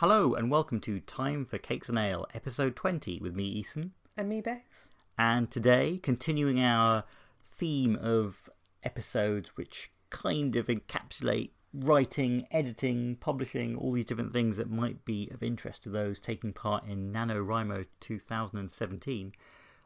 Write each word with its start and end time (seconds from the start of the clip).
Hello 0.00 0.32
and 0.32 0.50
welcome 0.50 0.80
to 0.80 0.98
Time 0.98 1.44
for 1.44 1.58
Cakes 1.58 1.90
and 1.90 1.98
Ale, 1.98 2.26
episode 2.32 2.74
20 2.74 3.18
with 3.20 3.34
me, 3.36 3.62
Eason. 3.62 3.90
And 4.16 4.30
me, 4.30 4.40
Bex. 4.40 4.92
And 5.18 5.50
today, 5.50 6.00
continuing 6.02 6.58
our 6.58 7.04
theme 7.50 7.98
of 8.00 8.48
episodes 8.82 9.58
which 9.58 9.90
kind 10.08 10.56
of 10.56 10.68
encapsulate 10.68 11.50
writing, 11.74 12.46
editing, 12.50 13.16
publishing, 13.16 13.76
all 13.76 13.92
these 13.92 14.06
different 14.06 14.32
things 14.32 14.56
that 14.56 14.70
might 14.70 15.04
be 15.04 15.28
of 15.34 15.42
interest 15.42 15.82
to 15.82 15.90
those 15.90 16.18
taking 16.18 16.54
part 16.54 16.86
in 16.86 17.12
NaNoWriMo 17.12 17.84
2017, 18.00 19.32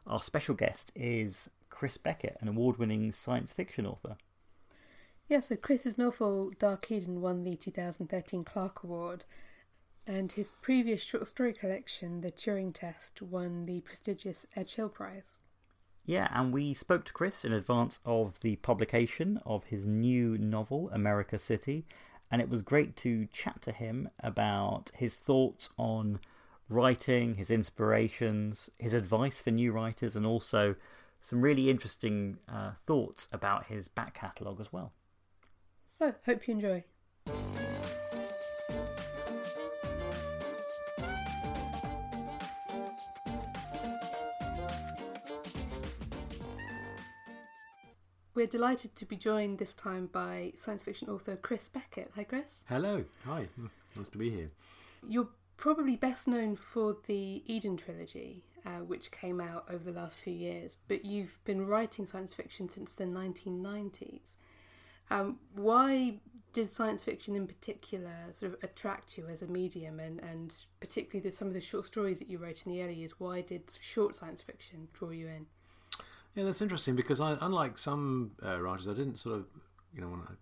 our 0.07 0.21
special 0.21 0.55
guest 0.55 0.93
is 0.95 1.49
Chris 1.69 1.97
Beckett, 1.97 2.37
an 2.39 2.47
award 2.47 2.77
winning 2.77 3.11
science 3.11 3.51
fiction 3.51 3.85
author. 3.85 4.15
Yeah, 5.27 5.41
so 5.41 5.57
Chris's 5.57 5.97
novel 5.97 6.53
Dark 6.57 6.89
Eden 6.89 7.19
won 7.19 7.43
the 7.43 7.55
2013 7.55 8.43
Clarke 8.43 8.83
Award, 8.83 9.25
and 10.07 10.31
his 10.31 10.51
previous 10.61 11.01
short 11.01 11.27
story 11.27 11.53
collection, 11.53 12.21
The 12.21 12.31
Turing 12.31 12.73
Test, 12.73 13.21
won 13.21 13.65
the 13.65 13.81
prestigious 13.81 14.45
Edge 14.55 14.75
Hill 14.75 14.89
Prize. 14.89 15.37
Yeah, 16.05 16.27
and 16.31 16.53
we 16.53 16.73
spoke 16.73 17.05
to 17.05 17.13
Chris 17.13 17.43
in 17.43 17.51
advance 17.51 17.99
of 18.05 18.39
the 18.41 18.57
publication 18.57 19.41
of 19.45 19.65
his 19.65 19.87
new 19.87 20.37
novel, 20.37 20.89
America 20.91 21.39
City, 21.39 21.85
and 22.29 22.41
it 22.41 22.49
was 22.49 22.61
great 22.61 22.95
to 22.97 23.27
chat 23.33 23.61
to 23.63 23.71
him 23.71 24.09
about 24.19 24.91
his 24.93 25.15
thoughts 25.15 25.69
on 25.77 26.19
writing, 26.69 27.35
his 27.35 27.49
inspirations, 27.49 28.69
his 28.77 28.93
advice 28.93 29.41
for 29.41 29.51
new 29.51 29.71
writers, 29.71 30.15
and 30.15 30.25
also 30.25 30.75
some 31.21 31.41
really 31.41 31.69
interesting 31.69 32.37
uh, 32.47 32.71
thoughts 32.85 33.27
about 33.31 33.65
his 33.65 33.87
back 33.87 34.13
catalogue 34.13 34.61
as 34.61 34.71
well. 34.71 34.93
So, 35.91 36.13
hope 36.25 36.47
you 36.47 36.53
enjoy. 36.53 36.83
We're 48.45 48.59
delighted 48.59 48.95
to 48.97 49.05
be 49.05 49.15
joined 49.15 49.57
this 49.57 49.73
time 49.73 50.05
by 50.05 50.53
science 50.55 50.83
fiction 50.83 51.09
author 51.09 51.35
Chris 51.35 51.67
Beckett. 51.67 52.11
Hi, 52.15 52.23
Chris. 52.23 52.63
Hello. 52.69 53.03
Hi. 53.25 53.47
Nice 53.97 54.09
to 54.09 54.19
be 54.19 54.29
here. 54.29 54.51
You're 55.09 55.29
probably 55.57 55.95
best 55.95 56.27
known 56.27 56.55
for 56.55 56.95
the 57.07 57.41
Eden 57.47 57.75
trilogy, 57.75 58.43
uh, 58.63 58.81
which 58.81 59.09
came 59.09 59.41
out 59.41 59.65
over 59.67 59.83
the 59.83 59.99
last 59.99 60.17
few 60.17 60.33
years, 60.33 60.77
but 60.87 61.03
you've 61.03 61.43
been 61.43 61.65
writing 61.65 62.05
science 62.05 62.35
fiction 62.35 62.69
since 62.69 62.93
the 62.93 63.05
1990s. 63.05 64.35
Um, 65.09 65.39
why 65.55 66.19
did 66.53 66.69
science 66.69 67.01
fiction 67.01 67.35
in 67.35 67.47
particular 67.47 68.15
sort 68.31 68.53
of 68.53 68.63
attract 68.63 69.17
you 69.17 69.25
as 69.27 69.41
a 69.41 69.47
medium, 69.47 69.99
and, 69.99 70.19
and 70.19 70.55
particularly 70.79 71.27
the, 71.27 71.35
some 71.35 71.47
of 71.47 71.55
the 71.55 71.61
short 71.61 71.87
stories 71.87 72.19
that 72.19 72.29
you 72.29 72.37
wrote 72.37 72.63
in 72.63 72.71
the 72.71 72.83
early 72.83 72.93
years? 72.93 73.19
Why 73.19 73.41
did 73.41 73.63
short 73.79 74.15
science 74.15 74.39
fiction 74.39 74.87
draw 74.93 75.09
you 75.09 75.29
in? 75.29 75.47
Yeah, 76.35 76.43
that's 76.43 76.61
interesting 76.61 76.95
because 76.95 77.21
I, 77.21 77.37
unlike 77.39 77.77
some 77.77 78.31
uh, 78.45 78.59
writers, 78.59 78.87
I 78.89 78.93
didn't 78.93 79.15
sort 79.15 79.37
of, 79.37 79.45
you 79.93 80.01
know, 80.01 80.09
when 80.09 80.19
I 80.19 80.33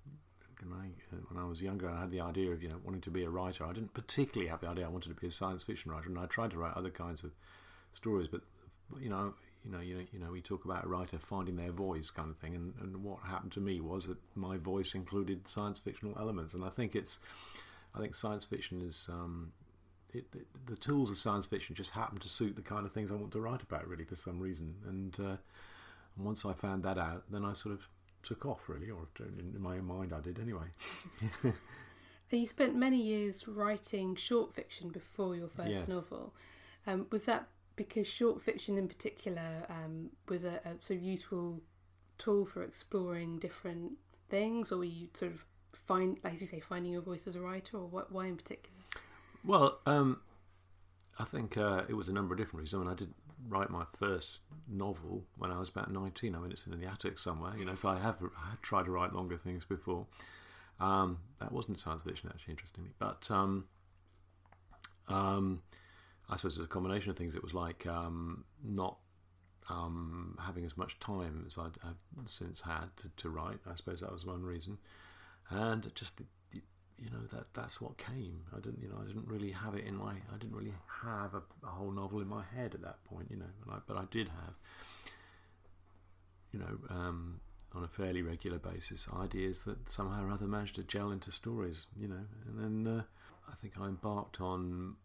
when 0.65 0.79
I, 0.79 0.87
when 1.29 1.43
I 1.43 1.47
was 1.47 1.61
younger, 1.61 1.89
I 1.89 2.01
had 2.01 2.11
the 2.11 2.21
idea 2.21 2.51
of 2.51 2.63
you 2.63 2.69
know 2.69 2.79
wanting 2.83 3.01
to 3.01 3.11
be 3.11 3.23
a 3.23 3.29
writer. 3.29 3.65
I 3.65 3.73
didn't 3.73 3.93
particularly 3.93 4.49
have 4.49 4.61
the 4.61 4.67
idea 4.67 4.85
I 4.85 4.89
wanted 4.89 5.09
to 5.09 5.21
be 5.21 5.27
a 5.27 5.31
science 5.31 5.63
fiction 5.63 5.91
writer, 5.91 6.09
and 6.09 6.17
I 6.17 6.25
tried 6.25 6.51
to 6.51 6.57
write 6.57 6.75
other 6.75 6.89
kinds 6.89 7.23
of 7.23 7.31
stories. 7.91 8.27
But 8.27 8.41
you 8.99 9.09
know, 9.09 9.33
you 9.65 9.71
know, 9.71 9.79
you 9.79 9.95
know, 9.95 10.03
you 10.11 10.19
know, 10.19 10.31
we 10.31 10.41
talk 10.41 10.65
about 10.65 10.85
a 10.85 10.87
writer 10.87 11.17
finding 11.17 11.55
their 11.55 11.71
voice, 11.71 12.09
kind 12.09 12.29
of 12.29 12.37
thing. 12.37 12.55
And, 12.55 12.73
and 12.81 13.03
what 13.03 13.19
happened 13.25 13.51
to 13.53 13.59
me 13.59 13.81
was 13.81 14.07
that 14.07 14.17
my 14.35 14.57
voice 14.57 14.95
included 14.95 15.47
science 15.47 15.79
fictional 15.79 16.17
elements, 16.17 16.53
and 16.53 16.63
I 16.63 16.69
think 16.69 16.95
it's, 16.95 17.19
I 17.93 17.99
think 17.99 18.15
science 18.15 18.45
fiction 18.45 18.81
is. 18.81 19.09
Um, 19.11 19.51
it, 20.15 20.25
it, 20.35 20.45
the 20.67 20.75
tools 20.75 21.09
of 21.09 21.17
science 21.17 21.47
fiction 21.47 21.73
just 21.73 21.89
happen 21.89 22.19
to 22.19 22.29
suit 22.29 22.55
the 22.55 22.61
kind 22.61 22.85
of 22.85 22.91
things 22.91 23.11
I 23.11 23.15
want 23.15 23.31
to 23.31 23.41
write 23.41 23.63
about, 23.63 23.87
really, 23.87 24.03
for 24.03 24.15
some 24.15 24.39
reason. 24.39 24.75
And, 24.87 25.19
uh, 25.19 25.37
and 26.15 26.25
once 26.25 26.45
I 26.45 26.53
found 26.53 26.83
that 26.83 26.97
out, 26.97 27.23
then 27.29 27.45
I 27.45 27.53
sort 27.53 27.75
of 27.75 27.87
took 28.23 28.45
off, 28.45 28.69
really, 28.69 28.89
or 28.89 29.07
in 29.19 29.61
my 29.61 29.77
own 29.77 29.85
mind, 29.85 30.13
I 30.13 30.21
did 30.21 30.39
anyway. 30.39 30.65
you 32.31 32.47
spent 32.47 32.75
many 32.75 33.01
years 33.01 33.47
writing 33.47 34.15
short 34.15 34.53
fiction 34.53 34.89
before 34.89 35.35
your 35.35 35.47
first 35.47 35.71
yes. 35.71 35.87
novel. 35.87 36.33
Um, 36.87 37.07
was 37.11 37.25
that 37.25 37.47
because 37.75 38.07
short 38.07 38.41
fiction 38.41 38.77
in 38.77 38.87
particular 38.87 39.65
um, 39.69 40.09
was 40.27 40.43
a, 40.43 40.59
a, 40.65 40.75
sort 40.81 40.99
of 40.99 41.01
useful 41.01 41.61
tool 42.17 42.45
for 42.45 42.63
exploring 42.63 43.39
different 43.39 43.93
things, 44.29 44.71
or 44.71 44.77
were 44.77 44.83
you 44.85 45.07
sort 45.13 45.31
of 45.31 45.45
find, 45.73 46.17
like 46.23 46.39
you 46.39 46.47
say, 46.47 46.59
finding 46.59 46.91
your 46.91 47.01
voice 47.01 47.27
as 47.27 47.35
a 47.35 47.41
writer, 47.41 47.77
or 47.77 47.87
what, 47.87 48.11
why 48.11 48.27
in 48.27 48.37
particular? 48.37 48.77
Well, 49.43 49.79
um, 49.85 50.21
I 51.19 51.25
think 51.25 51.57
uh, 51.57 51.83
it 51.87 51.93
was 51.93 52.07
a 52.07 52.13
number 52.13 52.33
of 52.33 52.39
different 52.39 52.63
reasons. 52.63 52.81
I 52.81 52.85
mean, 52.85 52.93
I 52.93 52.97
did 52.97 53.13
write 53.47 53.69
my 53.69 53.85
first 53.97 54.39
novel 54.67 55.23
when 55.37 55.51
I 55.51 55.59
was 55.59 55.69
about 55.69 55.91
nineteen. 55.91 56.35
I 56.35 56.39
mean, 56.39 56.51
it's 56.51 56.65
in 56.67 56.79
the 56.79 56.87
attic 56.87 57.19
somewhere, 57.19 57.53
you 57.57 57.65
know. 57.65 57.75
So 57.75 57.89
I 57.89 57.99
have 57.99 58.17
I 58.21 58.49
had 58.51 58.61
tried 58.61 58.85
to 58.85 58.91
write 58.91 59.13
longer 59.13 59.37
things 59.37 59.65
before. 59.65 60.05
Um, 60.79 61.19
that 61.39 61.51
wasn't 61.51 61.79
science 61.79 62.01
fiction, 62.01 62.29
actually, 62.33 62.51
interestingly, 62.51 62.91
but. 62.99 63.29
Um, 63.29 63.65
um 65.07 65.61
I 66.29 66.37
suppose 66.37 66.57
it's 66.57 66.65
a 66.65 66.67
combination 66.67 67.11
of 67.11 67.17
things. 67.17 67.35
It 67.35 67.43
was 67.43 67.53
like 67.53 67.85
um, 67.85 68.45
not 68.63 68.97
um, 69.69 70.37
having 70.41 70.65
as 70.65 70.77
much 70.77 70.99
time 70.99 71.43
as 71.47 71.57
I'd, 71.57 71.77
I'd 71.83 72.29
since 72.29 72.61
had 72.61 72.95
to, 72.97 73.09
to, 73.17 73.29
write. 73.29 73.59
I 73.69 73.75
suppose 73.75 74.01
that 74.01 74.11
was 74.11 74.25
one 74.25 74.43
reason, 74.43 74.77
and 75.49 75.93
just 75.95 76.17
the, 76.17 76.23
you 76.99 77.09
know 77.09 77.25
that 77.31 77.53
that's 77.53 77.81
what 77.81 77.97
came. 77.97 78.41
I 78.55 78.59
didn't 78.59 78.81
you 78.81 78.89
know 78.89 78.97
I 79.01 79.05
didn't 79.05 79.27
really 79.27 79.51
have 79.51 79.75
it 79.75 79.85
in 79.85 79.95
my 79.95 80.11
I 80.11 80.37
didn't 80.39 80.55
really 80.55 80.73
have 81.03 81.33
a, 81.33 81.41
a 81.63 81.69
whole 81.69 81.91
novel 81.91 82.21
in 82.21 82.27
my 82.27 82.43
head 82.55 82.73
at 82.73 82.81
that 82.81 83.03
point. 83.05 83.27
You 83.29 83.37
know, 83.37 83.45
I, 83.71 83.77
but 83.87 83.97
I 83.97 84.05
did 84.11 84.27
have 84.27 84.53
you 86.51 86.59
know 86.59 86.77
um, 86.89 87.39
on 87.73 87.83
a 87.83 87.87
fairly 87.87 88.21
regular 88.21 88.59
basis 88.59 89.07
ideas 89.19 89.59
that 89.65 89.89
somehow 89.89 90.25
or 90.25 90.31
other 90.31 90.45
managed 90.45 90.75
to 90.75 90.83
gel 90.83 91.11
into 91.11 91.31
stories. 91.31 91.87
You 91.99 92.07
know, 92.07 92.25
and 92.47 92.59
then 92.85 92.99
uh, 92.99 93.03
I 93.51 93.55
think 93.55 93.73
I 93.79 93.87
embarked 93.87 94.39
on 94.39 94.95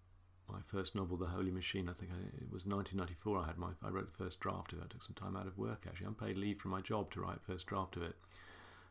my 0.49 0.61
first 0.67 0.95
novel, 0.95 1.17
The 1.17 1.27
Holy 1.27 1.51
Machine. 1.51 1.89
I 1.89 1.93
think 1.93 2.11
I, 2.11 2.21
it 2.43 2.51
was 2.51 2.65
1994. 2.67 3.39
I 3.39 3.47
had 3.47 3.59
my 3.59 3.71
I 3.83 3.91
wrote 3.91 4.13
the 4.13 4.25
first 4.25 4.41
draft 4.41 4.73
of 4.73 4.79
it. 4.79 4.85
I 4.85 4.93
took 4.93 5.03
some 5.03 5.15
time 5.15 5.37
out 5.37 5.47
of 5.47 5.59
work 5.59 5.85
actually, 5.87 6.07
unpaid 6.07 6.37
leave 6.37 6.59
from 6.59 6.71
my 6.71 6.81
job 6.81 7.11
to 7.13 7.21
write 7.21 7.41
first 7.47 7.67
draft 7.67 7.97
of 7.97 8.03
it. 8.03 8.17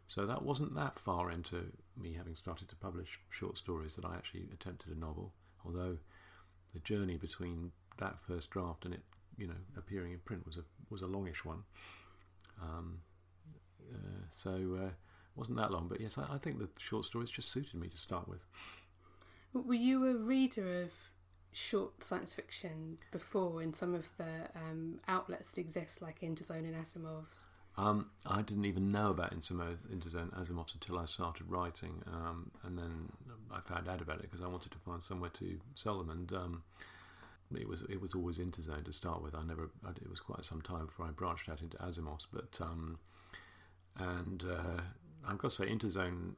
So 0.08 0.26
that 0.26 0.42
wasn't 0.42 0.74
that 0.76 0.98
far 0.98 1.30
into 1.30 1.66
me 1.98 2.14
having 2.14 2.34
started 2.34 2.70
to 2.70 2.76
publish 2.78 3.20
short 3.30 3.58
stories 3.58 3.96
that 3.98 4.06
I 4.06 4.16
actually 4.16 4.48
attempted 4.54 4.96
a 4.96 5.00
novel. 5.00 5.34
Although 5.66 5.98
the 6.74 6.80
journey 6.80 7.18
between 7.18 7.72
that 8.00 8.18
first 8.26 8.50
draft 8.50 8.86
and 8.86 8.94
it, 8.94 9.02
you 9.38 9.48
know, 9.48 9.56
appearing 9.76 10.14
in 10.14 10.20
print 10.20 10.46
was 10.46 10.58
a 10.58 10.64
was 10.90 11.02
a 11.02 11.08
longish 11.08 11.44
one. 11.44 11.64
Um, 12.62 13.00
uh, 13.94 14.24
so 14.30 14.80
uh, 14.82 14.90
wasn't 15.36 15.58
that 15.58 15.72
long, 15.72 15.88
but 15.90 16.00
yes, 16.00 16.18
I, 16.18 16.36
I 16.36 16.38
think 16.38 16.60
the 16.60 16.70
short 16.80 17.06
stories 17.06 17.30
just 17.30 17.52
suited 17.52 17.76
me 17.76 17.90
to 17.90 17.98
start 17.98 18.30
with. 18.30 18.40
Were 19.54 19.74
you 19.74 20.06
a 20.08 20.14
reader 20.14 20.84
of 20.84 20.94
short 21.52 22.04
science 22.04 22.32
fiction 22.32 22.98
before 23.12 23.62
in 23.62 23.74
some 23.74 23.94
of 23.94 24.08
the 24.18 24.48
um, 24.56 25.00
outlets 25.08 25.52
that 25.52 25.62
exist, 25.62 26.02
like 26.02 26.22
Interzone 26.22 26.66
and 26.66 26.76
Asimov's? 26.76 27.46
Um, 27.78 28.10
I 28.26 28.42
didn't 28.42 28.66
even 28.66 28.92
know 28.92 29.12
about 29.12 29.34
Interzone, 29.36 29.78
Asimov's 30.34 30.74
until 30.74 30.98
I 30.98 31.06
started 31.06 31.46
writing, 31.48 32.02
um, 32.08 32.50
and 32.64 32.78
then 32.78 33.12
I 33.52 33.60
found 33.60 33.88
out 33.88 34.02
about 34.02 34.18
it 34.18 34.24
because 34.24 34.42
I 34.42 34.48
wanted 34.48 34.72
to 34.72 34.80
find 34.80 35.02
somewhere 35.02 35.30
to 35.36 35.60
sell 35.76 36.00
them, 36.00 36.10
and 36.10 36.34
um, 36.34 36.64
it 37.56 37.68
was 37.68 37.84
it 37.88 38.02
was 38.02 38.16
always 38.16 38.40
Interzone 38.40 38.84
to 38.86 38.94
start 38.94 39.22
with. 39.22 39.36
I 39.36 39.44
never 39.44 39.70
I, 39.86 39.92
it 39.92 40.10
was 40.10 40.20
quite 40.20 40.44
some 40.44 40.62
time 40.62 40.88
before 40.88 41.06
I 41.06 41.12
branched 41.12 41.50
out 41.50 41.62
into 41.62 41.78
Asimov's, 41.78 42.26
but 42.34 42.58
um, 42.62 42.98
and 43.96 44.44
uh, 44.44 44.82
I've 45.28 45.38
got 45.38 45.52
to 45.52 45.56
say 45.56 45.68
Interzone 45.70 46.34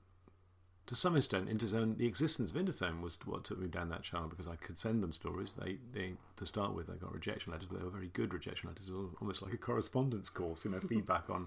to 0.90 0.96
some 0.96 1.16
extent, 1.16 1.48
Interzone, 1.48 2.00
the 2.00 2.08
existence 2.08 2.50
of 2.50 2.58
Interzone 2.58 3.00
was 3.02 3.16
what 3.24 3.44
took 3.44 3.60
me 3.60 3.68
down 3.68 3.90
that 3.90 4.02
channel 4.02 4.28
because 4.28 4.48
I 4.48 4.56
could 4.56 4.80
send 4.80 5.04
them 5.04 5.12
stories. 5.12 5.54
They, 5.54 5.78
they 5.94 6.14
to 6.38 6.48
start 6.48 6.74
with, 6.74 6.88
they 6.88 6.96
got 6.96 7.14
rejection 7.14 7.54
letters, 7.54 7.68
but 7.70 7.78
they 7.78 7.86
were 7.86 7.92
very 7.92 8.10
good 8.12 8.34
rejection 8.34 8.70
letters, 8.70 8.92
almost 9.22 9.44
like 9.44 9.54
a 9.54 9.58
correspondence 9.58 10.30
course, 10.30 10.66
you 10.66 10.72
know, 10.72 10.80
feedback 10.90 11.30
on 11.30 11.46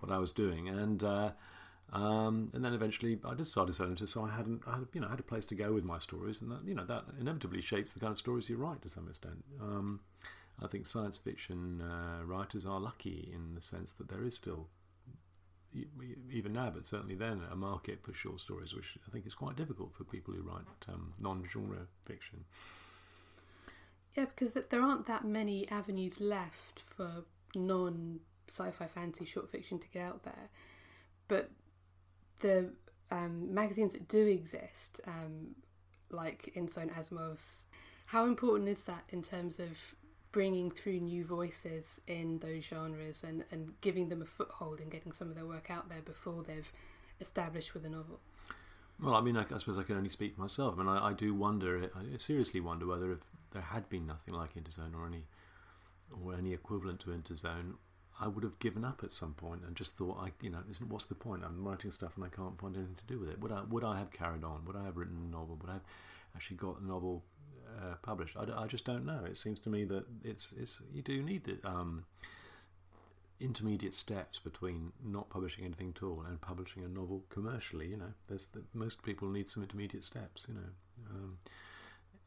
what 0.00 0.10
I 0.10 0.18
was 0.18 0.32
doing, 0.32 0.68
and 0.68 1.04
uh, 1.04 1.30
um, 1.92 2.50
and 2.54 2.64
then 2.64 2.74
eventually 2.74 3.20
I 3.24 3.34
just 3.34 3.52
started 3.52 3.72
selling 3.74 3.94
to, 3.96 4.08
so 4.08 4.24
I 4.24 4.30
hadn't, 4.30 4.62
I 4.66 4.72
had, 4.72 4.88
you 4.92 5.00
know, 5.00 5.06
I 5.06 5.10
had 5.10 5.20
a 5.20 5.22
place 5.22 5.44
to 5.46 5.54
go 5.54 5.72
with 5.72 5.84
my 5.84 6.00
stories, 6.00 6.42
and 6.42 6.50
that, 6.50 6.66
you 6.66 6.74
know, 6.74 6.84
that 6.84 7.04
inevitably 7.20 7.60
shapes 7.60 7.92
the 7.92 8.00
kind 8.00 8.10
of 8.10 8.18
stories 8.18 8.48
you 8.48 8.56
write 8.56 8.82
to 8.82 8.88
some 8.88 9.06
extent. 9.08 9.44
Um, 9.60 10.00
I 10.60 10.66
think 10.66 10.88
science 10.88 11.18
fiction 11.18 11.82
uh, 11.82 12.24
writers 12.24 12.66
are 12.66 12.80
lucky 12.80 13.30
in 13.32 13.54
the 13.54 13.62
sense 13.62 13.92
that 13.92 14.08
there 14.08 14.24
is 14.24 14.34
still 14.34 14.66
even 16.30 16.52
now, 16.52 16.70
but 16.70 16.86
certainly 16.86 17.14
then, 17.14 17.42
a 17.50 17.56
market 17.56 18.02
for 18.02 18.12
short 18.12 18.40
stories, 18.40 18.74
which 18.74 18.98
I 19.06 19.10
think 19.10 19.26
is 19.26 19.34
quite 19.34 19.56
difficult 19.56 19.94
for 19.94 20.04
people 20.04 20.34
who 20.34 20.42
write 20.42 20.64
um, 20.88 21.14
non-genre 21.18 21.86
fiction. 22.02 22.44
Yeah, 24.16 24.26
because 24.26 24.52
there 24.52 24.82
aren't 24.82 25.06
that 25.06 25.24
many 25.24 25.68
avenues 25.70 26.20
left 26.20 26.80
for 26.80 27.24
non 27.54 28.20
sci-fi 28.48 28.86
fantasy 28.86 29.24
short 29.24 29.50
fiction 29.50 29.78
to 29.78 29.88
get 29.88 30.06
out 30.06 30.22
there, 30.24 30.50
but 31.28 31.50
the 32.40 32.70
um, 33.10 33.52
magazines 33.52 33.92
that 33.92 34.08
do 34.08 34.26
exist, 34.26 35.00
um, 35.06 35.54
like 36.10 36.50
Inside 36.54 36.90
Asimov's, 36.90 37.66
How 38.06 38.26
important 38.26 38.68
is 38.68 38.84
that 38.84 39.04
in 39.08 39.22
terms 39.22 39.58
of 39.58 39.94
bringing 40.32 40.70
through 40.70 41.00
new 41.00 41.24
voices 41.24 42.00
in 42.06 42.38
those 42.38 42.64
genres 42.64 43.22
and, 43.22 43.44
and 43.50 43.72
giving 43.82 44.08
them 44.08 44.22
a 44.22 44.26
foothold 44.26 44.80
and 44.80 44.90
getting 44.90 45.12
some 45.12 45.28
of 45.28 45.34
their 45.34 45.46
work 45.46 45.70
out 45.70 45.88
there 45.88 46.00
before 46.02 46.42
they've 46.42 46.72
established 47.20 47.74
with 47.74 47.84
a 47.84 47.88
novel? 47.88 48.18
Well, 49.00 49.14
I 49.14 49.20
mean, 49.20 49.36
I, 49.36 49.42
I 49.42 49.58
suppose 49.58 49.78
I 49.78 49.82
can 49.82 49.96
only 49.96 50.08
speak 50.08 50.34
for 50.34 50.40
myself. 50.40 50.74
I 50.76 50.78
mean, 50.78 50.88
I, 50.88 51.08
I 51.08 51.12
do 51.12 51.34
wonder, 51.34 51.90
I 51.94 52.16
seriously 52.16 52.60
wonder 52.60 52.86
whether 52.86 53.12
if 53.12 53.20
there 53.52 53.62
had 53.62 53.88
been 53.88 54.06
nothing 54.06 54.34
like 54.34 54.54
Interzone 54.54 54.94
or 54.94 55.06
any 55.06 55.24
or 56.22 56.34
any 56.34 56.52
equivalent 56.52 57.00
to 57.00 57.10
Interzone, 57.10 57.74
I 58.20 58.28
would 58.28 58.44
have 58.44 58.58
given 58.58 58.84
up 58.84 59.00
at 59.02 59.12
some 59.12 59.34
point 59.34 59.62
and 59.66 59.74
just 59.74 59.96
thought, 59.96 60.18
I, 60.20 60.32
you 60.42 60.50
know, 60.50 60.62
isn't 60.70 60.90
what's 60.90 61.06
the 61.06 61.14
point? 61.14 61.42
I'm 61.44 61.64
writing 61.64 61.90
stuff 61.90 62.12
and 62.16 62.24
I 62.24 62.28
can't 62.28 62.60
find 62.60 62.76
anything 62.76 62.96
to 62.96 63.12
do 63.12 63.18
with 63.18 63.30
it. 63.30 63.40
Would 63.40 63.50
I, 63.50 63.62
would 63.68 63.84
I 63.84 63.98
have 63.98 64.12
carried 64.12 64.44
on? 64.44 64.64
Would 64.66 64.76
I 64.76 64.84
have 64.84 64.96
written 64.96 65.16
a 65.26 65.32
novel? 65.32 65.58
Would 65.60 65.70
I 65.70 65.74
have 65.74 65.84
actually 66.36 66.58
got 66.58 66.80
a 66.80 66.86
novel 66.86 67.22
uh, 67.80 67.94
published? 68.02 68.36
I, 68.36 68.62
I, 68.62 68.66
just 68.66 68.84
don't 68.84 69.04
know. 69.04 69.20
It 69.24 69.36
seems 69.36 69.60
to 69.60 69.70
me 69.70 69.84
that 69.84 70.04
it's, 70.24 70.52
it's 70.58 70.80
you 70.92 71.02
do 71.02 71.22
need 71.22 71.44
the 71.44 71.58
um, 71.64 72.04
intermediate 73.40 73.94
steps 73.94 74.38
between 74.38 74.92
not 75.04 75.28
publishing 75.30 75.64
anything 75.64 75.92
at 75.96 76.02
all 76.02 76.24
and 76.26 76.40
publishing 76.40 76.84
a 76.84 76.88
novel 76.88 77.24
commercially. 77.28 77.88
You 77.88 77.96
know, 77.96 78.12
there's 78.28 78.46
the, 78.46 78.62
most 78.74 79.02
people 79.02 79.28
need 79.28 79.48
some 79.48 79.62
intermediate 79.62 80.04
steps. 80.04 80.46
You 80.48 80.54
know. 80.54 80.70
Um, 81.10 81.38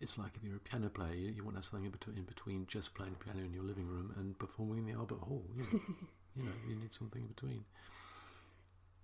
it's 0.01 0.17
like 0.17 0.31
if 0.35 0.43
you're 0.43 0.57
a 0.57 0.59
piano 0.59 0.89
player, 0.89 1.13
you, 1.13 1.29
you 1.29 1.43
want 1.43 1.55
to 1.55 1.59
have 1.59 1.65
something 1.65 1.85
in 1.85 1.91
between, 1.91 2.17
in 2.17 2.23
between 2.23 2.67
just 2.67 2.93
playing 2.93 3.15
piano 3.23 3.39
in 3.39 3.53
your 3.53 3.63
living 3.63 3.87
room 3.87 4.13
and 4.17 4.37
performing 4.37 4.79
in 4.79 4.85
the 4.85 4.93
Albert 4.93 5.19
Hall. 5.19 5.45
You 5.55 5.63
know, 5.63 5.79
you 6.35 6.43
know, 6.43 6.51
you 6.67 6.75
need 6.75 6.91
something 6.91 7.21
in 7.21 7.27
between. 7.27 7.63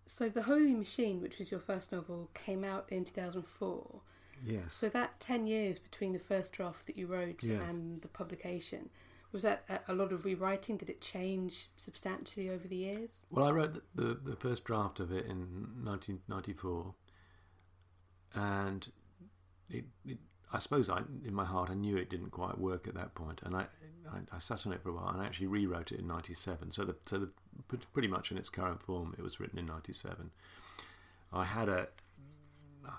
So, 0.06 0.28
The 0.28 0.44
Holy 0.44 0.74
Machine, 0.74 1.22
which 1.22 1.40
was 1.40 1.52
your 1.52 1.60
first 1.60 1.92
novel, 1.92 2.30
came 2.34 2.64
out 2.64 2.86
in 2.90 3.06
2004. 3.06 4.02
Yes. 4.44 4.74
So, 4.74 4.90
that 4.90 5.20
10 5.20 5.48
years 5.48 5.80
between 5.80 6.14
the 6.14 6.20
first 6.20 6.52
draft 6.52 6.86
that 6.88 6.98
you 6.98 7.08
wrote 7.08 7.44
yes. 7.44 7.62
and 7.70 8.02
the 8.02 8.08
publication, 8.08 8.90
was 9.32 9.44
that 9.44 9.84
a 9.88 9.94
lot 9.94 10.12
of 10.12 10.26
rewriting? 10.26 10.78
Did 10.78 10.90
it 10.90 11.00
change 11.00 11.68
substantially 11.78 12.50
over 12.50 12.68
the 12.68 12.76
years? 12.76 13.24
Well, 13.30 13.46
I 13.46 13.52
wrote 13.52 13.74
the, 13.74 14.04
the, 14.04 14.14
the 14.32 14.36
first 14.36 14.66
draft 14.66 15.00
of 15.00 15.12
it 15.12 15.26
in 15.26 15.68
1994, 15.84 16.94
and 18.36 18.92
it, 19.70 19.86
it 20.06 20.18
I 20.54 20.60
suppose 20.60 20.90
I, 20.90 21.02
in 21.26 21.34
my 21.34 21.46
heart, 21.46 21.70
I 21.70 21.76
knew 21.76 21.96
it 21.96 22.10
didn't 22.10 22.32
quite 22.32 22.58
work 22.58 22.88
at 22.88 22.94
that 22.96 23.16
point, 23.16 23.40
and 23.44 23.56
I, 23.56 23.68
I, 24.12 24.20
I 24.34 24.40
sat 24.40 24.68
on 24.68 24.74
it 24.74 24.84
for 24.84 24.90
a 24.90 24.94
while 24.94 25.10
and 25.10 25.22
I 25.22 25.26
actually 25.26 25.48
rewrote 25.48 25.92
it 25.92 26.00
in 26.00 26.08
'97. 26.08 26.72
So, 26.72 26.84
the, 26.84 26.96
so 27.06 27.20
the, 27.20 27.30
pretty 27.94 28.10
much 28.10 28.32
in 28.32 28.38
its 28.38 28.50
current 28.50 28.82
form, 28.82 29.16
it 29.18 29.24
was 29.24 29.40
written 29.40 29.58
in 29.58 29.66
'97. 29.66 30.32
I 31.32 31.46
had 31.46 31.70
a, 31.70 31.88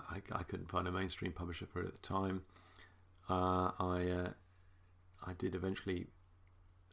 I, 0.09 0.21
I 0.31 0.43
couldn't 0.43 0.69
find 0.69 0.87
a 0.87 0.91
mainstream 0.91 1.31
publisher 1.31 1.65
for 1.65 1.81
it 1.81 1.87
at 1.87 1.93
the 1.93 2.07
time. 2.07 2.43
Uh, 3.29 3.71
I, 3.79 4.07
uh, 4.09 4.29
I 5.25 5.33
did 5.37 5.55
eventually 5.55 6.07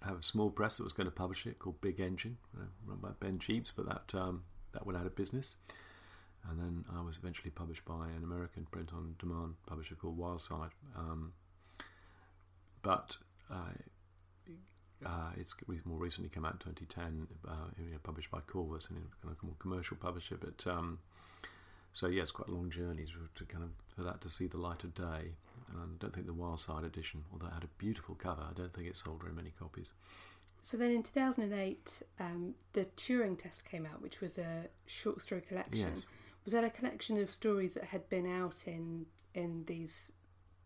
have 0.03 0.19
a 0.19 0.23
small 0.23 0.51
press 0.51 0.77
that 0.77 0.85
was 0.85 0.93
going 0.93 1.07
to 1.07 1.11
publish 1.11 1.47
it 1.47 1.59
called 1.59 1.81
Big 1.81 2.01
Engine, 2.01 2.39
uh, 2.57 2.65
run 2.87 2.99
by 2.99 3.11
Ben 3.19 3.39
Jeapes, 3.39 3.73
but 3.75 3.87
that 3.87 4.19
um, 4.19 4.45
that 4.73 4.87
went 4.87 4.99
out 4.99 5.07
of 5.07 5.17
business 5.17 5.57
and 6.49 6.59
then 6.59 6.85
I 6.97 7.03
was 7.03 7.19
eventually 7.19 7.51
published 7.51 7.85
by 7.85 8.09
an 8.17 8.23
American 8.23 8.67
print-on-demand 8.71 9.55
publisher 9.67 9.95
called 9.95 10.19
Wildside. 10.19 10.71
Um, 10.97 11.33
but 12.83 13.17
uh, 13.51 13.75
uh, 15.05 15.31
it's 15.37 15.55
more 15.85 15.99
recently 15.99 16.31
come 16.31 16.45
out 16.45 16.63
in 16.67 16.75
2010, 16.75 17.27
uh, 17.47 17.99
published 18.03 18.31
by 18.31 18.41
Corvus, 18.41 18.89
and 18.89 18.99
kind 19.23 19.37
of 19.37 19.43
more 19.43 19.55
commercial 19.59 19.97
publisher. 19.97 20.39
But 20.41 20.67
um, 20.71 21.01
so 21.93 22.07
yes, 22.07 22.31
quite 22.31 22.49
a 22.49 22.53
long 22.53 22.71
journey 22.71 23.05
to, 23.05 23.29
to, 23.35 23.45
kind 23.45 23.65
of 23.65 23.71
for 23.97 24.03
that 24.03 24.21
to 24.23 24.29
see 24.29 24.47
the 24.47 24.59
light 24.59 24.85
of 24.85 24.95
day. 24.95 25.35
And 25.73 25.79
I 25.79 25.87
don't 25.99 26.13
think 26.13 26.27
the 26.27 26.35
Wildside 26.35 26.85
edition, 26.85 27.25
although 27.33 27.47
it 27.47 27.53
had 27.53 27.65
a 27.65 27.69
beautiful 27.79 28.15
cover, 28.15 28.43
I 28.43 28.53
don't 28.55 28.73
think 28.73 28.89
it 28.89 28.97
sold 28.97 29.21
very 29.21 29.33
many 29.33 29.53
copies. 29.59 29.93
So 30.63 30.77
then 30.77 30.91
in 30.91 31.03
2008, 31.03 32.03
um, 32.19 32.55
the 32.73 32.85
Turing 32.97 33.39
Test 33.39 33.65
came 33.65 33.87
out, 33.87 34.03
which 34.03 34.21
was 34.21 34.37
a 34.37 34.67
short 34.87 35.23
story 35.23 35.41
collection. 35.41 35.93
Yes. 35.95 36.07
Was 36.45 36.55
that 36.55 36.65
a 36.65 36.71
collection 36.71 37.17
of 37.19 37.31
stories 37.31 37.75
that 37.75 37.85
had 37.85 38.09
been 38.09 38.27
out 38.27 38.65
in 38.67 39.07
in 39.35 39.65
these 39.67 40.13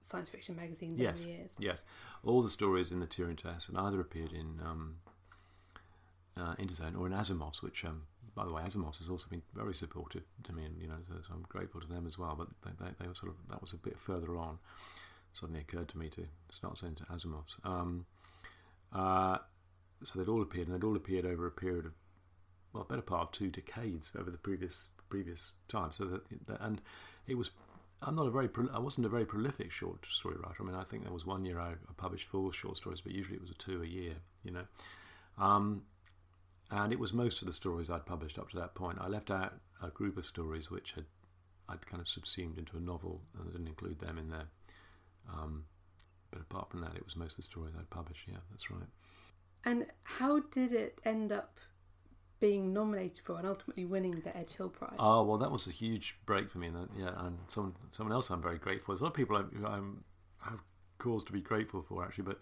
science 0.01 0.29
fiction 0.29 0.57
magazines 0.57 0.99
yes. 0.99 1.15
over 1.15 1.23
the 1.23 1.29
years? 1.29 1.51
Yes, 1.59 1.85
all 2.25 2.43
the 2.43 2.49
stories 2.49 2.91
in 2.91 3.01
the 3.01 3.07
Turing 3.07 3.37
Test 3.37 3.69
had 3.69 3.77
either 3.77 4.01
appeared 4.01 4.33
in 4.33 4.61
um, 4.65 4.97
uh, 6.37 6.55
Interzone 6.57 6.99
or 6.99 7.07
in 7.07 7.13
Asimov's, 7.13 7.63
which, 7.63 7.85
um, 7.85 8.03
by 8.35 8.45
the 8.45 8.53
way, 8.53 8.63
Asimov's 8.63 8.99
has 8.99 9.09
also 9.09 9.29
been 9.29 9.43
very 9.55 9.75
supportive 9.75 10.23
to 10.45 10.53
me, 10.53 10.65
and 10.65 10.81
you 10.81 10.89
know, 10.89 10.97
so, 11.07 11.15
so 11.27 11.35
I'm 11.35 11.45
grateful 11.49 11.81
to 11.81 11.87
them 11.87 12.07
as 12.07 12.19
well. 12.19 12.35
But 12.37 12.49
they, 12.65 12.85
they, 12.85 12.91
they, 13.01 13.09
were 13.09 13.15
sort 13.15 13.31
of 13.31 13.37
that 13.49 13.61
was 13.61 13.73
a 13.73 13.77
bit 13.77 13.99
further 13.99 14.37
on. 14.37 14.59
Suddenly 15.33 15.61
occurred 15.61 15.89
to 15.89 15.99
me 15.99 16.09
to 16.11 16.27
start 16.51 16.79
saying 16.79 16.97
to 16.97 17.05
Asimov's. 17.05 17.57
Um, 17.65 18.07
uh, 18.93 19.39
so 20.03 20.19
they'd 20.19 20.29
all 20.29 20.43
appeared, 20.43 20.69
and 20.69 20.77
they'd 20.77 20.87
all 20.87 20.97
appeared 20.97 21.25
over 21.25 21.47
a 21.47 21.51
period 21.51 21.87
of 21.87 21.93
well, 22.73 22.85
better 22.85 23.03
part 23.03 23.23
of 23.23 23.33
two 23.33 23.51
decades 23.51 24.13
over 24.19 24.31
the 24.31 24.39
previous 24.39 24.89
previous 25.09 25.53
time. 25.69 25.93
So 25.93 26.05
that, 26.07 26.61
and 26.61 26.81
it 27.27 27.37
was. 27.37 27.51
I'm 28.03 28.17
not 28.17 28.27
a 28.27 28.31
very. 28.31 28.49
I 28.73 28.81
wasn't 28.81 29.07
a 29.07 29.11
very 29.11 29.25
prolific 29.25 29.71
short 29.71 30.05
story 30.07 30.37
writer. 30.37 30.57
I 30.61 30.65
mean, 30.65 30.75
I 30.75 30.85
think 30.85 31.05
there 31.05 31.13
was 31.13 31.25
one 31.25 31.45
year 31.45 31.59
I, 31.59 31.75
published 31.97 32.29
four 32.29 32.53
short 32.53 32.77
stories, 32.77 33.01
but 33.01 33.13
usually 33.13 33.37
it 33.37 33.41
was 33.41 33.51
a 33.51 33.55
two 33.55 33.83
a 33.83 33.87
year. 33.87 34.15
You 34.43 34.51
know, 34.51 34.65
um, 35.39 35.83
and 36.71 36.93
it 36.93 36.99
was 36.99 37.13
most 37.13 37.43
of 37.43 37.47
the 37.47 37.53
stories 37.53 37.91
I'd 37.91 38.07
published 38.07 38.39
up 38.39 38.51
to 38.51 38.57
that 38.57 38.75
point. 38.75 38.99
I 39.01 39.09
left 39.09 39.31
out 39.31 39.55
a 39.83 39.89
group 39.89 40.17
of 40.17 40.25
stories 40.25 40.71
which 40.71 40.93
had 40.93 41.05
I'd 41.69 41.87
kind 41.87 42.01
of 42.01 42.09
subsumed 42.09 42.59
into 42.59 42.77
a 42.77 42.81
novel, 42.81 43.23
and 43.39 43.49
I 43.49 43.53
didn't 43.53 43.69
include 43.69 43.99
them 44.01 44.19
in 44.19 44.29
there. 44.29 44.49
Um, 45.33 45.65
but 46.31 46.43
apart 46.43 46.71
from 46.71 46.83
that, 46.83 46.95
it 46.95 47.05
was 47.05 47.17
most 47.17 47.33
of 47.33 47.37
the 47.39 47.43
stories 47.45 47.75
I'd 47.79 47.89
published. 47.89 48.29
Yeah, 48.29 48.39
that's 48.51 48.71
right. 48.71 48.89
And 49.65 49.87
how 50.03 50.41
did 50.41 50.73
it 50.73 51.01
end 51.07 51.33
up 51.33 51.59
being 52.41 52.75
nominated 52.75 53.25
for 53.25 53.39
and 53.39 53.47
ultimately 53.47 53.87
winning 53.87 54.21
the 54.23 54.37
Edge 54.37 54.53
Hill 54.53 54.69
Prize. 54.69 54.97
Oh 54.99 55.23
well, 55.23 55.39
that 55.39 55.51
was 55.51 55.67
a 55.67 55.71
huge 55.71 56.19
break 56.27 56.51
for 56.51 56.59
me, 56.59 56.67
and 56.67 56.89
yeah, 56.99 57.13
and 57.25 57.39
someone 57.49 57.75
someone 57.93 58.13
else 58.13 58.29
I'm 58.29 58.43
very 58.43 58.59
grateful. 58.59 58.87
For. 58.87 58.93
There's 58.93 59.01
a 59.01 59.05
lot 59.05 59.11
of 59.11 59.17
people 59.17 59.37
I, 59.37 59.75
I'm, 59.75 60.05
have 60.45 60.61
cause 60.99 61.25
to 61.25 61.33
be 61.33 61.41
grateful 61.41 61.81
for 61.81 62.05
actually, 62.05 62.25
but 62.25 62.41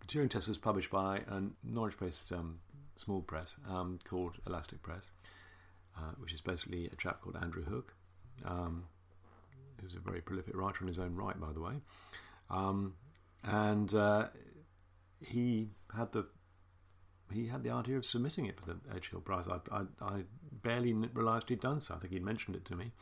the 0.00 0.06
Turing 0.06 0.30
Test 0.30 0.46
was 0.46 0.58
published 0.58 0.90
by 0.90 1.22
a 1.28 1.42
Norwich-based 1.64 2.30
um, 2.30 2.60
small 2.96 3.22
press 3.22 3.56
um, 3.68 3.98
called 4.04 4.36
Elastic 4.46 4.82
Press, 4.82 5.12
uh, 5.96 6.12
which 6.18 6.32
is 6.32 6.40
basically 6.40 6.88
a 6.92 6.96
chap 6.96 7.20
called 7.20 7.36
Andrew 7.40 7.64
Hook, 7.64 7.94
um, 8.44 8.84
who's 9.80 9.94
a 9.94 10.00
very 10.00 10.20
prolific 10.20 10.56
writer 10.56 10.82
in 10.82 10.88
his 10.88 10.98
own 10.98 11.14
right, 11.14 11.38
by 11.38 11.52
the 11.52 11.60
way, 11.60 11.74
um, 12.50 12.94
and 13.44 13.94
uh, 13.94 14.28
he 15.20 15.68
had 15.94 16.12
the 16.12 16.26
he 17.32 17.46
had 17.46 17.62
the 17.62 17.70
idea 17.70 17.96
of 17.96 18.04
submitting 18.04 18.46
it 18.46 18.60
for 18.60 18.66
the 18.66 18.76
Edge 18.94 19.10
Hill 19.10 19.20
Prize. 19.20 19.46
I, 19.48 19.58
I, 19.74 19.84
I 20.00 20.22
barely 20.62 20.92
realised 20.92 21.48
he'd 21.48 21.60
done 21.60 21.80
so. 21.80 21.94
I 21.94 21.98
think 21.98 22.12
he'd 22.12 22.24
mentioned 22.24 22.56
it 22.56 22.64
to 22.66 22.76
me, 22.76 22.92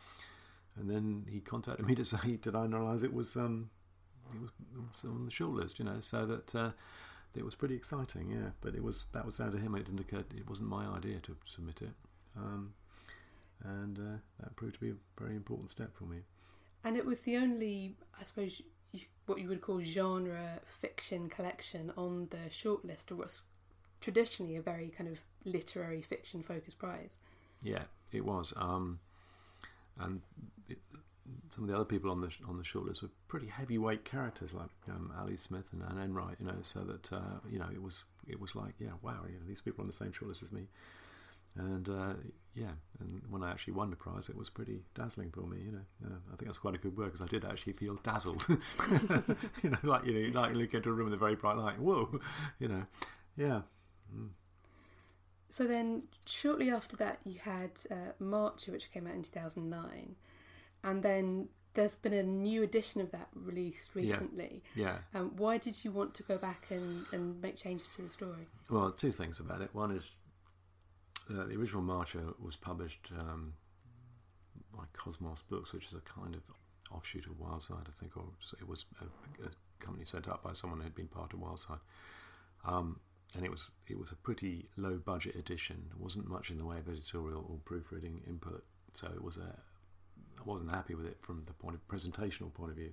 and 0.77 0.89
then 0.89 1.27
he 1.29 1.41
contacted 1.41 1.87
me 1.87 1.95
to 1.97 2.05
say, 2.05 2.39
"Did 2.41 2.55
I 2.55 2.65
realise 2.67 3.03
it 3.03 3.13
was 3.13 3.37
um, 3.37 3.71
it 4.33 4.41
was, 4.41 5.05
on 5.05 5.25
the 5.25 5.31
shortlist?" 5.31 5.79
You 5.79 5.85
know, 5.87 6.01
so 6.01 6.27
that 6.27 6.55
uh, 6.55 6.71
it 7.37 7.45
was 7.45 7.55
pretty 7.55 7.75
exciting. 7.75 8.31
Yeah, 8.31 8.51
but 8.61 8.75
it 8.75 8.83
was 8.83 9.07
that 9.13 9.25
was 9.25 9.37
down 9.37 9.53
to 9.53 9.59
him. 9.59 9.75
It 9.75 9.85
didn't 9.85 10.01
occur. 10.01 10.25
It 10.37 10.49
wasn't 10.49 10.69
my 10.69 10.87
idea 10.87 11.19
to 11.21 11.37
submit 11.45 11.83
it, 11.83 11.95
um, 12.37 12.73
and 13.65 13.99
uh, 13.99 14.19
that 14.41 14.57
proved 14.57 14.75
to 14.75 14.81
be 14.81 14.91
a 14.91 15.21
very 15.21 15.37
important 15.37 15.71
step 15.71 15.95
for 15.95 16.05
me. 16.05 16.19
And 16.85 16.97
it 16.97 17.05
was 17.05 17.23
the 17.23 17.37
only, 17.37 17.95
I 18.19 18.25
suppose, 18.25 18.63
what 19.27 19.41
you 19.41 19.49
would 19.49 19.61
call 19.61 19.81
genre 19.81 20.61
fiction 20.65 21.29
collection 21.29 21.93
on 21.97 22.29
the 22.31 22.49
shortlist, 22.49 23.11
or 23.11 23.17
what's 23.17 23.45
traditionally 24.01 24.57
a 24.57 24.63
very 24.63 24.89
kind 24.89 25.09
of 25.11 25.21
literary 25.45 26.03
fiction 26.03 26.43
focused 26.43 26.79
prize. 26.79 27.19
Yeah, 27.63 27.83
it 28.13 28.25
was. 28.25 28.53
Um, 28.57 28.99
and 29.99 30.23
it, 30.69 30.79
some 31.49 31.65
of 31.65 31.71
the 31.71 31.75
other 31.75 31.85
people 31.85 32.11
on 32.11 32.21
the 32.21 32.31
on 32.49 32.57
the 32.57 32.63
shortlist 32.63 33.03
were 33.03 33.11
pretty 33.29 33.47
heavyweight 33.47 34.05
characters 34.05 34.53
like 34.53 34.71
um, 34.89 35.13
Ali 35.19 35.37
Smith 35.37 35.67
and 35.73 35.83
Anne 35.83 35.99
Enright, 36.03 36.37
you 36.41 36.47
know. 36.47 36.59
So 36.63 36.81
that 36.81 37.13
uh, 37.13 37.41
you 37.51 37.59
know, 37.59 37.69
it 37.73 37.83
was 37.83 38.05
it 38.29 38.41
was 38.41 38.55
like, 38.55 38.75
yeah, 38.79 38.93
wow, 39.03 39.21
you 39.27 39.35
know, 39.35 39.47
these 39.47 39.61
people 39.61 39.83
on 39.83 39.87
the 39.87 39.93
same 39.93 40.13
shortlist 40.13 40.43
as 40.43 40.53
me. 40.53 40.69
And 41.57 41.89
uh, 41.89 42.15
yeah, 42.55 42.73
and 43.01 43.23
when 43.29 43.43
I 43.43 43.51
actually 43.51 43.73
won 43.73 43.91
the 43.91 43.97
prize, 43.97 44.29
it 44.29 44.37
was 44.37 44.49
pretty 44.49 44.83
dazzling 44.95 45.31
for 45.31 45.43
me. 45.43 45.59
You 45.65 45.73
know, 45.73 46.07
uh, 46.07 46.19
I 46.33 46.37
think 46.37 46.47
that's 46.47 46.59
quite 46.59 46.75
a 46.75 46.79
good 46.79 46.97
word 46.97 47.07
because 47.07 47.23
I 47.23 47.27
did 47.27 47.45
actually 47.45 47.73
feel 47.73 47.97
dazzled. 47.97 48.47
you 49.63 49.71
know, 49.71 49.79
like 49.83 50.05
you 50.05 50.31
know, 50.31 50.41
like 50.41 50.55
you 50.55 50.61
look 50.61 50.75
into 50.75 50.91
a 50.91 50.93
room 50.93 51.07
with 51.07 51.15
a 51.15 51.19
very 51.19 51.35
bright 51.35 51.57
light. 51.57 51.79
Whoa, 51.79 52.21
you 52.61 52.69
know, 52.69 52.87
yeah. 53.37 53.63
So 55.49 55.67
then, 55.67 56.05
shortly 56.27 56.71
after 56.71 56.97
that, 56.99 57.19
you 57.25 57.41
had 57.41 57.73
uh, 57.91 58.13
Marcher, 58.21 58.71
which 58.71 58.93
came 58.93 59.09
out 59.09 59.15
in 59.15 59.23
2009, 59.23 60.15
and 60.85 61.03
then 61.03 61.49
there's 61.75 61.95
been 61.95 62.13
a 62.13 62.23
new 62.23 62.63
edition 62.63 63.01
of 63.01 63.11
that 63.13 63.29
released 63.35 63.95
recently. 63.95 64.63
Yeah. 64.75 64.99
yeah. 65.15 65.21
Um, 65.21 65.33
why 65.37 65.59
did 65.59 65.85
you 65.85 65.93
want 65.93 66.15
to 66.15 66.23
go 66.25 66.37
back 66.37 66.67
and, 66.71 67.05
and 67.13 67.41
make 67.41 67.57
changes 67.57 67.89
to 67.97 68.03
the 68.03 68.11
story? 68.11 68.49
Well, 68.71 68.91
two 68.91 69.13
things 69.13 69.41
about 69.41 69.61
it. 69.61 69.71
One 69.73 69.93
is 69.93 70.15
uh, 71.31 71.45
the 71.45 71.57
original 71.57 71.83
Marcher 71.83 72.25
was 72.43 72.57
published 72.57 73.11
um, 73.19 73.55
by 74.77 74.85
Cosmos 74.93 75.43
Books, 75.43 75.73
which 75.73 75.87
is 75.87 75.95
a 75.95 76.01
kind 76.01 76.35
of 76.35 76.43
offshoot 76.91 77.27
of 77.27 77.33
Wildside, 77.33 77.87
I 77.87 77.99
think, 78.01 78.17
or 78.17 78.25
it 78.61 78.67
was 78.67 78.87
a, 79.01 79.05
a 79.45 79.51
company 79.79 80.05
set 80.05 80.29
up 80.29 80.43
by 80.43 80.53
someone 80.53 80.81
who 80.81 80.85
had 80.85 80.95
been 80.95 81.07
part 81.07 81.33
of 81.33 81.39
Wildside. 81.39 81.81
Um, 82.65 82.99
and 83.37 83.45
it 83.45 83.51
was 83.51 83.73
it 83.87 83.97
was 83.97 84.11
a 84.11 84.17
pretty 84.17 84.69
low 84.77 84.97
budget 84.97 85.37
edition. 85.37 85.85
There 85.89 86.03
wasn't 86.03 86.29
much 86.29 86.51
in 86.51 86.59
the 86.59 86.65
way 86.65 86.79
of 86.79 86.89
editorial 86.89 87.47
or 87.49 87.59
proofreading 87.65 88.23
input, 88.27 88.65
so 88.93 89.07
it 89.07 89.23
was 89.23 89.37
a 89.37 89.57
I 90.39 90.43
wasn't 90.45 90.71
happy 90.71 90.95
with 90.95 91.07
it 91.07 91.19
from 91.21 91.45
the 91.45 91.53
point 91.53 91.75
of 91.75 91.87
presentational 91.89 92.53
point 92.53 92.71
of 92.71 92.77
view. 92.77 92.93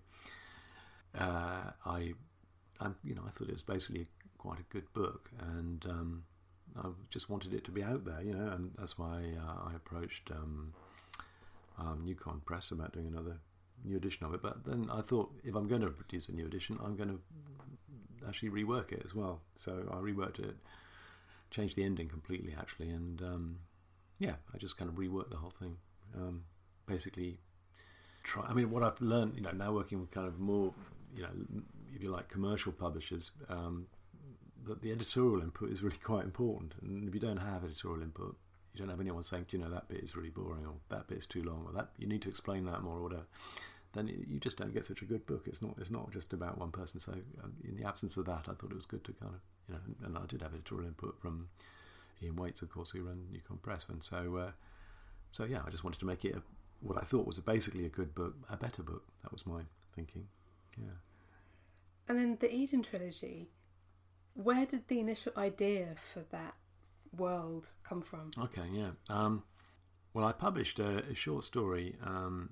Uh, 1.18 1.72
I, 1.86 2.14
I, 2.80 2.90
you 3.04 3.16
know, 3.16 3.24
I 3.26 3.32
thought 3.32 3.48
it 3.48 3.54
was 3.54 3.64
basically 3.64 4.08
quite 4.38 4.60
a 4.60 4.64
good 4.64 4.92
book, 4.94 5.30
and 5.40 5.86
um, 5.86 6.24
I 6.76 6.90
just 7.10 7.30
wanted 7.30 7.54
it 7.54 7.64
to 7.66 7.72
be 7.72 7.84
out 7.84 8.06
there, 8.06 8.22
you 8.22 8.34
know, 8.34 8.52
and 8.52 8.72
that's 8.78 8.98
why 8.98 9.24
uh, 9.38 9.70
I 9.70 9.76
approached 9.76 10.30
um, 10.32 10.74
um, 11.80 12.06
Newcon 12.06 12.44
Press 12.46 12.72
about 12.72 12.94
doing 12.94 13.08
another 13.08 13.38
new 13.84 13.98
edition 13.98 14.26
of 14.26 14.34
it. 14.34 14.42
But 14.42 14.66
then 14.66 14.90
I 14.92 15.02
thought, 15.02 15.32
if 15.44 15.56
I'm 15.56 15.68
going 15.68 15.82
to 15.82 15.90
produce 15.90 16.30
a 16.30 16.34
new 16.34 16.46
edition, 16.46 16.78
I'm 16.84 16.96
going 16.96 17.10
to 17.10 18.28
actually 18.28 18.50
rework 18.50 18.92
it 18.92 19.04
as 19.06 19.16
well. 19.16 19.42
So 19.56 19.88
I 19.92 19.96
reworked 19.96 20.40
it, 20.40 20.56
changed 21.52 21.76
the 21.76 21.84
ending 21.84 22.10
completely, 22.10 22.56
actually, 22.58 22.90
and 22.90 23.22
um, 23.22 23.60
yeah, 24.20 24.36
I 24.54 24.58
just 24.58 24.78
kind 24.78 24.90
of 24.90 24.96
reworked 24.98 25.30
the 25.30 25.38
whole 25.38 25.54
thing. 25.60 25.78
Um, 26.16 26.44
basically, 26.88 27.38
try. 28.24 28.46
I 28.48 28.54
mean, 28.54 28.72
what 28.72 28.84
I've 28.84 29.00
learned, 29.02 29.36
you 29.36 29.42
know, 29.42 29.52
now 29.52 29.74
working 29.74 30.00
with 30.00 30.12
kind 30.12 30.28
of 30.28 30.40
more, 30.40 30.74
you 31.16 31.24
know, 31.24 31.30
if 31.96 32.02
you 32.02 32.10
like, 32.10 32.30
commercial 32.30 32.72
publishers, 32.72 33.32
um, 33.50 33.88
that 34.66 34.82
the 34.82 34.92
editorial 34.92 35.42
input 35.42 35.72
is 35.72 35.82
really 35.82 35.98
quite 35.98 36.26
important. 36.26 36.74
And 36.82 37.08
if 37.08 37.14
you 37.14 37.20
don't 37.20 37.38
have 37.38 37.64
editorial 37.64 38.02
input, 38.02 38.36
you 38.74 38.80
don't 38.80 38.90
have 38.90 39.00
anyone 39.00 39.24
saying, 39.24 39.48
you 39.52 39.60
know, 39.60 39.70
that 39.70 39.88
bit 39.88 40.04
is 40.04 40.16
really 40.16 40.30
boring, 40.30 40.66
or 40.66 40.74
that 40.90 41.08
bit 41.08 41.18
is 41.18 41.28
too 41.28 41.44
long, 41.44 41.66
or 41.68 41.74
that 41.74 41.90
you 41.98 42.08
need 42.08 42.22
to 42.24 42.30
explain 42.30 42.66
that 42.66 42.82
more, 42.82 42.98
or 42.98 43.04
whatever. 43.04 43.26
Then 43.94 44.08
you 44.08 44.40
just 44.40 44.58
don't 44.58 44.74
get 44.74 44.86
such 44.86 45.02
a 45.02 45.06
good 45.06 45.26
book. 45.26 45.44
It's 45.48 45.62
not. 45.62 45.76
It's 45.80 45.90
not 45.90 46.12
just 46.12 46.34
about 46.34 46.58
one 46.58 46.72
person. 46.72 47.00
So, 47.00 47.14
uh, 47.14 47.48
in 47.64 47.78
the 47.78 47.88
absence 47.88 48.18
of 48.18 48.26
that, 48.26 48.46
I 48.48 48.54
thought 48.54 48.72
it 48.72 48.76
was 48.76 48.86
good 48.86 49.04
to 49.06 49.14
kind 49.14 49.34
of, 49.34 49.40
you 49.68 49.74
know, 49.74 50.06
and 50.06 50.18
I 50.18 50.26
did 50.28 50.42
have 50.42 50.54
editorial 50.54 50.88
input 50.88 51.18
from 51.20 51.48
Ian 52.22 52.36
Whates, 52.36 52.62
of 52.62 52.70
course, 52.70 52.92
who 52.92 53.04
ran 53.04 53.28
Newcon 53.32 53.62
Press, 53.62 53.86
and 53.90 54.04
so, 54.04 54.36
uh, 54.38 54.52
so 55.32 55.46
yeah, 55.46 55.62
I 55.66 55.70
just 55.70 55.84
wanted 55.84 56.00
to 56.00 56.06
make 56.06 56.26
it 56.26 56.36
a, 56.36 56.42
what 56.82 56.98
I 56.98 57.02
thought 57.02 57.26
was 57.26 57.40
basically 57.40 57.86
a 57.86 57.90
good 57.90 58.14
book, 58.14 58.36
a 58.50 58.58
better 58.58 58.84
book. 58.84 59.04
That 59.24 59.32
was 59.32 59.46
my 59.46 59.62
thinking. 59.96 60.28
Yeah. 60.78 60.98
And 62.08 62.18
then 62.18 62.38
the 62.40 62.54
Eden 62.54 62.84
trilogy. 62.84 63.50
Where 64.34 64.66
did 64.66 64.88
the 64.88 65.00
initial 65.00 65.34
idea 65.36 65.96
for 65.96 66.22
that 66.32 66.56
world 67.16 67.72
come 67.84 68.02
from? 68.02 68.32
Okay, 68.38 68.68
yeah. 68.72 68.92
Um, 69.10 69.44
well, 70.14 70.26
I 70.26 70.32
published 70.32 70.80
a, 70.80 71.04
a 71.10 71.16
short 71.16 71.44
story. 71.44 71.96
Um, 72.04 72.52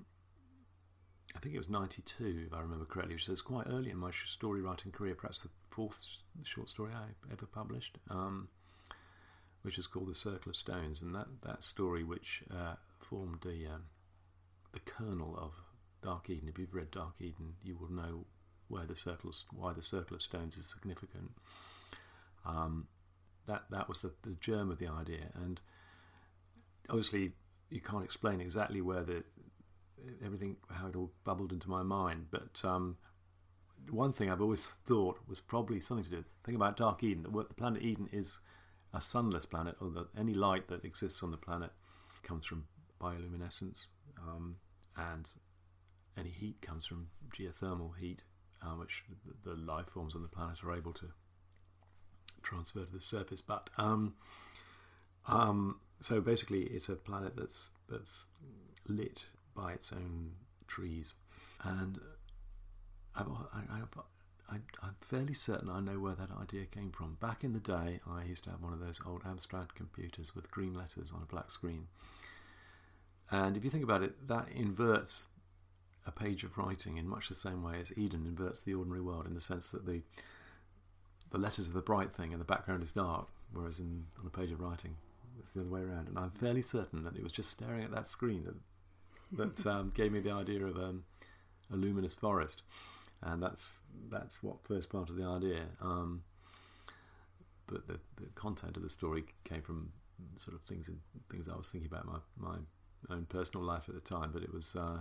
I 1.34 1.38
think 1.38 1.54
it 1.54 1.58
was 1.58 1.68
'92, 1.68 2.46
if 2.48 2.54
I 2.54 2.60
remember 2.60 2.84
correctly, 2.84 3.14
which 3.14 3.28
is 3.28 3.42
quite 3.42 3.66
early 3.68 3.90
in 3.90 3.98
my 3.98 4.10
story 4.10 4.60
writing 4.60 4.90
career, 4.90 5.14
perhaps 5.14 5.42
the 5.42 5.50
fourth 5.70 6.18
short 6.42 6.68
story 6.68 6.92
I 6.94 7.32
ever 7.32 7.46
published, 7.46 7.98
um, 8.10 8.48
which 9.62 9.78
is 9.78 9.86
called 9.86 10.08
"The 10.08 10.14
Circle 10.14 10.50
of 10.50 10.56
Stones," 10.56 11.02
and 11.02 11.14
that 11.14 11.26
that 11.42 11.62
story, 11.62 12.02
which 12.02 12.42
uh, 12.50 12.74
formed 12.98 13.40
the 13.42 13.66
um, 13.66 13.82
the 14.76 14.90
kernel 14.90 15.36
of 15.38 15.52
Dark 16.02 16.28
Eden. 16.30 16.48
If 16.48 16.58
you've 16.58 16.74
read 16.74 16.90
Dark 16.90 17.14
Eden, 17.18 17.54
you 17.62 17.76
will 17.76 17.90
know 17.90 18.26
where 18.68 18.84
the 18.84 18.96
circle, 18.96 19.32
why 19.52 19.72
the 19.72 19.82
Circle 19.82 20.16
of 20.16 20.22
Stones 20.22 20.56
is 20.56 20.66
significant. 20.66 21.30
Um, 22.44 22.88
that 23.46 23.64
that 23.70 23.88
was 23.88 24.00
the, 24.00 24.12
the 24.22 24.34
germ 24.34 24.70
of 24.70 24.78
the 24.78 24.88
idea, 24.88 25.30
and 25.34 25.60
obviously 26.88 27.32
you 27.70 27.80
can't 27.80 28.04
explain 28.04 28.40
exactly 28.40 28.80
where 28.80 29.02
the 29.02 29.24
everything 30.24 30.56
how 30.70 30.88
it 30.88 30.96
all 30.96 31.12
bubbled 31.24 31.52
into 31.52 31.70
my 31.70 31.82
mind. 31.82 32.26
But 32.30 32.60
um, 32.64 32.96
one 33.90 34.12
thing 34.12 34.30
I've 34.30 34.42
always 34.42 34.66
thought 34.86 35.20
was 35.26 35.40
probably 35.40 35.80
something 35.80 36.04
to 36.04 36.10
do. 36.10 36.24
Think 36.44 36.56
about 36.56 36.76
Dark 36.76 37.02
Eden. 37.02 37.22
The, 37.22 37.30
the 37.30 37.54
planet 37.54 37.82
Eden 37.82 38.08
is 38.12 38.40
a 38.92 39.00
sunless 39.00 39.46
planet, 39.46 39.76
or 39.80 39.90
that 39.90 40.08
any 40.18 40.34
light 40.34 40.68
that 40.68 40.84
exists 40.84 41.22
on 41.22 41.30
the 41.30 41.36
planet 41.36 41.70
comes 42.22 42.44
from 42.44 42.64
bioluminescence, 43.00 43.86
um, 44.18 44.56
and 44.96 45.28
any 46.16 46.30
heat 46.30 46.60
comes 46.62 46.86
from 46.86 47.08
geothermal 47.30 47.96
heat, 47.98 48.22
uh, 48.62 48.70
which 48.70 49.04
the, 49.42 49.54
life 49.54 49.88
forms 49.88 50.14
on 50.14 50.22
the 50.22 50.28
planet 50.28 50.62
are 50.64 50.74
able 50.74 50.92
to 50.94 51.06
transfer 52.42 52.84
to 52.84 52.92
the 52.92 53.00
surface. 53.00 53.42
But 53.42 53.70
um, 53.76 54.14
um, 55.28 55.80
so 56.00 56.20
basically, 56.20 56.62
it's 56.62 56.88
a 56.88 56.94
planet 56.94 57.34
that's 57.36 57.72
that's 57.88 58.28
lit 58.88 59.26
by 59.54 59.72
its 59.72 59.92
own 59.92 60.32
trees, 60.66 61.14
and 61.62 62.00
I, 63.14 63.22
I, 63.22 64.56
am 64.82 64.94
fairly 65.00 65.34
certain 65.34 65.70
I 65.70 65.80
know 65.80 65.98
where 65.98 66.14
that 66.14 66.30
idea 66.40 66.66
came 66.66 66.90
from. 66.90 67.16
Back 67.20 67.44
in 67.44 67.52
the 67.52 67.60
day, 67.60 68.00
I 68.08 68.24
used 68.24 68.44
to 68.44 68.50
have 68.50 68.62
one 68.62 68.72
of 68.72 68.80
those 68.80 69.00
old 69.06 69.24
Amstrad 69.24 69.74
computers 69.74 70.34
with 70.34 70.50
green 70.50 70.74
letters 70.74 71.12
on 71.14 71.22
a 71.22 71.26
black 71.26 71.50
screen, 71.50 71.88
and 73.30 73.56
if 73.56 73.64
you 73.64 73.70
think 73.70 73.84
about 73.84 74.02
it, 74.02 74.28
that 74.28 74.48
inverts 74.54 75.26
a 76.06 76.12
page 76.12 76.44
of 76.44 76.56
writing 76.56 76.96
in 76.96 77.08
much 77.08 77.28
the 77.28 77.34
same 77.34 77.62
way 77.62 77.80
as 77.80 77.96
Eden 77.98 78.24
inverts 78.26 78.60
the 78.60 78.74
ordinary 78.74 79.00
world, 79.00 79.26
in 79.26 79.34
the 79.34 79.40
sense 79.40 79.70
that 79.70 79.86
the 79.86 80.02
the 81.30 81.38
letters 81.38 81.68
are 81.68 81.72
the 81.72 81.82
bright 81.82 82.14
thing 82.14 82.32
and 82.32 82.40
the 82.40 82.46
background 82.46 82.82
is 82.82 82.92
dark, 82.92 83.26
whereas 83.52 83.80
in 83.80 84.04
on 84.20 84.26
a 84.26 84.30
page 84.30 84.52
of 84.52 84.60
writing, 84.60 84.96
it's 85.40 85.50
the 85.50 85.60
other 85.60 85.70
way 85.70 85.80
around. 85.80 86.08
And 86.08 86.18
I'm 86.18 86.30
fairly 86.30 86.62
certain 86.62 87.02
that 87.04 87.16
it 87.16 87.22
was 87.22 87.32
just 87.32 87.50
staring 87.50 87.84
at 87.84 87.90
that 87.90 88.06
screen 88.06 88.44
that 88.44 88.54
that 89.56 89.66
um, 89.70 89.92
gave 89.94 90.12
me 90.12 90.20
the 90.20 90.30
idea 90.30 90.64
of 90.64 90.76
um, 90.76 91.04
a 91.72 91.76
luminous 91.76 92.14
forest, 92.14 92.62
and 93.22 93.42
that's 93.42 93.82
that's 94.08 94.42
what 94.42 94.56
first 94.64 94.90
part 94.90 95.10
of 95.10 95.16
the 95.16 95.24
idea. 95.24 95.64
Um, 95.80 96.22
but 97.66 97.88
the, 97.88 97.98
the 98.16 98.28
content 98.36 98.76
of 98.76 98.84
the 98.84 98.88
story 98.88 99.24
came 99.42 99.62
from 99.62 99.90
sort 100.36 100.54
of 100.54 100.62
things 100.62 100.86
in, 100.86 101.00
things 101.28 101.48
I 101.48 101.56
was 101.56 101.68
thinking 101.68 101.90
about 101.90 102.06
my 102.06 102.18
my 102.38 102.56
own 103.10 103.26
personal 103.26 103.64
life 103.64 103.88
at 103.88 103.94
the 103.94 104.00
time. 104.00 104.30
But 104.32 104.42
it 104.42 104.52
was 104.52 104.76
uh, 104.76 104.98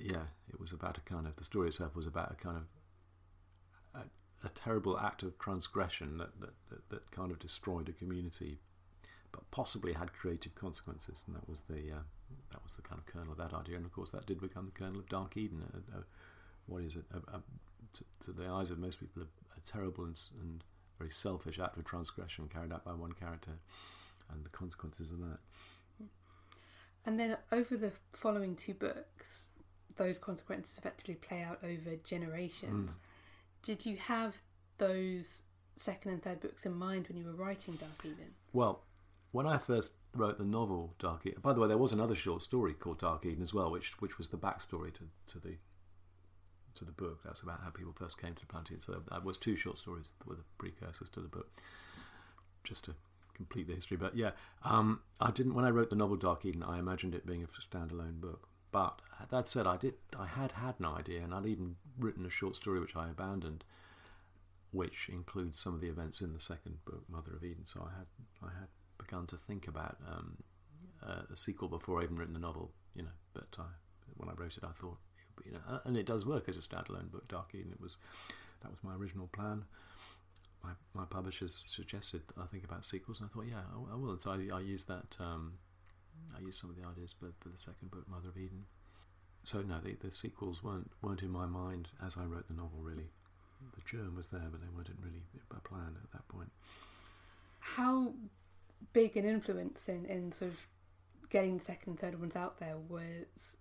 yeah, 0.00 0.24
it 0.48 0.60
was 0.60 0.72
about 0.72 0.98
a 0.98 1.00
kind 1.00 1.26
of 1.26 1.36
the 1.36 1.44
story 1.44 1.68
itself 1.68 1.96
was 1.96 2.06
about 2.06 2.32
a 2.32 2.34
kind 2.34 2.56
of 2.56 4.02
a, 4.02 4.46
a 4.46 4.50
terrible 4.50 4.98
act 4.98 5.22
of 5.22 5.38
transgression 5.38 6.18
that, 6.18 6.40
that, 6.40 6.54
that, 6.70 6.88
that 6.90 7.10
kind 7.10 7.30
of 7.30 7.38
destroyed 7.38 7.88
a 7.88 7.92
community 7.92 8.58
but 9.32 9.50
possibly 9.50 9.92
had 9.92 10.12
creative 10.12 10.54
consequences, 10.54 11.24
and 11.26 11.36
that 11.36 11.48
was 11.48 11.62
the 11.68 11.92
uh, 11.92 12.02
that 12.50 12.62
was 12.62 12.74
the 12.74 12.82
kind 12.82 13.00
of 13.00 13.06
kernel 13.06 13.32
of 13.32 13.38
that 13.38 13.54
idea. 13.54 13.76
And 13.76 13.84
of 13.84 13.92
course, 13.92 14.10
that 14.12 14.26
did 14.26 14.40
become 14.40 14.66
the 14.66 14.78
kernel 14.78 14.98
of 14.98 15.08
Dark 15.08 15.36
Eden. 15.36 15.62
A, 15.72 15.98
a, 15.98 16.02
what 16.66 16.82
is 16.82 16.96
it? 16.96 17.04
A, 17.12 17.40
to, 17.94 18.04
to, 18.20 18.32
the 18.32 18.46
eyes 18.48 18.70
of 18.70 18.78
most 18.78 19.00
people, 19.00 19.22
a, 19.22 19.60
terrible 19.60 20.04
and, 20.04 20.18
and, 20.40 20.64
very 20.98 21.10
selfish 21.10 21.60
act 21.60 21.76
of 21.76 21.84
transgression 21.84 22.48
carried 22.52 22.72
out 22.72 22.84
by 22.84 22.92
one 22.92 23.12
character, 23.12 23.52
and 24.32 24.44
the 24.44 24.48
consequences 24.50 25.10
of 25.10 25.20
that. 25.20 25.38
And 27.08 27.18
then 27.18 27.38
over 27.52 27.74
the 27.74 27.90
following 28.12 28.54
two 28.54 28.74
books, 28.74 29.52
those 29.96 30.18
consequences 30.18 30.76
effectively 30.76 31.14
play 31.14 31.40
out 31.40 31.58
over 31.64 31.96
generations. 32.04 32.96
Mm. 32.96 32.98
Did 33.62 33.86
you 33.86 33.96
have 33.96 34.36
those 34.76 35.40
second 35.76 36.10
and 36.10 36.22
third 36.22 36.40
books 36.40 36.66
in 36.66 36.74
mind 36.74 37.08
when 37.08 37.16
you 37.16 37.24
were 37.24 37.32
writing 37.32 37.76
Dark 37.76 38.04
Eden? 38.04 38.34
Well, 38.52 38.82
when 39.32 39.46
I 39.46 39.56
first 39.56 39.92
wrote 40.14 40.36
the 40.36 40.44
novel 40.44 40.92
Dark 40.98 41.24
Eden, 41.24 41.40
by 41.40 41.54
the 41.54 41.60
way, 41.60 41.68
there 41.68 41.78
was 41.78 41.92
another 41.92 42.14
short 42.14 42.42
story 42.42 42.74
called 42.74 42.98
Dark 42.98 43.24
Eden 43.24 43.40
as 43.40 43.54
well, 43.54 43.70
which 43.70 43.98
which 44.02 44.18
was 44.18 44.28
the 44.28 44.36
backstory 44.36 44.92
to, 44.92 45.04
to 45.28 45.38
the 45.38 45.56
to 46.74 46.84
the 46.84 46.92
book. 46.92 47.22
That's 47.24 47.40
about 47.40 47.62
how 47.64 47.70
people 47.70 47.94
first 47.98 48.20
came 48.20 48.34
to 48.34 48.40
the 48.40 48.46
planet. 48.48 48.82
So 48.82 49.02
that 49.10 49.24
was 49.24 49.38
two 49.38 49.56
short 49.56 49.78
stories 49.78 50.12
that 50.18 50.28
were 50.28 50.36
the 50.36 50.44
precursors 50.58 51.08
to 51.08 51.20
the 51.20 51.28
book, 51.28 51.48
just 52.64 52.84
to 52.84 52.94
complete 53.38 53.68
the 53.68 53.74
history. 53.74 53.96
But 53.96 54.14
yeah, 54.16 54.32
um, 54.62 55.00
I 55.20 55.30
didn't 55.30 55.54
when 55.54 55.64
I 55.64 55.70
wrote 55.70 55.88
the 55.88 55.96
novel 55.96 56.16
Dark 56.16 56.44
Eden, 56.44 56.62
I 56.62 56.78
imagined 56.78 57.14
it 57.14 57.26
being 57.26 57.42
a 57.42 57.76
standalone 57.76 58.20
book. 58.20 58.48
But 58.70 59.00
that 59.30 59.48
said, 59.48 59.66
I 59.66 59.78
did 59.78 59.94
I 60.18 60.26
had 60.26 60.52
had 60.52 60.74
an 60.78 60.84
idea, 60.84 61.22
and 61.22 61.32
I'd 61.32 61.46
even 61.46 61.76
written 61.98 62.26
a 62.26 62.30
short 62.30 62.54
story 62.56 62.80
which 62.80 62.96
I 62.96 63.08
abandoned, 63.08 63.64
which 64.72 65.08
includes 65.08 65.58
some 65.58 65.74
of 65.74 65.80
the 65.80 65.88
events 65.88 66.20
in 66.20 66.34
the 66.34 66.40
second 66.40 66.84
book, 66.84 67.04
Mother 67.08 67.34
of 67.34 67.42
Eden. 67.44 67.64
So 67.64 67.88
I 67.90 67.96
had 67.96 68.06
I 68.42 68.58
had 68.58 68.68
begun 68.98 69.26
to 69.28 69.36
think 69.38 69.68
about 69.68 69.96
um, 70.06 70.36
uh, 71.02 71.22
a 71.32 71.36
sequel 71.36 71.68
before 71.68 72.00
I 72.00 72.04
even 72.04 72.16
written 72.16 72.34
the 72.34 72.40
novel, 72.40 72.72
you 72.94 73.02
know. 73.02 73.16
But 73.32 73.56
uh, 73.58 73.74
when 74.16 74.28
I 74.28 74.34
wrote 74.34 74.56
it, 74.56 74.64
I 74.64 74.72
thought, 74.72 74.98
you 75.44 75.52
know, 75.52 75.80
and 75.84 75.96
it 75.96 76.06
does 76.06 76.26
work 76.26 76.48
as 76.48 76.58
a 76.58 76.60
standalone 76.60 77.10
book, 77.10 77.26
Dark 77.28 77.54
Eden. 77.54 77.72
It 77.72 77.80
was 77.80 77.96
that 78.60 78.70
was 78.70 78.82
my 78.82 78.94
original 78.94 79.28
plan. 79.28 79.64
My 80.62 80.70
my 80.94 81.04
publishers 81.04 81.54
suggested 81.68 82.22
I 82.40 82.46
think 82.46 82.64
about 82.64 82.84
sequels, 82.84 83.20
and 83.20 83.30
I 83.30 83.32
thought, 83.32 83.46
yeah, 83.46 83.62
I, 83.72 83.94
I 83.94 83.96
will. 83.96 84.18
So 84.18 84.30
I, 84.32 84.56
I 84.56 84.60
used 84.60 84.88
that. 84.88 85.16
Um, 85.20 85.54
I 86.36 86.40
used 86.40 86.58
some 86.58 86.70
of 86.70 86.76
the 86.76 86.86
ideas 86.86 87.14
for, 87.18 87.26
for 87.40 87.48
the 87.48 87.58
second 87.58 87.90
book, 87.90 88.08
Mother 88.08 88.28
of 88.28 88.36
Eden. 88.36 88.64
So 89.44 89.62
no, 89.62 89.78
the, 89.80 89.94
the 89.94 90.10
sequels 90.10 90.62
weren't 90.62 90.90
weren't 91.00 91.22
in 91.22 91.30
my 91.30 91.46
mind 91.46 91.88
as 92.04 92.16
I 92.16 92.24
wrote 92.24 92.48
the 92.48 92.54
novel. 92.54 92.80
Really, 92.82 93.10
the 93.74 93.82
germ 93.86 94.16
was 94.16 94.28
there, 94.28 94.48
but 94.50 94.60
they 94.60 94.68
weren't 94.74 94.88
really 95.02 95.22
a 95.56 95.60
plan 95.60 95.96
at 96.02 96.10
that 96.12 96.26
point. 96.28 96.50
How 97.60 98.12
big 98.92 99.16
an 99.16 99.24
influence 99.24 99.88
in, 99.88 100.04
in 100.06 100.32
sort 100.32 100.50
of 100.50 100.66
getting 101.30 101.58
the 101.58 101.64
second 101.64 101.92
and 101.92 102.00
third 102.00 102.20
ones 102.20 102.36
out 102.36 102.58
there 102.58 102.76
was 102.88 103.56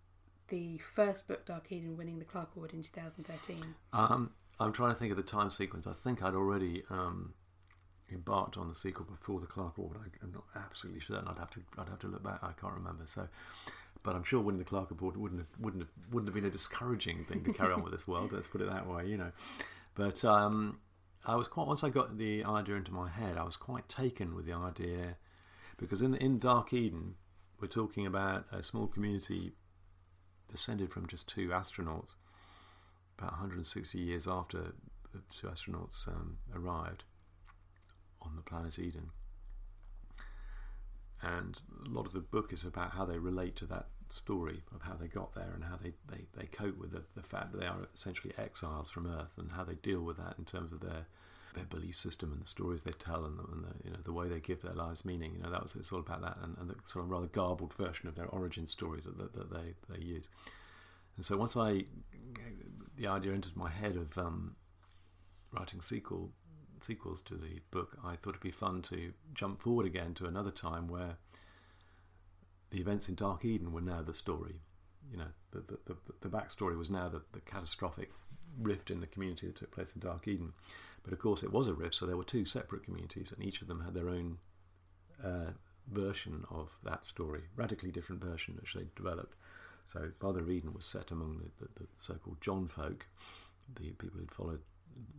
the 0.48 0.78
first 0.78 1.28
book, 1.28 1.46
Dark 1.46 1.72
Eden, 1.72 1.98
winning 1.98 2.20
the 2.20 2.26
Clarke 2.26 2.56
Award 2.56 2.74
in 2.74 2.82
2013? 2.82 3.64
Um, 3.94 4.32
I'm 4.60 4.74
trying 4.74 4.94
to 4.94 4.96
think 4.96 5.12
of 5.12 5.18
the 5.18 5.24
time 5.24 5.50
sequence. 5.50 5.86
I 5.88 5.94
think 5.94 6.24
I'd 6.24 6.34
already 6.34 6.84
um, 6.90 7.34
embarked 8.12 8.58
on 8.58 8.68
the 8.68 8.76
sequel 8.76 9.06
before 9.06 9.40
the 9.40 9.46
Clarke 9.46 9.78
Award. 9.78 9.98
I, 10.00 10.26
am 10.26 10.32
not 10.32 10.46
absolutely 10.56 11.02
certain. 11.02 11.28
I'd 11.28 11.38
have 11.38 11.52
to 11.52 11.62
I'd 11.78 11.90
have 11.90 12.00
to 12.00 12.08
look 12.08 12.24
back. 12.24 12.40
I 12.42 12.52
can't 12.60 12.74
remember. 12.74 13.04
So, 13.06 13.28
but 14.04 14.16
I'm 14.16 14.24
sure 14.24 14.42
winning 14.42 14.60
the 14.60 14.66
Clarke 14.66 14.92
Award 14.92 15.18
wouldn't 15.18 15.42
have 15.42 15.50
wouldn't 15.60 15.84
have 15.84 15.92
wouldn't 16.12 16.28
have 16.28 16.36
been 16.36 16.46
a 16.46 16.54
discouraging 16.54 17.26
thing 17.26 17.44
to 17.44 17.54
carry 17.54 17.74
on 17.74 17.84
with 17.84 17.92
this 17.92 18.08
world. 18.08 18.32
Let's 18.32 18.48
put 18.48 18.62
it 18.62 18.70
that 18.70 18.88
way. 18.88 19.06
You 19.06 19.18
know, 19.18 19.32
but 19.96 20.24
um, 20.26 20.80
I 21.26 21.36
was 21.36 21.48
quite 21.48 21.68
once 21.68 21.84
I 21.84 21.90
got 21.90 22.18
the 22.18 22.44
idea 22.44 22.76
into 22.76 22.94
my 22.94 23.10
head. 23.10 23.38
I 23.38 23.44
was 23.44 23.58
quite 23.58 23.88
taken 23.90 24.36
with 24.36 24.46
the 24.46 24.54
idea 24.54 25.18
because 25.78 26.02
in 26.02 26.16
in 26.16 26.40
Dark 26.40 26.74
Eden, 26.74 27.16
we're 27.62 27.68
talking 27.68 28.08
about 28.08 28.46
a 28.52 28.64
small 28.64 28.88
community 28.88 29.54
descended 30.50 30.92
from 30.92 31.08
just 31.08 31.28
two 31.28 31.50
astronauts 31.50 32.16
about 33.18 33.32
160 33.32 33.98
years 33.98 34.28
after 34.28 34.74
the 35.14 35.20
two 35.36 35.48
astronauts 35.48 36.08
um, 36.08 36.38
arrived 36.56 37.04
on 38.22 38.36
the 38.36 38.42
planet 38.42 38.78
Eden. 38.80 39.10
And 41.22 41.60
a 41.86 41.90
lot 41.90 42.06
of 42.06 42.14
the 42.14 42.20
book 42.20 42.54
is 42.54 42.64
about 42.64 42.92
how 42.92 43.06
they 43.06 43.18
relate 43.18 43.56
to 43.58 43.66
that 43.68 43.88
story 44.10 44.62
of 44.74 44.84
how 44.84 44.94
they 44.94 45.08
got 45.08 45.34
there 45.34 45.52
and 45.54 45.64
how 45.64 45.78
they, 45.78 45.94
they, 46.08 46.26
they 46.38 46.46
cope 46.46 46.78
with 46.78 46.92
the, 46.92 47.04
the 47.16 47.24
fact 47.24 47.52
that 47.52 47.60
they 47.60 47.68
are 47.68 47.88
essentially 47.94 48.34
exiles 48.38 48.92
from 48.92 49.08
Earth 49.08 49.34
and 49.38 49.52
how 49.52 49.64
they 49.64 49.76
deal 49.76 50.02
with 50.02 50.18
that 50.18 50.36
in 50.38 50.46
terms 50.46 50.72
of 50.72 50.80
their 50.80 51.08
their 51.56 51.66
belief 51.66 51.96
system 51.96 52.32
and 52.32 52.42
the 52.42 52.46
stories 52.46 52.84
they 52.84 52.92
tell 52.92 53.26
and, 53.26 53.38
the, 53.38 53.44
and 53.52 53.64
the, 53.64 53.84
you 53.84 53.90
know 53.90 53.98
the 54.04 54.14
way 54.14 54.28
they 54.28 54.40
give 54.40 54.62
their 54.62 54.74
lives 54.74 55.04
meaning. 55.04 55.34
You 55.34 55.42
know 55.42 55.50
that 55.50 55.64
was 55.64 55.76
it's 55.76 55.92
all 55.92 56.00
about 56.00 56.22
that 56.22 56.38
and, 56.42 56.56
and 56.58 56.70
the 56.70 56.76
sort 56.86 57.06
of 57.06 57.12
rather 57.12 57.28
garbled 57.28 57.74
version 57.74 58.08
of 58.08 58.16
their 58.16 58.28
origin 58.28 58.68
story 58.68 59.02
that, 59.04 59.18
that, 59.18 59.34
that 59.34 59.52
they, 59.52 59.74
they 59.90 60.04
use. 60.04 60.30
And 61.18 61.26
so 61.26 61.36
once 61.36 61.58
I 61.58 61.86
the 62.96 63.08
idea 63.08 63.34
entered 63.34 63.56
my 63.56 63.70
head 63.70 63.96
of 63.96 64.18
um, 64.18 64.56
writing 65.52 65.82
sequel 65.82 66.32
sequels 66.82 67.22
to 67.24 67.36
the 67.36 67.60
book, 67.72 67.98
I 68.06 68.16
thought 68.16 68.32
it'd 68.32 68.42
be 68.42 68.52
fun 68.52 68.84
to 68.84 69.14
jump 69.34 69.62
forward 69.62 69.86
again 69.86 70.14
to 70.16 70.26
another 70.26 70.52
time 70.52 70.88
where 70.88 71.18
the 72.70 72.80
events 72.80 73.10
in 73.10 73.16
Dark 73.16 73.44
Eden 73.46 73.72
were 73.72 73.82
now 73.82 74.02
the 74.02 74.14
story. 74.14 74.62
You 75.12 75.18
know, 75.18 75.32
the 75.52 75.60
the, 75.60 75.78
the, 75.86 75.96
the 76.22 76.30
backstory 76.30 76.78
was 76.78 76.90
now 76.90 77.10
the, 77.10 77.22
the 77.34 77.42
catastrophic 77.42 78.12
rift 78.60 78.92
in 78.92 79.02
the 79.02 79.08
community 79.08 79.48
that 79.48 79.56
took 79.56 79.72
place 79.72 79.94
in 79.94 80.02
Dark 80.02 80.28
Eden. 80.28 80.54
But 81.04 81.14
of 81.14 81.20
course, 81.20 81.42
it 81.42 81.52
was 81.52 81.68
a 81.68 81.74
rift, 81.74 81.96
so 81.96 82.06
there 82.06 82.18
were 82.18 82.24
two 82.24 82.46
separate 82.46 82.84
communities, 82.84 83.32
and 83.32 83.46
each 83.46 83.62
of 83.62 83.68
them 83.68 83.82
had 83.82 83.94
their 83.94 84.10
own 84.10 84.40
uh, 85.24 85.52
version 85.90 86.44
of 86.52 86.78
that 86.84 87.06
story, 87.06 87.44
radically 87.56 87.92
different 87.92 88.22
version 88.22 88.58
which 88.60 88.74
they 88.74 88.88
developed. 88.96 89.36
So 89.88 90.12
Father 90.20 90.42
of 90.42 90.52
Eden 90.52 90.74
was 90.74 90.86
set 90.86 91.12
among 91.12 91.38
the, 91.38 91.66
the, 91.66 91.84
the 91.84 91.88
so-called 91.96 92.42
John 92.42 92.68
folk, 92.68 93.08
the 93.74 93.92
people 93.92 94.20
who'd 94.20 94.34
followed 94.34 94.60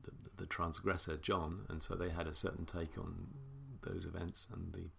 the, 0.05 0.13
the, 0.37 0.47
transgressor 0.47 1.17
John, 1.17 1.65
and 1.71 1.83
so 1.83 1.95
they 1.95 2.11
had 2.11 2.27
a 2.27 2.35
certain 2.35 2.67
take 2.67 2.99
on 2.99 3.29
those 3.83 4.05
events. 4.05 4.47
And 4.53 4.75
the 4.75 4.91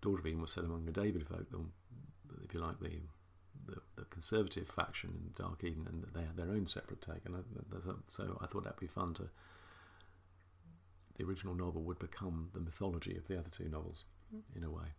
Daughter 0.00 0.20
of 0.20 0.26
Eden 0.26 0.40
was 0.40 0.52
set 0.52 0.64
among 0.64 0.86
the 0.86 0.92
David 0.92 1.26
folk, 1.26 1.50
the, 1.50 1.60
if 2.42 2.54
you 2.54 2.60
like, 2.60 2.80
the, 2.80 3.00
the, 3.66 3.80
the 3.96 4.04
conservative 4.06 4.66
faction 4.66 5.10
in 5.10 5.44
Dark 5.44 5.62
Eden, 5.64 5.86
and 5.86 6.06
they 6.14 6.22
had 6.22 6.38
their 6.38 6.50
own 6.50 6.66
separate 6.66 7.02
take. 7.02 7.26
And 7.26 7.34
so 8.06 8.38
I 8.40 8.46
thought 8.46 8.64
that'd 8.64 8.80
be 8.80 8.86
fun 8.86 9.12
to. 9.14 9.28
The 11.18 11.24
original 11.24 11.54
novel 11.54 11.82
would 11.82 11.98
become 11.98 12.48
the 12.54 12.60
mythology 12.60 13.18
of 13.18 13.28
the 13.28 13.38
other 13.38 13.50
two 13.50 13.68
novels, 13.68 14.06
mm-hmm. 14.34 14.56
in 14.56 14.64
a 14.64 14.70
way. 14.70 14.94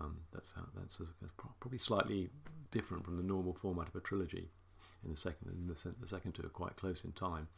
Um, 0.00 0.18
that's 0.32 0.52
how, 0.52 0.62
that's, 0.76 1.00
a, 1.00 1.04
that's, 1.20 1.32
probably 1.60 1.78
slightly 1.78 2.30
different 2.70 3.04
from 3.04 3.16
the 3.16 3.22
normal 3.22 3.54
format 3.54 3.88
of 3.88 3.96
a 3.96 4.00
trilogy. 4.00 4.50
In 5.04 5.10
the 5.10 5.16
second, 5.16 5.48
in 5.50 5.66
the, 5.66 5.94
the 6.00 6.08
second 6.08 6.32
two 6.32 6.44
are 6.44 6.50
quite 6.50 6.76
close 6.76 7.04
in 7.04 7.12
time, 7.12 7.48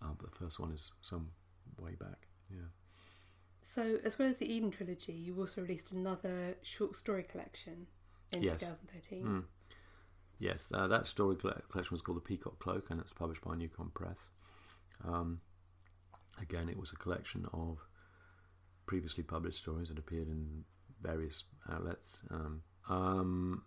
um, 0.00 0.16
but 0.20 0.30
the 0.30 0.36
first 0.36 0.58
one 0.58 0.72
is 0.72 0.92
some 1.00 1.28
way 1.78 1.92
back. 1.98 2.26
Yeah. 2.50 2.66
So, 3.62 3.98
as 4.04 4.18
well 4.18 4.28
as 4.28 4.38
the 4.38 4.52
Eden 4.52 4.70
trilogy, 4.72 5.12
you 5.12 5.38
also 5.38 5.60
released 5.60 5.92
another 5.92 6.56
short 6.62 6.96
story 6.96 7.22
collection 7.22 7.86
in 8.32 8.42
yes. 8.42 8.54
2013. 8.54 9.24
Mm. 9.24 9.44
Yes, 10.40 10.66
uh, 10.74 10.88
that 10.88 11.06
story 11.06 11.36
collection 11.36 11.92
was 11.92 12.02
called 12.02 12.16
The 12.16 12.22
Peacock 12.22 12.58
Cloak, 12.58 12.90
and 12.90 13.00
it's 13.00 13.12
published 13.12 13.42
by 13.42 13.54
Newcon 13.54 13.94
Press. 13.94 14.30
Um, 15.04 15.40
again, 16.40 16.68
it 16.68 16.76
was 16.76 16.90
a 16.92 16.96
collection 16.96 17.46
of 17.52 17.78
previously 18.86 19.22
published 19.22 19.58
stories 19.58 19.88
that 19.88 19.98
appeared 19.98 20.26
in 20.26 20.64
various 21.02 21.44
outlets. 21.70 22.22
Um, 22.30 22.62
um, 22.88 23.62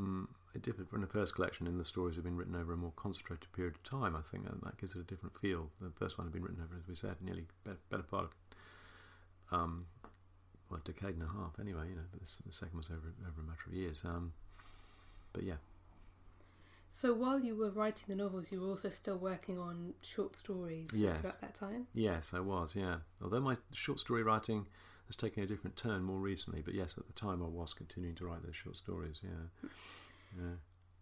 mm, 0.00 0.26
it 0.54 0.62
differed 0.62 0.88
from 0.88 1.02
the 1.02 1.06
first 1.06 1.34
collection 1.34 1.66
in 1.66 1.78
the 1.78 1.84
stories 1.84 2.16
have 2.16 2.24
been 2.24 2.36
written 2.36 2.56
over 2.56 2.72
a 2.72 2.76
more 2.76 2.92
concentrated 2.96 3.52
period 3.52 3.74
of 3.74 3.82
time. 3.82 4.16
I 4.16 4.22
think 4.22 4.46
and 4.46 4.60
that 4.62 4.78
gives 4.78 4.94
it 4.94 5.00
a 5.00 5.04
different 5.04 5.36
feel. 5.38 5.70
The 5.80 5.90
first 5.90 6.18
one 6.18 6.26
had 6.26 6.32
been 6.32 6.42
written 6.42 6.62
over, 6.62 6.76
as 6.80 6.88
we 6.88 6.96
said, 6.96 7.16
nearly 7.20 7.44
better, 7.64 7.78
better 7.90 8.02
part 8.02 8.24
of 8.24 8.30
um, 9.52 9.86
well, 10.70 10.80
a 10.84 10.90
decade 10.90 11.14
and 11.14 11.22
a 11.22 11.32
half 11.32 11.58
anyway. 11.60 11.88
You 11.90 11.96
know, 11.96 12.02
but 12.10 12.20
this, 12.20 12.42
the 12.44 12.52
second 12.52 12.76
was 12.76 12.90
over 12.90 13.12
over 13.26 13.40
a 13.40 13.44
matter 13.44 13.66
of 13.66 13.74
years. 13.74 14.02
Um, 14.04 14.32
but 15.32 15.44
yeah. 15.44 15.56
So 16.90 17.12
while 17.12 17.38
you 17.38 17.54
were 17.54 17.70
writing 17.70 18.06
the 18.08 18.14
novels, 18.14 18.50
you 18.50 18.60
were 18.60 18.68
also 18.68 18.88
still 18.88 19.18
working 19.18 19.58
on 19.58 19.92
short 20.00 20.36
stories 20.36 20.88
yes. 20.94 21.20
throughout 21.20 21.40
that 21.42 21.54
time. 21.54 21.86
Yes, 21.92 22.32
I 22.32 22.40
was. 22.40 22.74
Yeah, 22.74 22.96
although 23.22 23.40
my 23.40 23.56
short 23.72 24.00
story 24.00 24.22
writing 24.22 24.66
has 25.06 25.16
taken 25.16 25.42
a 25.42 25.46
different 25.46 25.76
turn 25.76 26.02
more 26.02 26.18
recently. 26.18 26.62
But 26.62 26.74
yes, 26.74 26.96
at 26.98 27.06
the 27.06 27.12
time 27.12 27.42
I 27.42 27.46
was 27.46 27.74
continuing 27.74 28.16
to 28.16 28.26
write 28.26 28.44
those 28.44 28.56
short 28.56 28.76
stories. 28.76 29.20
Yeah, 29.22 29.68
yeah. 30.38 30.54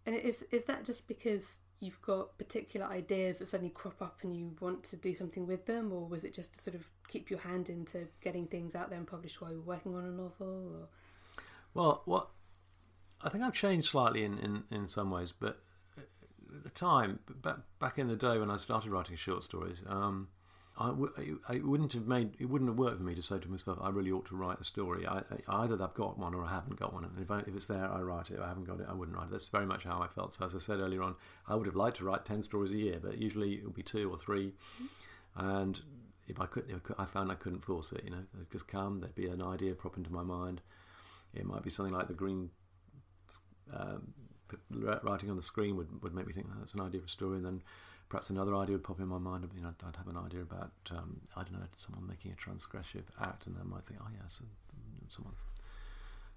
And 0.05 0.15
is 0.15 0.43
is 0.51 0.65
that 0.65 0.83
just 0.83 1.07
because 1.07 1.59
you've 1.79 2.01
got 2.01 2.37
particular 2.37 2.85
ideas 2.85 3.39
that 3.39 3.47
suddenly 3.47 3.71
crop 3.71 4.01
up 4.01 4.19
and 4.23 4.35
you 4.35 4.55
want 4.61 4.83
to 4.83 4.95
do 4.95 5.13
something 5.13 5.45
with 5.45 5.65
them, 5.65 5.91
or 5.91 6.07
was 6.07 6.23
it 6.23 6.33
just 6.33 6.53
to 6.53 6.61
sort 6.61 6.75
of 6.75 6.89
keep 7.07 7.29
your 7.29 7.39
hand 7.39 7.69
into 7.69 8.07
getting 8.21 8.47
things 8.47 8.75
out 8.75 8.89
there 8.89 8.97
and 8.97 9.07
published 9.07 9.41
while 9.41 9.51
you 9.51 9.57
were 9.57 9.75
working 9.75 9.95
on 9.95 10.05
a 10.05 10.11
novel? 10.11 10.71
Or? 10.73 10.87
Well, 11.73 12.01
what 12.05 12.29
I 13.21 13.29
think 13.29 13.43
I've 13.43 13.53
changed 13.53 13.89
slightly 13.89 14.23
in, 14.23 14.37
in, 14.39 14.63
in 14.71 14.87
some 14.87 15.09
ways, 15.09 15.33
but 15.37 15.59
at 16.55 16.63
the 16.63 16.69
time, 16.69 17.19
back 17.41 17.57
back 17.79 17.97
in 17.97 18.07
the 18.07 18.15
day 18.15 18.37
when 18.37 18.49
I 18.49 18.57
started 18.57 18.91
writing 18.91 19.15
short 19.15 19.43
stories, 19.43 19.83
um, 19.87 20.29
I, 20.77 20.87
w- 20.87 21.39
I 21.47 21.61
wouldn't 21.63 21.93
have 21.93 22.05
made 22.05 22.35
it 22.37 22.45
wouldn't 22.45 22.69
have 22.69 22.77
worked 22.77 22.97
for 22.97 23.03
me 23.03 23.15
to 23.15 23.21
say 23.21 23.39
to 23.39 23.49
myself 23.49 23.77
I 23.81 23.89
really 23.89 24.11
ought 24.11 24.25
to 24.27 24.35
write 24.35 24.59
a 24.59 24.63
story. 24.63 25.07
I, 25.07 25.19
I, 25.19 25.63
either 25.63 25.81
I've 25.81 25.93
got 25.93 26.19
one 26.19 26.35
or 26.35 26.43
I 26.43 26.49
haven't 26.49 26.77
got 26.77 26.93
one, 26.93 27.05
and 27.05 27.17
if, 27.19 27.31
I, 27.31 27.39
if 27.39 27.55
it's 27.55 27.67
there, 27.67 27.89
I 27.89 28.01
write 28.01 28.29
it. 28.29 28.35
If 28.35 28.41
I 28.41 28.47
haven't 28.47 28.65
got 28.65 28.81
it, 28.81 28.87
I 28.89 28.93
wouldn't 28.93 29.15
write 29.15 29.27
it. 29.27 29.31
That's 29.31 29.47
very 29.47 29.65
much 29.65 29.85
how 29.85 30.01
I 30.01 30.07
felt. 30.07 30.33
So 30.33 30.45
as 30.45 30.53
I 30.53 30.59
said 30.59 30.79
earlier 30.79 31.01
on, 31.01 31.15
I 31.47 31.55
would 31.55 31.65
have 31.65 31.75
liked 31.75 31.97
to 31.97 32.05
write 32.05 32.25
ten 32.25 32.41
stories 32.41 32.71
a 32.71 32.77
year, 32.77 32.99
but 33.01 33.17
usually 33.17 33.53
it 33.53 33.63
would 33.63 33.75
be 33.75 33.83
two 33.83 34.11
or 34.11 34.17
3 34.17 34.47
mm-hmm. 34.47 34.85
and 35.35 35.81
if 36.27 36.39
I 36.39 36.45
could, 36.45 36.81
I 36.97 37.05
found 37.05 37.31
I 37.31 37.35
couldn't 37.35 37.63
force 37.63 37.91
it. 37.91 38.03
You 38.03 38.11
know, 38.11 38.23
they'd 38.33 38.51
just 38.51 38.67
come. 38.67 38.99
There'd 38.99 39.15
be 39.15 39.27
an 39.27 39.41
idea 39.41 39.75
pop 39.75 39.97
into 39.97 40.11
my 40.11 40.23
mind. 40.23 40.61
It 41.33 41.45
might 41.45 41.63
be 41.63 41.69
something 41.69 41.93
like 41.93 42.07
the 42.07 42.13
green. 42.13 42.49
Um, 43.73 44.13
writing 44.69 45.29
on 45.29 45.35
the 45.35 45.41
screen 45.41 45.75
would, 45.75 46.03
would 46.03 46.13
make 46.13 46.27
me 46.27 46.33
think 46.33 46.47
oh, 46.49 46.55
that's 46.59 46.75
an 46.75 46.81
idea 46.81 47.01
for 47.01 47.07
a 47.07 47.09
story, 47.09 47.37
and 47.37 47.45
then 47.45 47.61
perhaps 48.09 48.29
another 48.29 48.55
idea 48.55 48.75
would 48.75 48.83
pop 48.83 48.99
in 48.99 49.07
my 49.07 49.17
mind. 49.17 49.47
You 49.55 49.63
know, 49.63 49.73
I'd 49.85 49.95
have 49.95 50.07
an 50.07 50.17
idea 50.17 50.41
about 50.41 50.71
um, 50.91 51.21
I 51.35 51.43
don't 51.43 51.53
know 51.53 51.65
someone 51.75 52.07
making 52.07 52.31
a 52.31 52.35
transgressive 52.35 53.03
act, 53.21 53.47
and 53.47 53.55
then 53.55 53.63
I 53.65 53.75
might 53.75 53.83
think, 53.83 53.99
oh 54.01 54.07
yes, 54.21 54.41
someone's 55.09 55.43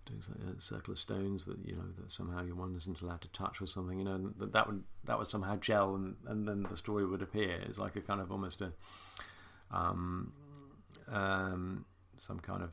doing 0.07 0.23
a 0.57 0.61
circle 0.61 0.93
of 0.93 0.99
stones 0.99 1.45
that 1.45 1.59
you 1.65 1.75
know 1.75 1.85
that 1.99 2.11
somehow 2.11 2.43
your 2.43 2.55
one 2.55 2.75
isn't 2.77 3.01
allowed 3.01 3.21
to 3.23 3.29
touch 3.29 3.61
or 3.61 3.67
something. 3.67 3.99
You 3.99 4.05
know, 4.05 4.31
that 4.39 4.53
that 4.53 4.67
would 4.67 4.83
that 5.05 5.19
would 5.19 5.29
somehow 5.29 5.57
gel, 5.57 5.95
and 5.95 6.17
and 6.27 6.49
then 6.49 6.67
the 6.69 6.77
story 6.77 7.07
would 7.07 7.23
appear. 7.23 7.61
It's 7.67 7.79
like 7.79 7.97
a 7.97 8.01
kind 8.01 8.21
of 8.21 8.33
almost 8.33 8.61
a 8.61 8.73
um, 9.71 10.33
um, 11.11 11.85
some 12.17 12.41
kind 12.41 12.63
of 12.63 12.71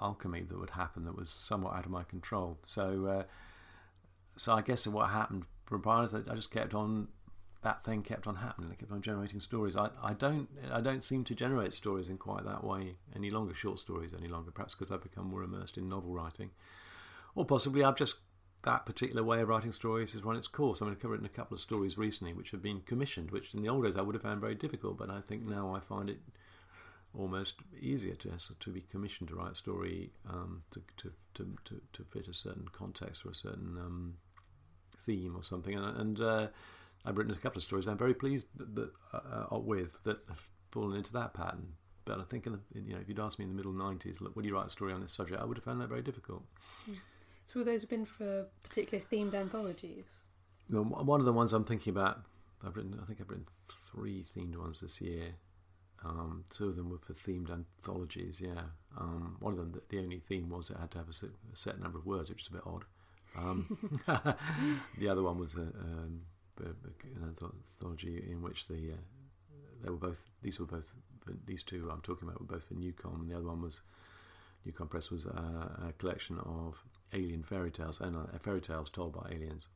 alchemy 0.00 0.42
that 0.42 0.58
would 0.58 0.70
happen 0.70 1.04
that 1.04 1.16
was 1.16 1.30
somewhat 1.30 1.74
out 1.74 1.84
of 1.84 1.90
my 1.90 2.04
control. 2.04 2.58
So. 2.64 3.06
Uh, 3.06 3.22
so 4.38 4.52
I 4.52 4.60
guess 4.60 4.86
what 4.86 5.08
happened 5.08 5.44
for 5.64 5.76
a 5.76 6.06
that 6.08 6.28
I 6.30 6.34
just 6.34 6.50
kept 6.50 6.74
on 6.74 7.08
that 7.66 7.82
thing 7.82 8.00
kept 8.00 8.28
on 8.28 8.36
happening. 8.36 8.70
It 8.70 8.78
kept 8.78 8.92
on 8.92 9.02
generating 9.02 9.40
stories. 9.40 9.74
I, 9.74 9.88
I 10.00 10.12
don't 10.12 10.48
I 10.72 10.80
don't 10.80 11.02
seem 11.02 11.24
to 11.24 11.34
generate 11.34 11.72
stories 11.72 12.08
in 12.08 12.16
quite 12.16 12.44
that 12.44 12.62
way 12.62 12.94
any 13.14 13.28
longer, 13.28 13.54
short 13.54 13.80
stories 13.80 14.14
any 14.16 14.28
longer. 14.28 14.52
Perhaps 14.52 14.76
because 14.76 14.92
I've 14.92 15.02
become 15.02 15.26
more 15.28 15.42
immersed 15.42 15.76
in 15.76 15.88
novel 15.88 16.12
writing, 16.12 16.50
or 17.34 17.44
possibly 17.44 17.82
I've 17.82 17.96
just 17.96 18.14
that 18.62 18.86
particular 18.86 19.24
way 19.24 19.40
of 19.40 19.48
writing 19.48 19.72
stories 19.72 20.12
has 20.12 20.22
run 20.22 20.36
its 20.36 20.46
course. 20.46 20.80
I 20.80 20.84
mean, 20.84 20.94
I've 20.94 21.10
written 21.10 21.26
a 21.26 21.28
couple 21.28 21.56
of 21.56 21.60
stories 21.60 21.98
recently 21.98 22.32
which 22.34 22.52
have 22.52 22.62
been 22.62 22.82
commissioned, 22.82 23.32
which 23.32 23.52
in 23.52 23.62
the 23.62 23.68
old 23.68 23.82
days 23.82 23.96
I 23.96 24.02
would 24.02 24.14
have 24.14 24.22
found 24.22 24.40
very 24.40 24.54
difficult, 24.54 24.96
but 24.96 25.10
I 25.10 25.20
think 25.20 25.42
now 25.42 25.74
I 25.74 25.80
find 25.80 26.08
it 26.08 26.20
almost 27.18 27.56
easier 27.80 28.14
to 28.14 28.30
to 28.60 28.70
be 28.70 28.82
commissioned 28.92 29.30
to 29.30 29.34
write 29.34 29.52
a 29.52 29.56
story 29.56 30.12
um, 30.30 30.62
to, 30.70 30.80
to, 30.98 31.12
to, 31.34 31.56
to, 31.64 31.80
to 31.94 32.04
fit 32.04 32.28
a 32.28 32.34
certain 32.34 32.68
context 32.68 33.26
or 33.26 33.30
a 33.30 33.34
certain 33.34 33.76
um, 33.76 34.14
theme 35.00 35.34
or 35.34 35.42
something, 35.42 35.74
and, 35.74 35.96
and 36.00 36.20
uh, 36.20 36.46
I've 37.06 37.16
written 37.16 37.32
a 37.32 37.36
couple 37.36 37.58
of 37.58 37.62
stories 37.62 37.86
I'm 37.86 37.96
very 37.96 38.14
pleased 38.14 38.46
that, 38.56 38.90
uh, 39.14 39.44
uh, 39.52 39.58
with 39.58 40.02
that 40.02 40.18
have 40.28 40.48
fallen 40.72 40.96
into 40.96 41.12
that 41.12 41.34
pattern. 41.34 41.74
But 42.04 42.20
I 42.20 42.24
think, 42.24 42.46
in 42.46 42.52
the, 42.52 42.60
you 42.74 42.94
know, 42.94 43.00
if 43.00 43.08
you'd 43.08 43.18
asked 43.18 43.38
me 43.38 43.44
in 43.44 43.50
the 43.50 43.56
middle 43.56 43.72
'90s, 43.72 44.20
look, 44.20 44.36
would 44.36 44.44
you 44.44 44.54
write 44.54 44.66
a 44.66 44.70
story 44.70 44.92
on 44.92 45.00
this 45.00 45.12
subject? 45.12 45.40
I 45.40 45.44
would 45.44 45.56
have 45.56 45.64
found 45.64 45.80
that 45.80 45.88
very 45.88 46.02
difficult. 46.02 46.42
Hmm. 46.84 46.94
So 47.46 47.62
those 47.62 47.80
have 47.80 47.90
been 47.90 48.04
for 48.04 48.46
particular 48.62 49.02
themed 49.10 49.34
anthologies? 49.34 50.26
No, 50.68 50.82
one 50.82 51.20
of 51.20 51.26
the 51.26 51.32
ones 51.32 51.52
I'm 51.52 51.64
thinking 51.64 51.92
about, 51.92 52.22
I've 52.64 52.76
written, 52.76 52.98
I 53.00 53.06
think 53.06 53.20
I've 53.20 53.30
written 53.30 53.46
three 53.90 54.24
themed 54.36 54.56
ones 54.56 54.80
this 54.80 55.00
year. 55.00 55.34
Um, 56.04 56.44
two 56.50 56.68
of 56.68 56.76
them 56.76 56.90
were 56.90 56.98
for 56.98 57.14
themed 57.14 57.50
anthologies, 57.50 58.40
yeah. 58.40 58.62
Um, 58.98 59.36
one 59.38 59.52
of 59.52 59.58
them, 59.58 59.72
the, 59.72 59.82
the, 59.88 60.02
only 60.02 60.18
theme 60.18 60.50
was 60.50 60.70
it 60.70 60.76
had 60.78 60.90
to 60.92 60.98
have 60.98 61.08
a 61.08 61.12
set, 61.12 61.30
a 61.52 61.56
set, 61.56 61.80
number 61.80 61.98
of 61.98 62.04
words, 62.06 62.30
which 62.30 62.42
is 62.42 62.48
a 62.48 62.52
bit 62.52 62.62
odd. 62.66 62.84
Um, 63.36 64.00
the 64.98 65.08
other 65.08 65.22
one 65.22 65.38
was 65.38 65.54
a, 65.54 65.60
um, 65.62 66.22
anthology 67.22 68.24
in 68.30 68.42
which 68.42 68.66
the 68.68 68.92
uh, 68.92 69.56
they 69.82 69.90
were 69.90 69.96
both 69.96 70.30
these 70.42 70.58
were 70.58 70.66
both 70.66 70.92
these 71.44 71.62
two 71.62 71.90
I'm 71.92 72.00
talking 72.02 72.28
about 72.28 72.40
were 72.40 72.46
both 72.46 72.64
for 72.64 72.74
Newcon, 72.74 73.20
and 73.20 73.30
the 73.30 73.34
other 73.34 73.46
one 73.46 73.62
was 73.62 73.82
Newcon 74.66 74.88
Press 74.88 75.10
was 75.10 75.26
a, 75.26 75.88
a 75.88 75.92
collection 75.98 76.38
of 76.38 76.82
alien 77.12 77.42
fairy 77.42 77.70
tales 77.70 78.00
and 78.00 78.16
uh, 78.16 78.38
fairy 78.42 78.60
tales 78.60 78.90
told 78.90 79.12
by 79.12 79.30
aliens. 79.30 79.68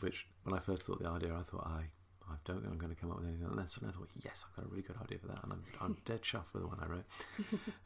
Which, 0.00 0.26
when 0.42 0.54
I 0.54 0.58
first 0.58 0.82
thought 0.82 1.00
the 1.00 1.08
idea, 1.08 1.34
I 1.34 1.42
thought 1.42 1.66
I 1.66 1.84
I 2.28 2.36
don't 2.44 2.60
think 2.60 2.72
I'm 2.72 2.78
going 2.78 2.94
to 2.94 3.00
come 3.00 3.10
up 3.10 3.18
with 3.18 3.28
anything. 3.28 3.46
And 3.46 3.58
then 3.58 3.66
suddenly 3.66 3.94
I 3.94 3.98
thought, 3.98 4.08
yes, 4.24 4.44
I've 4.48 4.56
got 4.56 4.66
a 4.66 4.68
really 4.68 4.82
good 4.82 4.96
idea 5.02 5.18
for 5.18 5.28
that, 5.28 5.42
and 5.42 5.52
I'm, 5.52 5.64
I'm 5.80 5.96
dead 6.04 6.22
chuffed 6.22 6.52
with 6.52 6.62
the 6.62 6.68
one 6.68 6.78
I 6.80 6.86
wrote. 6.86 7.04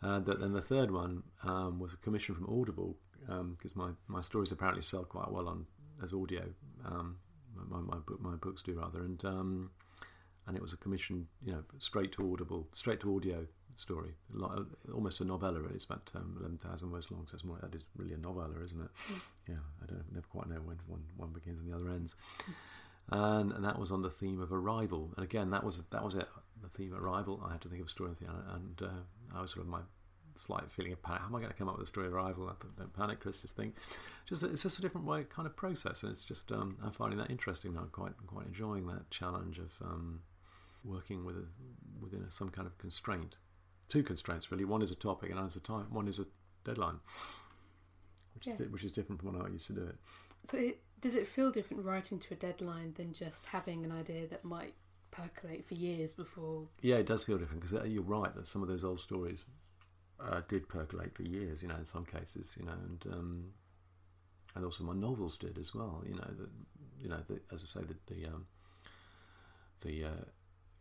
uh, 0.02 0.20
then 0.20 0.52
the 0.52 0.62
third 0.62 0.90
one 0.90 1.22
um, 1.42 1.78
was 1.78 1.92
a 1.92 1.96
commission 1.96 2.34
from 2.34 2.46
Audible 2.48 2.96
because 3.20 3.72
um, 3.74 3.74
my, 3.74 3.90
my 4.06 4.20
stories 4.20 4.52
apparently 4.52 4.82
sell 4.82 5.04
quite 5.04 5.30
well 5.30 5.48
on 5.48 5.66
as 6.02 6.12
audio. 6.12 6.44
Um, 6.84 7.16
my, 7.68 7.80
my, 7.80 7.98
book, 7.98 8.20
my 8.20 8.36
books 8.36 8.62
do 8.62 8.78
rather, 8.78 9.02
and 9.02 9.24
um, 9.24 9.70
and 10.46 10.56
it 10.56 10.62
was 10.62 10.72
a 10.72 10.76
commission, 10.76 11.26
you 11.44 11.52
know, 11.52 11.64
straight 11.78 12.12
to 12.12 12.32
Audible, 12.32 12.68
straight 12.72 13.00
to 13.00 13.14
audio 13.14 13.46
story, 13.74 14.14
almost 14.92 15.20
a 15.20 15.24
novella. 15.24 15.60
Really. 15.60 15.74
It's 15.74 15.84
about 15.84 16.10
um, 16.14 16.36
eleven 16.38 16.58
thousand 16.58 16.90
words 16.90 17.10
long, 17.10 17.26
so 17.28 17.34
it's 17.34 17.44
more. 17.44 17.58
That 17.60 17.74
is 17.74 17.84
really 17.96 18.14
a 18.14 18.18
novella, 18.18 18.54
isn't 18.64 18.80
it? 18.80 18.90
Mm. 19.12 19.20
Yeah, 19.48 19.54
I 19.82 19.86
don't 19.86 20.12
never 20.12 20.26
quite 20.26 20.48
know 20.48 20.60
when 20.64 20.78
one 20.86 21.02
one 21.16 21.32
begins 21.32 21.60
and 21.60 21.70
the 21.70 21.76
other 21.76 21.90
ends. 21.90 22.14
And, 23.08 23.52
and 23.52 23.64
that 23.64 23.78
was 23.78 23.92
on 23.92 24.02
the 24.02 24.10
theme 24.10 24.40
of 24.40 24.52
arrival. 24.52 25.12
And 25.16 25.24
again, 25.24 25.50
that 25.50 25.62
was 25.62 25.82
that 25.90 26.04
was 26.04 26.14
it. 26.14 26.28
The 26.62 26.68
theme 26.68 26.92
of 26.92 27.02
arrival. 27.02 27.40
I 27.46 27.52
had 27.52 27.60
to 27.62 27.68
think 27.68 27.80
of 27.80 27.86
a 27.86 27.90
story, 27.90 28.12
and 28.52 28.82
uh, 28.82 29.36
I 29.36 29.42
was 29.42 29.52
sort 29.52 29.64
of 29.64 29.68
my 29.68 29.80
slight 30.38 30.70
feeling 30.70 30.92
of 30.92 31.03
panic. 31.03 31.22
How 31.22 31.29
am 31.29 31.35
I 31.35 31.38
going 31.38 31.51
to 31.51 31.57
come 31.57 31.68
up 31.68 31.79
with 31.79 31.85
a 31.85 31.87
story 31.87 32.07
of 32.07 32.14
arrival? 32.14 32.49
I 32.49 32.55
don't 32.79 32.92
panic, 32.94 33.20
Chris. 33.20 33.40
Just 33.40 33.57
think. 33.57 33.75
Just 34.27 34.42
it's 34.42 34.62
just 34.62 34.79
a 34.79 34.83
different 34.83 35.07
way, 35.07 35.25
kind 35.25 35.46
of 35.46 35.55
process, 35.57 36.03
and 36.03 36.12
it's 36.12 36.25
just 36.25 36.51
um, 36.53 36.77
I'm 36.83 36.90
finding 36.90 37.18
that 37.18 37.31
interesting 37.31 37.75
now. 37.75 37.81
I'm 37.81 37.88
quite 37.88 38.12
quite 38.27 38.46
enjoying 38.46 38.87
that 38.88 39.11
challenge 39.11 39.59
of 39.59 39.72
um, 39.83 40.20
working 40.85 41.25
with 41.25 41.37
a, 41.37 41.44
within 42.01 42.22
a, 42.22 42.31
some 42.31 42.49
kind 42.49 42.66
of 42.66 42.77
constraint. 42.79 43.37
Two 43.88 44.03
constraints 44.03 44.51
really. 44.51 44.64
One 44.64 44.83
is 44.83 44.90
a 44.90 44.96
topic, 44.96 45.31
and 45.31 45.38
one 45.38 45.46
is 45.46 45.57
a 45.57 45.61
time. 45.61 45.87
One 45.90 46.09
is 46.09 46.18
a 46.18 46.27
deadline, 46.64 46.99
which 48.35 48.46
yeah. 48.46 48.55
is 48.55 48.68
which 48.70 48.85
is 48.85 48.92
different 48.92 49.20
from 49.20 49.33
when 49.33 49.46
I 49.46 49.49
used 49.49 49.66
to 49.68 49.72
do 49.72 49.85
it. 49.85 49.96
So, 50.44 50.59
it, 50.59 50.81
does 51.01 51.16
it 51.16 51.27
feel 51.27 51.51
different 51.51 51.85
writing 51.85 52.18
to 52.20 52.35
a 52.35 52.37
deadline 52.37 52.94
than 52.96 53.12
just 53.12 53.46
having 53.46 53.85
an 53.85 53.92
idea 53.92 54.27
that 54.29 54.44
might 54.44 54.75
percolate 55.11 55.66
for 55.66 55.75
years 55.75 56.12
before? 56.12 56.68
Yeah, 56.83 56.96
it 56.96 57.07
does 57.07 57.25
feel 57.25 57.38
different 57.38 57.62
because 57.62 57.75
uh, 57.75 57.85
you're 57.85 58.03
right 58.03 58.35
that 58.35 58.46
some 58.46 58.62
of 58.62 58.68
those 58.68 58.85
old 58.85 59.01
stories 59.01 59.44
uh, 60.20 60.40
did 60.48 60.68
percolate 60.68 61.14
for 61.14 61.22
years. 61.22 61.62
You 61.62 61.68
know, 61.68 61.76
in 61.76 61.85
some 61.85 62.05
cases, 62.05 62.57
you 62.59 62.66
know, 62.66 62.72
and 62.72 63.07
um, 63.12 63.44
and 64.55 64.64
also 64.64 64.85
my 64.85 64.94
novels 64.94 65.37
did 65.37 65.59
as 65.59 65.74
well. 65.74 66.02
You 66.07 66.14
know, 66.14 66.31
the, 66.38 66.48
you 67.02 67.09
know, 67.09 67.20
the, 67.29 67.40
as 67.52 67.62
I 67.62 67.81
say, 67.81 67.87
the 67.87 68.14
the, 68.14 68.26
um, 68.26 68.46
the 69.83 70.05
uh, 70.05 70.24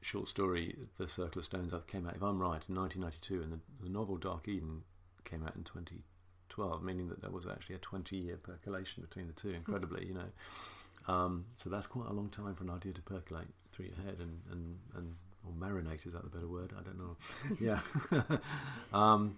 short 0.05 0.27
story, 0.27 0.75
The 0.97 1.07
Circle 1.07 1.39
of 1.39 1.45
Stones, 1.45 1.73
came 1.87 2.07
out, 2.07 2.15
if 2.15 2.21
I'm 2.21 2.39
right, 2.39 2.61
in 2.69 2.75
1992, 2.75 3.41
and 3.41 3.51
the, 3.51 3.59
the 3.81 3.89
novel 3.89 4.17
Dark 4.17 4.47
Eden 4.47 4.83
came 5.25 5.43
out 5.43 5.55
in 5.55 5.63
2012, 5.63 6.83
meaning 6.83 7.09
that 7.09 7.21
there 7.21 7.31
was 7.31 7.47
actually 7.47 7.75
a 7.75 7.79
20 7.79 8.15
year 8.15 8.37
percolation 8.37 9.01
between 9.01 9.27
the 9.27 9.33
two, 9.33 9.49
incredibly, 9.49 10.05
you 10.05 10.13
know. 10.13 11.11
Um, 11.11 11.45
so 11.61 11.69
that's 11.69 11.87
quite 11.87 12.07
a 12.07 12.13
long 12.13 12.29
time 12.29 12.55
for 12.55 12.63
an 12.63 12.69
idea 12.69 12.93
to 12.93 13.01
percolate 13.01 13.47
through 13.71 13.87
your 13.87 13.95
head 14.05 14.17
and, 14.19 14.41
and, 14.51 14.77
and 14.95 15.15
or 15.45 15.53
marinate, 15.53 16.05
is 16.05 16.13
that 16.13 16.23
the 16.23 16.29
better 16.29 16.47
word? 16.47 16.73
I 16.77 16.83
don't 16.83 16.97
know. 16.97 17.17
yeah. 17.59 18.37
um, 18.93 19.37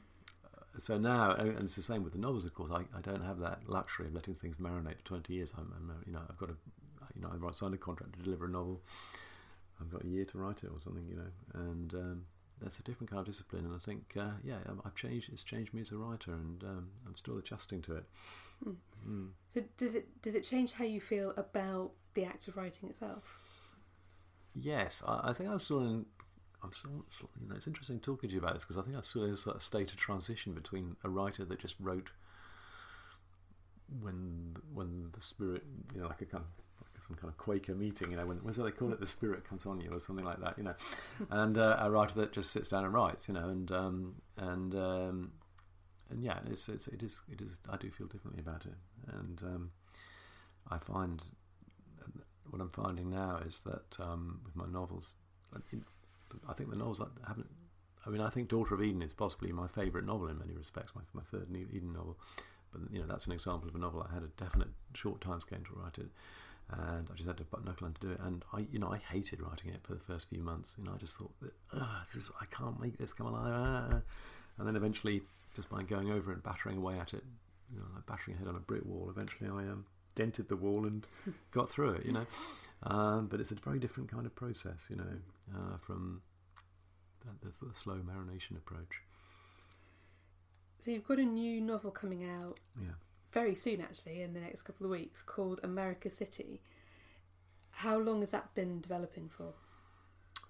so 0.77 0.97
now, 0.97 1.31
and 1.33 1.59
it's 1.59 1.75
the 1.75 1.81
same 1.81 2.03
with 2.03 2.13
the 2.13 2.19
novels, 2.19 2.45
of 2.45 2.53
course. 2.53 2.71
I, 2.71 2.81
I 2.95 3.01
don't 3.01 3.23
have 3.23 3.39
that 3.39 3.61
luxury 3.67 4.07
of 4.07 4.13
letting 4.13 4.35
things 4.35 4.57
marinate 4.57 4.97
for 4.97 5.05
20 5.05 5.33
years. 5.33 5.53
I'm, 5.57 5.73
I'm 5.75 5.91
you 6.05 6.13
know, 6.13 6.21
I've 6.29 6.37
got 6.37 6.49
a, 6.49 6.55
you 7.15 7.21
know, 7.21 7.29
I've 7.47 7.55
signed 7.55 7.73
a 7.73 7.77
contract 7.77 8.13
to 8.13 8.19
deliver 8.19 8.45
a 8.45 8.49
novel 8.49 8.81
I've 9.79 9.91
got 9.91 10.03
a 10.03 10.07
year 10.07 10.25
to 10.25 10.37
write 10.37 10.63
it 10.63 10.67
or 10.73 10.79
something, 10.79 11.05
you 11.07 11.15
know, 11.15 11.61
and 11.61 11.93
um, 11.93 12.23
that's 12.61 12.79
a 12.79 12.83
different 12.83 13.09
kind 13.09 13.19
of 13.19 13.25
discipline. 13.25 13.65
And 13.65 13.75
I 13.75 13.79
think, 13.79 14.13
uh, 14.17 14.31
yeah, 14.43 14.57
I've 14.85 14.95
changed. 14.95 15.29
It's 15.31 15.43
changed 15.43 15.73
me 15.73 15.81
as 15.81 15.91
a 15.91 15.97
writer, 15.97 16.31
and 16.31 16.63
um, 16.63 16.89
I'm 17.05 17.15
still 17.15 17.37
adjusting 17.37 17.81
to 17.83 17.97
it. 17.97 18.03
Mm. 18.67 18.75
Mm. 19.07 19.29
So 19.49 19.61
does 19.77 19.95
it 19.95 20.21
does 20.21 20.35
it 20.35 20.41
change 20.41 20.71
how 20.71 20.85
you 20.85 20.99
feel 20.99 21.33
about 21.37 21.91
the 22.15 22.25
act 22.25 22.47
of 22.47 22.57
writing 22.57 22.89
itself? 22.89 23.39
Yes, 24.59 25.03
I, 25.05 25.29
I 25.29 25.33
think 25.33 25.49
I'm 25.49 25.59
still 25.59 25.79
in. 25.79 26.05
I'm 26.63 26.71
still, 26.71 27.05
you 27.39 27.47
know, 27.47 27.55
it's 27.55 27.67
interesting 27.67 27.99
talking 27.99 28.29
to 28.29 28.33
you 28.33 28.41
about 28.41 28.55
this 28.55 28.63
because 28.63 28.77
I 28.77 28.81
think 28.81 28.95
I'm 28.95 29.03
still 29.03 29.25
in 29.25 29.31
a 29.31 29.35
sort 29.35 29.55
of 29.55 29.61
state 29.61 29.91
of 29.91 29.97
transition 29.97 30.53
between 30.53 30.95
a 31.03 31.09
writer 31.09 31.45
that 31.45 31.59
just 31.59 31.75
wrote 31.79 32.09
when 34.01 34.55
when 34.73 35.09
the 35.13 35.21
spirit, 35.21 35.63
you 35.93 36.01
know, 36.01 36.07
like 36.07 36.21
a 36.21 36.25
kind 36.25 36.43
of 36.43 37.03
some 37.07 37.15
kind 37.15 37.29
of 37.29 37.37
Quaker 37.37 37.75
meeting, 37.75 38.09
you 38.09 38.17
know, 38.17 38.25
when, 38.25 38.53
so 38.53 38.63
they 38.63 38.71
call 38.71 38.91
it 38.91 38.99
the 38.99 39.05
spirit 39.05 39.47
comes 39.47 39.67
on 39.67 39.79
you 39.79 39.91
or 39.91 39.99
something 39.99 40.25
like 40.25 40.39
that, 40.41 40.57
you 40.57 40.63
know, 40.63 40.73
and 41.29 41.57
uh, 41.57 41.77
a 41.79 41.91
writer 41.91 42.15
that 42.15 42.33
just 42.33 42.49
sits 42.51 42.67
down 42.67 42.83
and 42.83 42.93
writes, 42.93 43.27
you 43.27 43.35
know, 43.35 43.49
and 43.49 43.71
um, 43.71 44.15
and 44.37 44.73
um, 44.73 45.31
and 46.09 46.23
yeah, 46.23 46.39
it's, 46.49 46.67
it's 46.69 46.87
it 46.87 47.03
is 47.03 47.21
it 47.31 47.39
is 47.41 47.59
I 47.69 47.77
do 47.77 47.91
feel 47.91 48.07
differently 48.07 48.41
about 48.41 48.65
it, 48.65 48.75
and 49.13 49.41
um, 49.43 49.71
I 50.71 50.79
find 50.79 51.21
what 52.51 52.61
I'm 52.61 52.69
finding 52.69 53.09
now 53.09 53.39
is 53.45 53.59
that 53.59 53.99
um, 53.99 54.41
with 54.45 54.55
my 54.55 54.65
novels, 54.65 55.15
I 55.55 55.59
think 56.53 56.69
the 56.69 56.77
novels 56.77 57.01
I 57.01 57.27
haven't. 57.27 57.49
I 58.05 58.09
mean, 58.09 58.21
I 58.21 58.29
think 58.29 58.47
Daughter 58.47 58.75
of 58.75 58.81
Eden 58.81 59.01
is 59.01 59.13
possibly 59.13 59.51
my 59.51 59.67
favourite 59.67 60.07
novel 60.07 60.29
in 60.29 60.39
many 60.39 60.53
respects, 60.53 60.91
my, 60.95 61.01
my 61.13 61.23
third 61.23 61.47
Eden 61.51 61.91
novel. 61.93 62.17
But 62.71 62.81
you 62.91 62.99
know, 62.99 63.07
that's 63.07 63.25
an 63.25 63.33
example 63.33 63.67
of 63.67 63.75
a 63.75 63.79
novel 63.79 64.05
I 64.09 64.13
had 64.13 64.23
a 64.23 64.27
definite 64.41 64.69
short 64.93 65.19
time 65.19 65.39
scale 65.39 65.59
to 65.59 65.79
write 65.79 65.97
it 65.97 66.07
and 66.69 67.07
I 67.09 67.15
just 67.15 67.27
had 67.27 67.37
to 67.37 67.43
butt 67.45 67.63
knuckle 67.63 67.89
to 67.89 67.99
do 67.99 68.11
it. 68.11 68.19
And 68.19 68.43
I, 68.53 68.67
you 68.71 68.79
know, 68.79 68.91
I 68.91 68.97
hated 68.97 69.41
writing 69.41 69.71
it 69.71 69.81
for 69.83 69.93
the 69.93 70.01
first 70.01 70.29
few 70.29 70.41
months. 70.41 70.75
You 70.77 70.83
know, 70.83 70.91
I 70.95 70.97
just 70.97 71.17
thought 71.17 71.31
that 71.41 71.53
just, 72.13 72.31
I 72.41 72.45
can't 72.45 72.79
make 72.79 72.97
this 72.97 73.13
come 73.13 73.27
alive. 73.27 74.01
And 74.57 74.67
then 74.67 74.75
eventually, 74.75 75.21
just 75.55 75.69
by 75.69 75.83
going 75.83 76.11
over 76.11 76.31
and 76.31 76.43
battering 76.43 76.77
away 76.77 76.99
at 76.99 77.13
it, 77.13 77.23
you 77.71 77.79
know, 77.79 77.85
like 77.95 78.05
battering 78.05 78.37
head 78.37 78.47
on 78.47 78.55
a 78.55 78.59
brick 78.59 78.83
wall, 78.85 79.07
eventually 79.09 79.49
I 79.49 79.71
um, 79.71 79.85
dented 80.17 80.49
the 80.49 80.57
wall 80.57 80.85
and 80.85 81.07
got 81.51 81.69
through 81.69 81.91
it. 81.91 82.05
You 82.05 82.11
know, 82.11 82.25
um, 82.83 83.27
but 83.27 83.39
it's 83.39 83.51
a 83.51 83.55
very 83.55 83.79
different 83.79 84.11
kind 84.11 84.25
of 84.25 84.35
process. 84.35 84.87
You 84.89 84.97
know, 84.97 85.13
uh, 85.55 85.77
from 85.77 86.21
the, 87.21 87.47
the, 87.47 87.65
the 87.67 87.73
slow 87.73 87.95
marination 87.95 88.57
approach. 88.57 89.01
So 90.79 90.91
you've 90.91 91.07
got 91.07 91.19
a 91.19 91.25
new 91.25 91.61
novel 91.61 91.91
coming 91.91 92.25
out. 92.25 92.59
Yeah 92.79 92.91
very 93.37 93.55
soon, 93.55 93.81
actually, 93.81 94.21
in 94.21 94.33
the 94.33 94.39
next 94.39 94.63
couple 94.63 94.85
of 94.85 94.91
weeks, 94.91 95.21
called 95.21 95.59
America 95.63 96.09
City. 96.09 96.61
How 97.69 97.97
long 97.97 98.21
has 98.21 98.31
that 98.31 98.53
been 98.55 98.81
developing 98.81 99.29
for? 99.29 99.53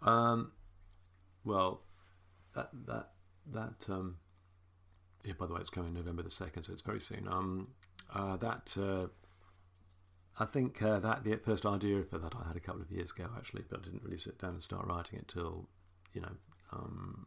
Um, 0.01 0.51
well, 1.43 1.81
that 2.53 2.69
that 2.85 3.09
that 3.51 3.89
um, 3.89 4.17
yeah. 5.25 5.33
By 5.37 5.47
the 5.47 5.53
way, 5.53 5.59
it's 5.59 5.69
coming 5.69 5.93
November 5.93 6.23
the 6.23 6.31
second, 6.31 6.63
so 6.63 6.71
it's 6.71 6.81
very 6.81 7.01
soon. 7.01 7.27
Um, 7.27 7.67
uh, 8.13 8.37
that 8.37 8.75
uh, 8.79 9.07
I 10.39 10.45
think 10.45 10.81
uh, 10.81 10.99
that 10.99 11.23
the 11.23 11.35
first 11.37 11.65
idea 11.65 12.03
for 12.03 12.19
that 12.19 12.33
I 12.35 12.47
had 12.47 12.55
a 12.55 12.59
couple 12.59 12.81
of 12.81 12.91
years 12.91 13.11
ago 13.11 13.27
actually, 13.35 13.63
but 13.69 13.79
I 13.79 13.83
didn't 13.83 14.03
really 14.03 14.17
sit 14.17 14.39
down 14.39 14.51
and 14.51 14.63
start 14.63 14.85
writing 14.85 15.19
it 15.19 15.27
till 15.27 15.67
you 16.13 16.21
know 16.21 16.31
um, 16.71 17.25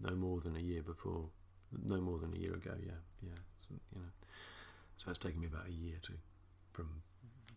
no 0.00 0.14
more 0.14 0.40
than 0.40 0.56
a 0.56 0.60
year 0.60 0.82
before, 0.82 1.28
no 1.84 2.00
more 2.00 2.18
than 2.18 2.32
a 2.34 2.38
year 2.38 2.54
ago. 2.54 2.74
Yeah, 2.84 3.00
yeah 3.22 3.38
So, 3.58 3.74
you 3.94 4.00
know. 4.00 4.08
So 4.96 5.10
it's 5.10 5.18
taken 5.18 5.40
me 5.40 5.46
about 5.46 5.68
a 5.68 5.72
year 5.72 5.96
to, 6.02 6.12
from 6.72 7.02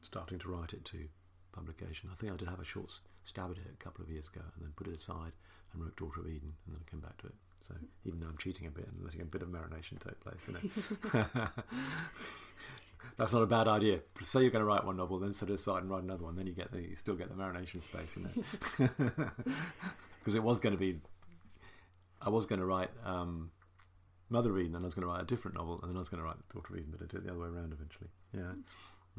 starting 0.02 0.40
to 0.40 0.50
write 0.50 0.74
it 0.74 0.86
to 0.86 1.08
publication. 1.54 2.10
I 2.12 2.16
think 2.16 2.32
I 2.32 2.36
did 2.36 2.48
have 2.48 2.60
a 2.60 2.66
short 2.66 2.92
stab 3.24 3.52
at 3.52 3.58
it 3.58 3.64
a 3.74 3.84
couple 3.84 4.04
of 4.04 4.10
years 4.10 4.28
ago, 4.28 4.42
and 4.56 4.64
then 4.64 4.74
put 4.76 4.88
it 4.88 4.96
aside 4.96 5.34
and 5.74 5.82
wrote 5.82 5.96
Daughter 5.96 6.22
of 6.22 6.28
Eden, 6.28 6.54
and 6.66 6.76
then 6.76 6.82
I 6.86 6.90
came 6.90 7.00
back 7.00 7.18
to 7.22 7.28
it. 7.28 7.36
So 7.60 7.76
even 8.06 8.20
though 8.20 8.28
I'm 8.28 8.38
cheating 8.38 8.68
a 8.68 8.72
bit 8.72 8.88
and 8.88 9.04
letting 9.04 9.22
a 9.22 9.26
bit 9.26 9.42
of 9.42 9.50
marination 9.50 10.00
take 10.00 10.20
place, 10.20 10.48
you 10.48 10.54
know. 10.54 11.48
That's 13.18 13.34
not 13.34 13.44
a 13.44 13.48
bad 13.48 13.68
idea. 13.68 14.00
Say 14.22 14.42
you're 14.42 14.52
going 14.52 14.62
to 14.62 14.66
write 14.66 14.86
one 14.86 14.98
novel, 14.98 15.20
then 15.20 15.34
set 15.34 15.50
it 15.50 15.54
aside 15.54 15.84
and 15.84 15.92
write 15.92 16.04
another 16.04 16.24
one. 16.24 16.36
Then 16.36 16.48
you 16.48 16.54
get 16.54 16.72
the 16.72 16.82
you 16.82 16.96
still 16.96 17.16
get 17.16 17.30
the 17.30 17.36
marination 17.36 17.82
space, 17.82 18.16
you 18.16 18.24
know. 18.24 19.30
Because 20.20 20.36
it 20.36 20.44
was 20.44 20.60
going 20.60 20.74
to 20.74 20.78
be, 20.78 21.00
I 22.22 22.30
was 22.30 22.46
going 22.46 22.60
to 22.60 22.66
write 22.66 22.92
um, 23.04 23.50
Mother 24.30 24.56
Eden, 24.60 24.74
then 24.74 24.84
I 24.84 24.86
was 24.86 24.94
going 24.94 25.08
to 25.08 25.12
write 25.12 25.24
a 25.24 25.26
different 25.26 25.58
novel, 25.58 25.80
and 25.82 25.90
then 25.90 25.96
I 25.96 26.00
was 26.00 26.10
going 26.10 26.22
to 26.22 26.28
write 26.28 26.38
Daughter 26.54 26.76
Eden, 26.76 26.90
but 26.92 27.02
I 27.02 27.08
did 27.08 27.18
it 27.18 27.24
the 27.26 27.32
other 27.32 27.40
way 27.40 27.48
around 27.48 27.74
eventually. 27.74 28.10
Yeah. 28.34 28.54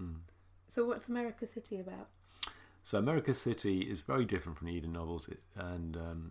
Mm. 0.01 0.21
So, 0.69 0.85
what's 0.85 1.09
America 1.09 1.45
City 1.47 1.81
about? 1.81 2.09
So, 2.85 2.99
America 2.99 3.35
City 3.35 3.81
is 3.81 4.03
very 4.03 4.25
different 4.25 4.59
from 4.59 4.69
the 4.69 4.75
Eden 4.75 4.93
novels, 4.93 5.29
and 5.57 5.97
um, 5.97 6.31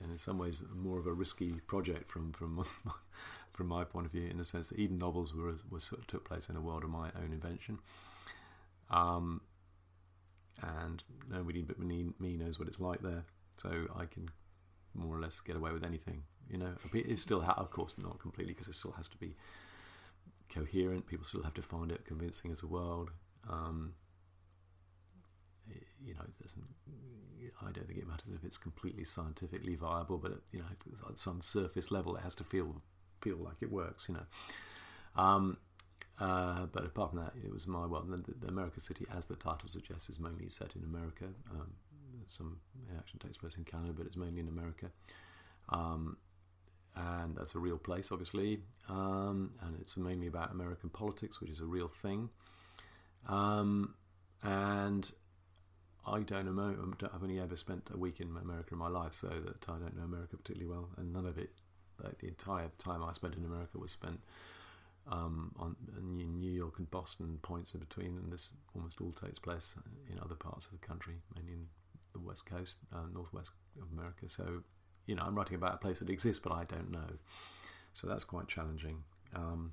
and 0.00 0.10
in 0.10 0.18
some 0.18 0.38
ways 0.38 0.60
more 0.74 0.98
of 0.98 1.06
a 1.06 1.12
risky 1.12 1.52
project 1.66 2.08
from 2.08 2.32
from 2.32 2.64
from 3.56 3.68
my 3.68 3.84
point 3.84 4.06
of 4.06 4.12
view, 4.12 4.28
in 4.28 4.36
the 4.36 4.44
sense 4.44 4.68
that 4.68 4.78
even 4.78 4.98
novels 4.98 5.34
were, 5.34 5.54
were 5.70 5.80
sort 5.80 6.00
of 6.00 6.06
took 6.06 6.24
place 6.28 6.48
in 6.48 6.56
a 6.56 6.60
world 6.60 6.84
of 6.84 6.90
my 6.90 7.10
own 7.16 7.32
invention. 7.32 7.78
Um, 8.90 9.40
and 10.62 11.02
nobody 11.30 11.62
but 11.62 11.78
me, 11.78 12.06
me 12.18 12.36
knows 12.36 12.58
what 12.58 12.68
it's 12.68 12.80
like 12.80 13.00
there, 13.00 13.24
so 13.60 13.86
I 13.94 14.04
can 14.06 14.28
more 14.94 15.16
or 15.16 15.20
less 15.20 15.40
get 15.40 15.56
away 15.56 15.72
with 15.72 15.84
anything. 15.84 16.22
You 16.48 16.58
know, 16.58 16.74
it 16.92 17.18
still, 17.18 17.40
ha- 17.40 17.54
of 17.56 17.70
course, 17.70 17.96
not 17.98 18.20
completely 18.20 18.52
because 18.52 18.68
it 18.68 18.74
still 18.74 18.92
has 18.92 19.08
to 19.08 19.16
be 19.16 19.34
coherent. 20.54 21.06
People 21.06 21.24
still 21.24 21.42
have 21.42 21.54
to 21.54 21.62
find 21.62 21.90
it 21.90 22.04
convincing 22.04 22.50
as 22.50 22.62
a 22.62 22.66
world. 22.66 23.10
Um, 23.48 23.94
you 26.04 26.14
know, 26.14 26.20
it 26.22 26.40
doesn't. 26.40 26.64
I 27.60 27.72
don't 27.72 27.86
think 27.86 27.98
it 27.98 28.06
matters 28.06 28.28
if 28.34 28.44
it's 28.44 28.58
completely 28.58 29.04
scientifically 29.04 29.74
viable, 29.74 30.18
but 30.18 30.40
you 30.52 30.60
know, 30.60 30.66
at 31.08 31.18
some 31.18 31.40
surface 31.40 31.90
level, 31.90 32.16
it 32.16 32.22
has 32.22 32.34
to 32.36 32.44
feel 32.44 32.82
feel 33.20 33.36
like 33.36 33.56
it 33.60 33.70
works. 33.70 34.08
You 34.08 34.14
know. 34.14 35.22
Um, 35.22 35.58
uh, 36.18 36.66
but 36.72 36.84
apart 36.84 37.10
from 37.10 37.20
that, 37.20 37.32
it 37.44 37.52
was 37.52 37.66
my 37.66 37.86
world. 37.86 38.08
The, 38.08 38.34
the, 38.40 38.48
America 38.48 38.80
City, 38.80 39.06
as 39.14 39.26
the 39.26 39.36
title 39.36 39.68
suggests, 39.68 40.08
is 40.08 40.18
mainly 40.18 40.48
set 40.48 40.74
in 40.74 40.82
America. 40.82 41.26
Um, 41.50 41.72
some 42.26 42.58
action 42.98 43.18
takes 43.18 43.38
place 43.38 43.56
in 43.56 43.64
Canada, 43.64 43.92
but 43.96 44.06
it's 44.06 44.16
mainly 44.16 44.40
in 44.40 44.48
America. 44.48 44.90
Um, 45.68 46.16
and 46.94 47.36
that's 47.36 47.54
a 47.54 47.58
real 47.58 47.76
place, 47.76 48.10
obviously. 48.10 48.60
Um, 48.88 49.52
and 49.62 49.76
it's 49.80 49.96
mainly 49.96 50.26
about 50.26 50.52
American 50.52 50.88
politics, 50.88 51.40
which 51.40 51.50
is 51.50 51.60
a 51.60 51.66
real 51.66 51.88
thing. 51.88 52.30
Um, 53.28 53.94
and 54.42 55.10
I 56.06 56.20
don't 56.20 56.56
know. 56.56 56.94
I've 57.12 57.22
only 57.22 57.40
ever 57.40 57.56
spent 57.56 57.90
a 57.92 57.98
week 57.98 58.20
in 58.20 58.28
America 58.40 58.70
in 58.72 58.78
my 58.78 58.88
life, 58.88 59.12
so 59.12 59.28
that 59.28 59.68
I 59.68 59.78
don't 59.78 59.96
know 59.96 60.04
America 60.04 60.36
particularly 60.36 60.72
well, 60.72 60.88
and 60.96 61.12
none 61.12 61.26
of 61.26 61.36
it, 61.36 61.50
like 62.02 62.18
the 62.18 62.28
entire 62.28 62.70
time 62.78 63.02
I 63.02 63.12
spent 63.12 63.34
in 63.34 63.44
America, 63.44 63.78
was 63.78 63.92
spent 63.92 64.20
um, 65.10 65.52
on 65.58 65.76
in 65.96 66.38
New 66.38 66.50
York 66.50 66.78
and 66.78 66.90
Boston, 66.90 67.38
points 67.42 67.74
in 67.74 67.80
between, 67.80 68.18
and 68.18 68.32
this 68.32 68.50
almost 68.74 69.00
all 69.00 69.12
takes 69.12 69.38
place 69.38 69.74
in 70.10 70.18
other 70.18 70.34
parts 70.34 70.66
of 70.66 70.72
the 70.72 70.86
country, 70.86 71.14
mainly 71.34 71.52
in 71.54 71.66
the 72.12 72.18
west 72.18 72.46
coast, 72.46 72.78
uh, 72.94 73.06
northwest 73.12 73.52
of 73.80 73.88
America. 73.92 74.28
So, 74.28 74.62
you 75.06 75.14
know, 75.14 75.22
I'm 75.22 75.34
writing 75.34 75.56
about 75.56 75.74
a 75.74 75.78
place 75.78 76.00
that 76.00 76.10
exists, 76.10 76.42
but 76.42 76.52
I 76.52 76.64
don't 76.64 76.90
know. 76.90 77.18
So 77.92 78.06
that's 78.06 78.24
quite 78.24 78.48
challenging. 78.48 79.04
Um, 79.34 79.72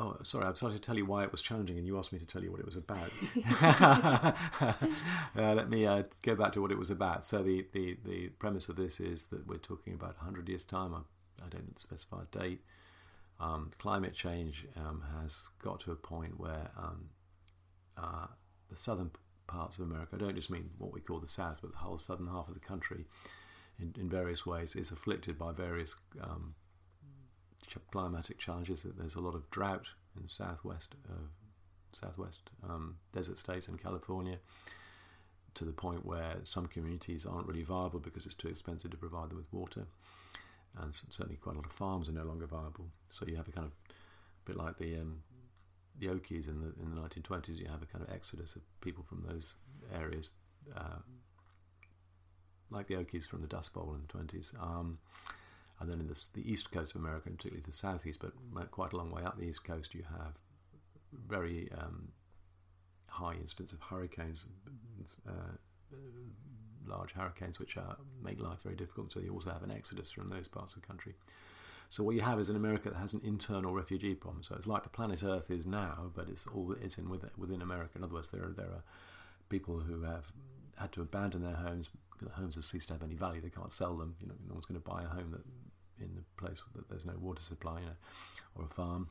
oh, 0.00 0.16
sorry, 0.22 0.46
I 0.46 0.52
started 0.54 0.82
to 0.82 0.86
tell 0.86 0.96
you 0.96 1.06
why 1.06 1.22
it 1.22 1.30
was 1.30 1.40
challenging, 1.42 1.78
and 1.78 1.86
you 1.86 1.96
asked 1.98 2.12
me 2.12 2.18
to 2.18 2.26
tell 2.26 2.42
you 2.42 2.50
what 2.50 2.60
it 2.60 2.66
was 2.66 2.76
about. 2.76 3.10
uh, 5.36 5.54
let 5.54 5.70
me 5.70 5.86
uh, 5.86 6.02
go 6.22 6.34
back 6.34 6.52
to 6.54 6.60
what 6.60 6.72
it 6.72 6.78
was 6.78 6.90
about. 6.90 7.24
So 7.24 7.42
the, 7.42 7.66
the, 7.72 7.96
the 8.04 8.28
premise 8.30 8.68
of 8.68 8.76
this 8.76 8.98
is 8.98 9.26
that 9.26 9.46
we're 9.46 9.58
talking 9.58 9.94
about 9.94 10.16
100 10.16 10.48
years' 10.48 10.64
time. 10.64 10.94
I, 10.94 11.00
I 11.44 11.48
don't 11.48 11.78
specify 11.78 12.22
a 12.22 12.38
date 12.38 12.62
um, 13.40 13.70
climate 13.78 14.14
change 14.14 14.66
um, 14.76 15.02
has 15.20 15.48
got 15.62 15.80
to 15.80 15.92
a 15.92 15.96
point 15.96 16.38
where 16.38 16.70
um, 16.76 17.08
uh, 17.96 18.26
the 18.68 18.76
southern 18.76 19.10
parts 19.46 19.78
of 19.78 19.84
America, 19.84 20.14
I 20.14 20.18
don't 20.18 20.36
just 20.36 20.50
mean 20.50 20.70
what 20.78 20.92
we 20.92 21.00
call 21.00 21.18
the 21.18 21.26
South, 21.26 21.58
but 21.62 21.72
the 21.72 21.78
whole 21.78 21.98
southern 21.98 22.28
half 22.28 22.48
of 22.48 22.54
the 22.54 22.60
country, 22.60 23.06
in, 23.80 23.94
in 23.98 24.08
various 24.10 24.44
ways, 24.44 24.76
is 24.76 24.90
afflicted 24.90 25.38
by 25.38 25.52
various 25.52 25.96
um, 26.22 26.54
climatic 27.90 28.38
challenges. 28.38 28.82
That 28.82 28.98
there's 28.98 29.14
a 29.14 29.20
lot 29.20 29.34
of 29.34 29.50
drought 29.50 29.86
in 30.16 30.22
the 30.22 30.28
southwest, 30.28 30.94
uh, 31.08 31.28
southwest 31.92 32.50
um, 32.68 32.96
desert 33.12 33.38
states 33.38 33.68
in 33.68 33.78
California, 33.78 34.38
to 35.54 35.64
the 35.64 35.72
point 35.72 36.04
where 36.04 36.36
some 36.42 36.66
communities 36.66 37.26
aren't 37.26 37.46
really 37.46 37.62
viable 37.62 38.00
because 38.00 38.26
it's 38.26 38.34
too 38.34 38.48
expensive 38.48 38.90
to 38.90 38.96
provide 38.96 39.30
them 39.30 39.38
with 39.38 39.52
water 39.52 39.86
and 40.78 40.94
certainly 40.94 41.36
quite 41.36 41.54
a 41.54 41.58
lot 41.58 41.66
of 41.66 41.72
farms 41.72 42.08
are 42.08 42.12
no 42.12 42.24
longer 42.24 42.46
viable. 42.46 42.86
So 43.08 43.26
you 43.26 43.36
have 43.36 43.48
a 43.48 43.52
kind 43.52 43.66
of 43.66 43.72
a 43.72 44.46
bit 44.46 44.56
like 44.56 44.78
the 44.78 44.96
um, 44.96 45.22
the 45.98 46.06
Okies 46.06 46.48
in 46.48 46.60
the 46.60 46.72
in 46.82 46.94
the 46.94 47.00
1920s. 47.00 47.58
You 47.58 47.66
have 47.68 47.82
a 47.82 47.86
kind 47.86 48.04
of 48.06 48.14
exodus 48.14 48.56
of 48.56 48.62
people 48.80 49.04
from 49.08 49.24
those 49.28 49.54
areas, 49.94 50.32
uh, 50.76 50.98
like 52.70 52.86
the 52.86 52.94
Okies 52.94 53.26
from 53.26 53.40
the 53.40 53.48
Dust 53.48 53.72
Bowl 53.72 53.94
in 53.94 54.02
the 54.06 54.36
20s. 54.36 54.54
Um, 54.62 54.98
and 55.80 55.90
then 55.90 56.00
in 56.00 56.06
the, 56.06 56.26
the 56.34 56.50
east 56.50 56.70
coast 56.70 56.94
of 56.94 57.00
America, 57.00 57.28
and 57.28 57.38
particularly 57.38 57.64
the 57.66 57.72
southeast, 57.72 58.20
but 58.20 58.70
quite 58.70 58.92
a 58.92 58.96
long 58.96 59.10
way 59.10 59.22
up 59.22 59.38
the 59.38 59.46
east 59.46 59.64
coast, 59.64 59.94
you 59.94 60.04
have 60.10 60.34
very 61.26 61.70
um, 61.76 62.08
high 63.06 63.34
incidence 63.34 63.72
of 63.72 63.80
hurricanes, 63.80 64.46
uh, 65.28 65.32
large 66.86 67.12
hurricanes, 67.12 67.58
which 67.58 67.76
are, 67.76 67.96
make 68.22 68.40
life 68.40 68.62
very 68.62 68.76
difficult. 68.76 69.12
So 69.12 69.20
you 69.20 69.32
also 69.32 69.50
have 69.50 69.62
an 69.62 69.70
exodus 69.70 70.10
from 70.10 70.28
those 70.28 70.48
parts 70.48 70.74
of 70.74 70.82
the 70.82 70.86
country. 70.86 71.14
So 71.88 72.04
what 72.04 72.14
you 72.14 72.20
have 72.20 72.38
is 72.38 72.48
an 72.50 72.56
America 72.56 72.88
that 72.90 72.98
has 72.98 73.14
an 73.14 73.20
internal 73.24 73.72
refugee 73.72 74.14
problem. 74.14 74.44
So 74.44 74.54
it's 74.54 74.68
like 74.68 74.84
the 74.84 74.88
planet 74.88 75.24
Earth 75.24 75.50
is 75.50 75.66
now, 75.66 76.12
but 76.14 76.28
it's 76.28 76.46
all 76.46 76.72
it's 76.80 76.98
in 76.98 77.10
within 77.36 77.62
America. 77.62 77.90
In 77.96 78.04
other 78.04 78.14
words, 78.14 78.28
there 78.28 78.44
are 78.44 78.52
there 78.52 78.66
are 78.66 78.84
people 79.48 79.80
who 79.80 80.02
have 80.02 80.32
had 80.76 80.92
to 80.92 81.02
abandon 81.02 81.42
their 81.42 81.56
homes. 81.56 81.90
The 82.22 82.30
homes 82.30 82.54
have 82.54 82.64
ceased 82.64 82.88
to 82.88 82.94
have 82.94 83.02
any 83.02 83.16
value. 83.16 83.40
They 83.40 83.50
can't 83.50 83.72
sell 83.72 83.96
them. 83.96 84.14
You 84.20 84.28
know, 84.28 84.34
no 84.46 84.54
one's 84.54 84.66
going 84.66 84.80
to 84.80 84.88
buy 84.88 85.02
a 85.02 85.08
home 85.08 85.32
that 85.32 85.44
in 86.00 86.14
the 86.14 86.22
place 86.36 86.62
that 86.74 86.88
there's 86.88 87.04
no 87.06 87.14
water 87.20 87.42
supply, 87.42 87.80
you 87.80 87.86
know, 87.86 87.92
or 88.54 88.64
a 88.64 88.68
farm. 88.68 89.08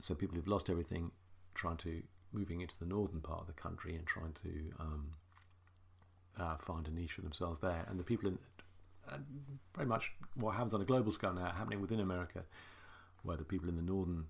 So 0.00 0.14
people 0.14 0.36
who've 0.36 0.48
lost 0.48 0.70
everything, 0.70 1.10
trying 1.54 1.76
to 1.78 2.02
moving 2.32 2.60
into 2.60 2.74
the 2.78 2.86
northern 2.86 3.20
part 3.20 3.40
of 3.40 3.46
the 3.46 3.52
country 3.52 3.96
and 3.96 4.06
trying 4.06 4.32
to 4.32 4.72
um, 4.78 5.10
uh, 6.38 6.56
find 6.58 6.86
a 6.86 6.90
niche 6.90 7.12
for 7.12 7.22
themselves 7.22 7.60
there. 7.60 7.84
And 7.88 7.98
the 7.98 8.04
people 8.04 8.28
in 8.28 8.38
uh, 9.10 9.18
very 9.74 9.86
much 9.86 10.12
what 10.34 10.52
happens 10.52 10.74
on 10.74 10.82
a 10.82 10.84
global 10.84 11.10
scale 11.10 11.32
now, 11.32 11.50
happening 11.50 11.80
within 11.80 12.00
America, 12.00 12.44
where 13.22 13.36
the 13.36 13.44
people 13.44 13.68
in 13.68 13.76
the 13.76 13.82
northern 13.82 14.26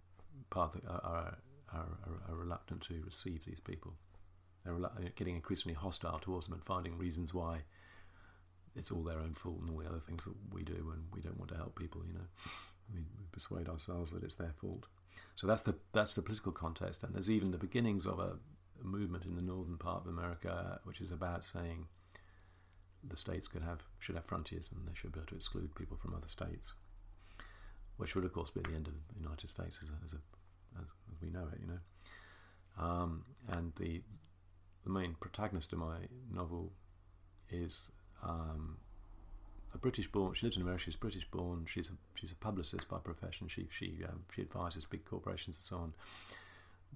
part 0.50 0.76
are, 0.88 1.00
are, 1.02 1.38
are, 1.72 1.86
are 2.28 2.36
reluctant 2.36 2.82
to 2.82 3.02
receive 3.04 3.44
these 3.44 3.60
people. 3.60 3.94
They're 4.64 5.10
getting 5.16 5.34
increasingly 5.34 5.74
hostile 5.74 6.18
towards 6.18 6.46
them 6.46 6.54
and 6.54 6.64
finding 6.64 6.98
reasons 6.98 7.32
why 7.32 7.62
it's 8.76 8.90
all 8.90 9.02
their 9.02 9.18
own 9.18 9.34
fault 9.34 9.60
and 9.60 9.70
all 9.70 9.78
the 9.78 9.88
other 9.88 10.00
things 10.00 10.24
that 10.24 10.34
we 10.52 10.62
do 10.62 10.84
when 10.86 11.04
we 11.12 11.20
don't 11.20 11.38
want 11.38 11.50
to 11.50 11.56
help 11.56 11.78
people. 11.78 12.02
You 12.06 12.14
know, 12.14 12.26
we, 12.92 13.00
we 13.18 13.26
persuade 13.32 13.68
ourselves 13.68 14.12
that 14.12 14.22
it's 14.22 14.36
their 14.36 14.54
fault. 14.60 14.86
So 15.34 15.46
that's 15.46 15.62
the 15.62 15.76
that's 15.92 16.14
the 16.14 16.22
political 16.22 16.52
context, 16.52 17.02
and 17.02 17.14
there's 17.14 17.30
even 17.30 17.50
the 17.50 17.58
beginnings 17.58 18.06
of 18.06 18.18
a, 18.18 18.36
a 18.80 18.84
movement 18.84 19.24
in 19.24 19.34
the 19.34 19.42
northern 19.42 19.78
part 19.78 20.02
of 20.02 20.06
America, 20.06 20.80
which 20.84 21.00
is 21.00 21.10
about 21.10 21.44
saying 21.44 21.86
the 23.02 23.16
states 23.16 23.48
could 23.48 23.62
have 23.62 23.82
should 23.98 24.14
have 24.16 24.24
frontiers 24.24 24.70
and 24.74 24.86
they 24.86 24.94
should 24.94 25.12
be 25.12 25.20
able 25.20 25.28
to 25.28 25.36
exclude 25.36 25.74
people 25.74 25.96
from 25.96 26.14
other 26.14 26.28
states, 26.28 26.74
which 27.96 28.14
would 28.14 28.24
of 28.24 28.32
course 28.32 28.50
be 28.50 28.60
the 28.60 28.74
end 28.74 28.88
of 28.88 28.94
the 28.94 29.20
United 29.20 29.48
States 29.48 29.78
as, 29.82 29.90
a, 29.90 29.94
as, 30.04 30.12
a, 30.12 30.82
as 30.82 30.88
we 31.20 31.30
know 31.30 31.48
it, 31.52 31.60
you 31.60 31.66
know. 31.66 32.84
Um, 32.84 33.24
and 33.48 33.72
the 33.76 34.02
the 34.84 34.90
main 34.90 35.16
protagonist 35.20 35.72
of 35.72 35.78
my 35.80 35.98
novel 36.32 36.72
is 37.50 37.90
um, 38.22 38.78
a 39.74 39.78
British 39.78 40.10
born. 40.10 40.34
She 40.34 40.46
lives 40.46 40.56
in 40.56 40.62
America. 40.62 40.84
She's 40.84 40.96
British 40.96 41.24
born. 41.30 41.66
She's 41.68 41.90
a 41.90 41.92
she's 42.14 42.32
a 42.32 42.36
publicist 42.36 42.88
by 42.88 42.98
profession. 42.98 43.48
She 43.48 43.68
she 43.70 44.04
um, 44.08 44.24
she 44.34 44.42
advises 44.42 44.84
big 44.84 45.04
corporations 45.04 45.58
and 45.58 45.64
so 45.64 45.76
on 45.76 45.94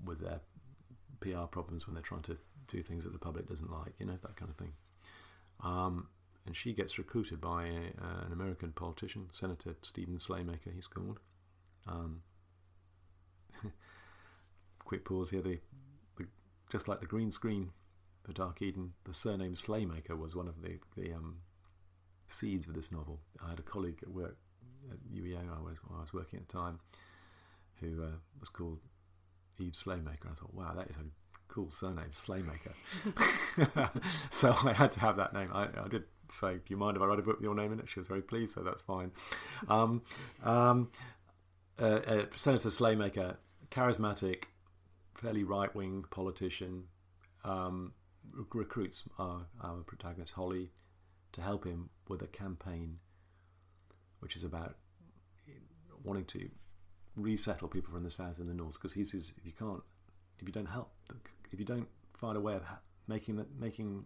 with 0.04 0.20
their 0.20 0.40
PR 1.20 1.46
problems 1.46 1.86
when 1.86 1.94
they're 1.94 2.02
trying 2.02 2.22
to 2.22 2.36
do 2.68 2.82
things 2.82 3.04
that 3.04 3.12
the 3.12 3.18
public 3.18 3.48
doesn't 3.48 3.70
like. 3.70 3.94
You 3.98 4.06
know 4.06 4.18
that 4.22 4.36
kind 4.36 4.50
of 4.50 4.56
thing. 4.56 4.72
Um, 5.62 6.08
and 6.46 6.56
she 6.56 6.72
gets 6.72 6.98
recruited 6.98 7.40
by 7.40 7.66
a, 7.66 7.76
uh, 8.02 8.26
an 8.26 8.32
American 8.32 8.72
politician, 8.72 9.28
Senator 9.30 9.76
Stephen 9.82 10.18
Slaymaker, 10.18 10.74
he's 10.74 10.88
called. 10.88 11.20
Um, 11.86 12.22
quick 14.84 15.04
pause 15.04 15.30
here. 15.30 15.42
The, 15.42 15.60
the, 16.16 16.26
just 16.68 16.88
like 16.88 16.98
the 17.00 17.06
green 17.06 17.30
screen 17.30 17.70
for 18.22 18.32
Dark 18.32 18.62
Eden, 18.62 18.92
the 19.04 19.14
surname 19.14 19.54
Slaymaker 19.54 20.16
was 20.18 20.36
one 20.36 20.48
of 20.48 20.62
the, 20.62 20.78
the 20.96 21.12
um, 21.12 21.38
seeds 22.28 22.68
of 22.68 22.74
this 22.74 22.92
novel. 22.92 23.20
I 23.44 23.50
had 23.50 23.58
a 23.58 23.62
colleague 23.62 23.98
at 24.02 24.08
work 24.08 24.36
at 24.90 24.98
UEA 25.12 25.38
I 25.38 25.60
was, 25.60 25.78
I 25.94 26.00
was 26.00 26.12
working 26.12 26.40
at 26.40 26.48
the 26.48 26.52
time 26.52 26.80
who 27.80 28.02
uh, 28.02 28.16
was 28.40 28.48
called 28.48 28.78
Eve 29.58 29.72
Slaymaker. 29.72 30.30
I 30.30 30.34
thought, 30.34 30.54
wow, 30.54 30.72
that 30.74 30.88
is 30.88 30.96
a 30.96 31.04
cool 31.48 31.70
surname, 31.70 32.10
Slaymaker. 32.10 32.72
so 34.30 34.54
I 34.64 34.72
had 34.72 34.92
to 34.92 35.00
have 35.00 35.16
that 35.16 35.34
name. 35.34 35.48
I, 35.52 35.64
I, 35.64 35.88
did 35.88 36.04
say, 36.28 36.54
do 36.54 36.62
you 36.68 36.76
mind 36.76 36.96
if 36.96 37.02
I 37.02 37.06
write 37.06 37.18
a 37.18 37.22
book 37.22 37.36
with 37.36 37.44
your 37.44 37.54
name 37.54 37.72
in 37.72 37.80
it? 37.80 37.88
She 37.88 38.00
was 38.00 38.08
very 38.08 38.22
pleased, 38.22 38.54
so 38.54 38.62
that's 38.62 38.82
fine. 38.82 39.10
Um, 39.68 40.02
um, 40.42 40.90
uh, 41.78 42.00
uh, 42.06 42.24
Senator 42.34 42.68
Slaymaker, 42.68 43.36
charismatic, 43.70 44.44
fairly 45.14 45.44
right 45.44 45.74
wing 45.74 46.04
politician, 46.10 46.84
um, 47.44 47.92
recruits 48.52 49.04
our, 49.18 49.46
our 49.62 49.82
protagonist, 49.82 50.32
Holly, 50.32 50.70
to 51.32 51.40
help 51.40 51.64
him 51.64 51.90
with 52.08 52.22
a 52.22 52.26
campaign 52.26 52.98
which 54.20 54.36
is 54.36 54.44
about 54.44 54.76
wanting 56.04 56.24
to 56.26 56.48
resettle 57.16 57.68
people 57.68 57.92
from 57.92 58.04
the 58.04 58.10
south 58.10 58.38
and 58.38 58.48
the 58.48 58.54
north 58.54 58.74
because 58.74 58.94
he 58.94 59.04
says 59.04 59.32
if 59.36 59.44
you 59.44 59.52
can't 59.52 59.82
if 60.38 60.48
you 60.48 60.52
don't 60.52 60.66
help 60.66 60.90
if 61.52 61.58
you 61.58 61.64
don't 61.64 61.86
find 62.18 62.36
a 62.36 62.40
way 62.40 62.54
of 62.54 62.62
making 63.06 63.36
that 63.36 63.46
making 63.60 64.04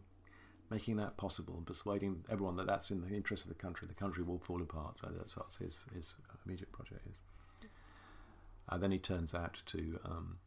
making 0.70 0.96
that 0.96 1.16
possible 1.16 1.54
and 1.56 1.66
persuading 1.66 2.24
everyone 2.30 2.56
that 2.56 2.66
that's 2.66 2.90
in 2.90 3.00
the 3.00 3.14
interest 3.14 3.44
of 3.44 3.48
the 3.48 3.54
country, 3.54 3.86
the 3.86 3.94
country 3.94 4.22
will 4.22 4.38
fall 4.38 4.60
apart. 4.60 4.98
So 4.98 5.08
that's 5.16 5.36
what 5.36 5.46
his 5.58 5.84
his 5.94 6.14
immediate 6.44 6.72
project 6.72 7.06
is. 7.10 7.20
And 8.68 8.82
then 8.82 8.90
he 8.90 8.98
turns 8.98 9.34
out 9.34 9.62
to 9.66 10.00
um, 10.04 10.38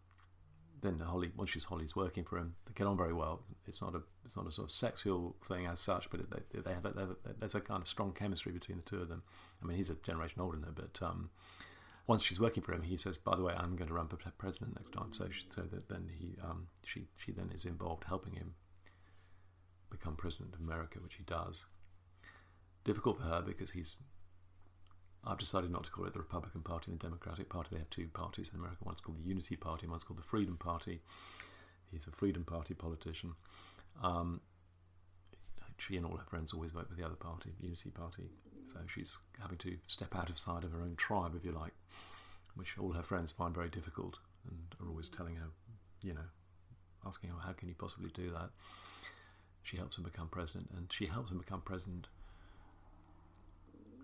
then 0.82 1.00
Holly, 1.00 1.32
once 1.36 1.50
she's 1.50 1.64
Holly's 1.64 1.96
working 1.96 2.24
for 2.24 2.38
him, 2.38 2.56
they 2.66 2.74
get 2.74 2.88
on 2.88 2.98
very 2.98 3.14
well. 3.14 3.42
It's 3.66 3.82
not 3.82 3.96
a 3.96 4.02
it's 4.26 4.36
not 4.36 4.48
a 4.48 4.52
sort 4.52 4.70
of 4.70 4.72
sexual 4.72 5.36
thing 5.48 5.66
as 5.66 5.80
such, 5.80 6.10
but 6.10 6.20
it, 6.20 6.30
they, 6.30 6.60
they 6.60 6.74
have 6.74 6.86
a, 6.86 7.16
there's 7.40 7.56
a 7.56 7.62
kind 7.62 7.82
of 7.82 7.88
strong 7.88 8.14
chemistry 8.14 8.52
between 8.52 8.78
the 8.78 8.84
two 8.84 9.02
of 9.02 9.10
them. 9.10 9.24
I 9.62 9.66
mean, 9.66 9.78
he's 9.78 9.90
a 9.90 9.96
generation 9.96 10.42
older 10.42 10.58
than 10.58 10.66
her, 10.66 10.72
but 10.76 11.06
um, 11.06 11.30
once 12.08 12.24
she's 12.24 12.40
working 12.40 12.64
for 12.64 12.74
him, 12.74 12.84
he 12.84 12.98
says, 12.98 13.18
"By 13.18 13.36
the 13.36 13.44
way, 13.44 13.54
I'm 13.56 13.76
going 13.76 13.88
to 13.88 13.94
run 13.94 14.08
for 14.08 14.18
president 14.38 14.76
next 14.76 14.92
time." 14.92 15.14
So, 15.14 15.28
she, 15.32 15.46
so 15.50 15.62
that 15.62 15.90
then 15.90 16.10
he 16.18 16.38
um, 16.44 16.68
she 16.86 17.08
she 17.18 17.32
then 17.32 17.52
is 17.54 17.66
involved 17.66 18.06
helping 18.06 18.34
him 18.34 18.56
become 19.90 20.16
president 20.16 20.54
of 20.54 20.60
America, 20.60 21.00
which 21.02 21.16
he 21.16 21.24
does. 21.24 21.66
Difficult 22.84 23.18
for 23.18 23.24
her 23.24 23.42
because 23.42 23.72
he's 23.72 23.98
I've 25.26 25.38
decided 25.38 25.72
not 25.72 25.84
to 25.84 25.92
call 25.92 26.06
it 26.06 26.14
the 26.14 26.20
Republican 26.20 26.62
Party 26.62 26.92
and 26.92 27.00
the 27.00 27.06
Democratic 27.06 27.50
Party. 27.50 27.70
They 27.72 27.80
have 27.80 27.90
two 27.90 28.08
parties 28.08 28.50
in 28.54 28.60
America. 28.60 28.84
One's 28.84 29.02
called 29.02 29.18
the 29.18 29.28
Unity 29.28 29.56
Party, 29.56 29.88
one's 29.88 30.04
called 30.04 30.20
the 30.20 30.24
Freedom 30.24 30.58
Party. 30.58 31.02
He's 31.92 32.08
a 32.08 32.12
Freedom 32.12 32.44
Party 32.44 32.74
politician. 32.74 33.34
Um, 34.02 34.42
she 35.78 35.98
and 35.98 36.06
all 36.06 36.18
her 36.18 36.26
friends 36.26 36.54
always 36.54 36.72
vote 36.72 36.88
with 36.90 36.98
the 36.98 37.06
other 37.06 37.16
party, 37.16 37.52
Unity 37.60 37.90
Party. 37.90 38.30
So 38.66 38.80
she's 38.94 39.18
having 39.42 39.58
to 39.60 39.78
step 39.88 40.16
out 40.16 40.30
of 40.30 40.38
side 40.38 40.64
of 40.64 40.72
her 40.72 40.82
own 40.82 40.96
tribe, 40.96 41.34
if 41.36 41.44
you 41.44 41.52
like, 41.52 41.74
which 42.56 42.78
all 42.78 42.94
her 42.94 43.04
friends 43.04 43.32
find 43.32 43.56
very 43.56 43.70
difficult 43.70 44.18
and 44.48 44.60
are 44.82 44.90
always 44.90 45.10
telling 45.10 45.36
her, 45.36 45.48
you 46.02 46.14
know, 46.14 46.30
asking 47.06 47.30
her, 47.30 47.36
how 47.44 47.54
can 47.54 47.68
you 47.68 47.76
possibly 47.76 48.10
do 48.14 48.32
that? 48.32 48.50
She 49.64 49.78
helps 49.78 49.98
him 49.98 50.04
become 50.04 50.28
president, 50.28 50.70
and 50.76 50.92
she 50.92 51.06
helps 51.06 51.32
him 51.32 51.38
become 51.38 51.62
president 51.62 52.08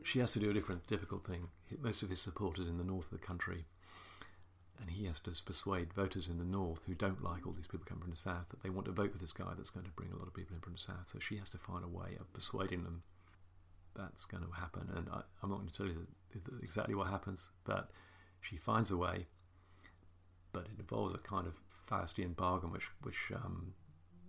she 0.06 0.20
has 0.20 0.34
to 0.34 0.40
do 0.40 0.52
a 0.52 0.54
different, 0.54 0.86
difficult 0.86 1.26
thing. 1.26 1.48
Most 1.82 2.04
of 2.04 2.10
his 2.10 2.22
supporters 2.22 2.68
in 2.68 2.78
the 2.78 2.84
north 2.84 3.12
of 3.12 3.20
the 3.20 3.26
country, 3.26 3.66
and 4.80 4.90
he 4.90 5.06
has 5.06 5.20
to 5.22 5.32
persuade 5.44 5.94
voters 5.94 6.28
in 6.28 6.38
the 6.38 6.46
north 6.46 6.82
who 6.86 6.94
don't 6.94 7.24
like 7.24 7.48
all 7.48 7.54
these 7.54 7.66
people 7.66 7.88
coming 7.88 8.04
from 8.04 8.12
the 8.12 8.18
south 8.18 8.50
that 8.50 8.62
they 8.62 8.70
want 8.70 8.86
to 8.86 8.92
vote 8.92 9.14
for 9.14 9.18
this 9.18 9.34
guy 9.34 9.52
that's 9.58 9.72
going 9.72 9.86
to 9.86 9.92
bring 9.92 10.12
a 10.12 10.16
lot 10.16 10.28
of 10.28 10.34
people 10.34 10.56
in 10.56 10.62
from 10.62 10.74
the 10.74 10.80
south. 10.80 11.10
So 11.12 11.20
she 11.20 11.38
has 11.38 11.50
to 11.52 11.58
find 11.58 11.84
a 11.84 11.88
way 11.88 12.18
of 12.20 12.32
persuading 12.34 12.84
them 12.84 13.02
that's 13.96 14.26
going 14.26 14.44
to 14.44 14.52
happen. 14.52 14.90
And 14.96 15.10
I, 15.10 15.22
am 15.44 15.50
not 15.50 15.58
going 15.58 15.70
to 15.70 15.74
tell 15.74 15.88
you 15.88 16.06
exactly 16.62 16.94
what 16.94 17.08
happens, 17.08 17.50
but 17.64 17.90
she 18.42 18.58
finds 18.58 18.92
a 18.92 18.98
way. 18.98 19.26
But 20.54 20.66
it 20.66 20.80
involves 20.80 21.16
a 21.16 21.20
kind 21.20 21.48
of 21.48 21.58
Faustian 21.90 22.36
bargain, 22.36 22.72
which 22.72 22.90
which 23.02 23.32
um, 23.34 23.74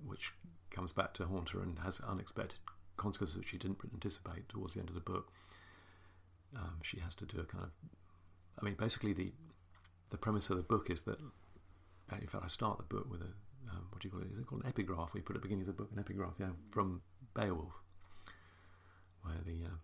which 0.07 0.33
comes 0.71 0.93
back 0.93 1.13
to 1.15 1.27
haunt 1.27 1.51
her 1.51 1.61
and 1.61 1.79
has 1.81 2.01
unexpected 2.01 2.59
consequences 2.97 3.37
which 3.37 3.51
she 3.51 3.59
didn't 3.59 3.79
anticipate 3.93 4.49
towards 4.49 4.75
the 4.75 4.81
end 4.81 4.89
of 4.89 4.95
the 4.95 5.01
book 5.01 5.31
um, 6.55 6.79
she 6.83 7.01
has 7.01 7.15
to 7.17 7.27
do 7.27 7.41
a 7.41 7.45
kind 7.45 7.65
of. 7.65 7.71
I 8.61 8.65
mean, 8.65 8.75
basically 8.75 9.13
the 9.13 9.33
the 10.11 10.19
premise 10.19 10.51
of 10.51 10.57
the 10.57 10.63
book 10.63 10.91
is 10.91 11.01
that. 11.03 11.19
Uh, 12.11 12.17
in 12.21 12.29
fact, 12.29 12.45
I 12.45 12.47
start 12.47 12.79
the 12.79 12.85
book 12.85 13.11
with 13.11 13.21
a 13.21 13.33
um, 13.71 13.87
what 13.91 14.01
do 14.01 14.09
you 14.09 14.13
call 14.13 14.21
it? 14.21 14.33
Is 14.33 14.39
it 14.39 14.47
called 14.47 14.63
an 14.63 14.69
epigraph? 14.69 15.13
We 15.13 15.21
put 15.21 15.37
at 15.37 15.43
the 15.43 15.49
beginning 15.49 15.69
of 15.69 15.77
the 15.77 15.83
book 15.83 15.91
an 15.93 15.99
epigraph, 15.99 16.35
yeah, 16.39 16.51
from 16.71 17.03
Beowulf, 17.35 17.73
where 19.23 19.35
the 19.45 19.65
uh, 19.65 19.77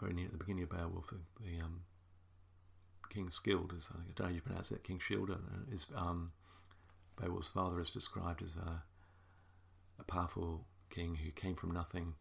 very 0.00 0.14
near 0.14 0.26
at 0.26 0.32
the 0.32 0.38
beginning 0.38 0.64
of 0.64 0.70
Beowulf, 0.70 1.08
the, 1.08 1.20
the 1.40 1.60
um, 1.62 1.82
King 3.10 3.28
Scyld 3.28 3.76
is 3.76 3.88
I 3.92 4.02
think 4.02 4.14
don't 4.14 4.26
know 4.26 4.30
how 4.30 4.34
you 4.34 4.40
pronounce 4.40 4.70
it. 4.70 4.84
King 4.84 5.00
Scyld 5.00 5.30
uh, 5.30 5.72
is 5.72 5.86
um, 5.94 6.32
Beowulf's 7.20 7.48
father 7.48 7.80
is 7.80 7.90
described 7.90 8.42
as 8.42 8.56
a, 8.56 8.82
a 9.98 10.04
powerful 10.04 10.66
king 10.90 11.16
who 11.16 11.30
came 11.30 11.54
from 11.54 11.70
nothing, 11.72 12.14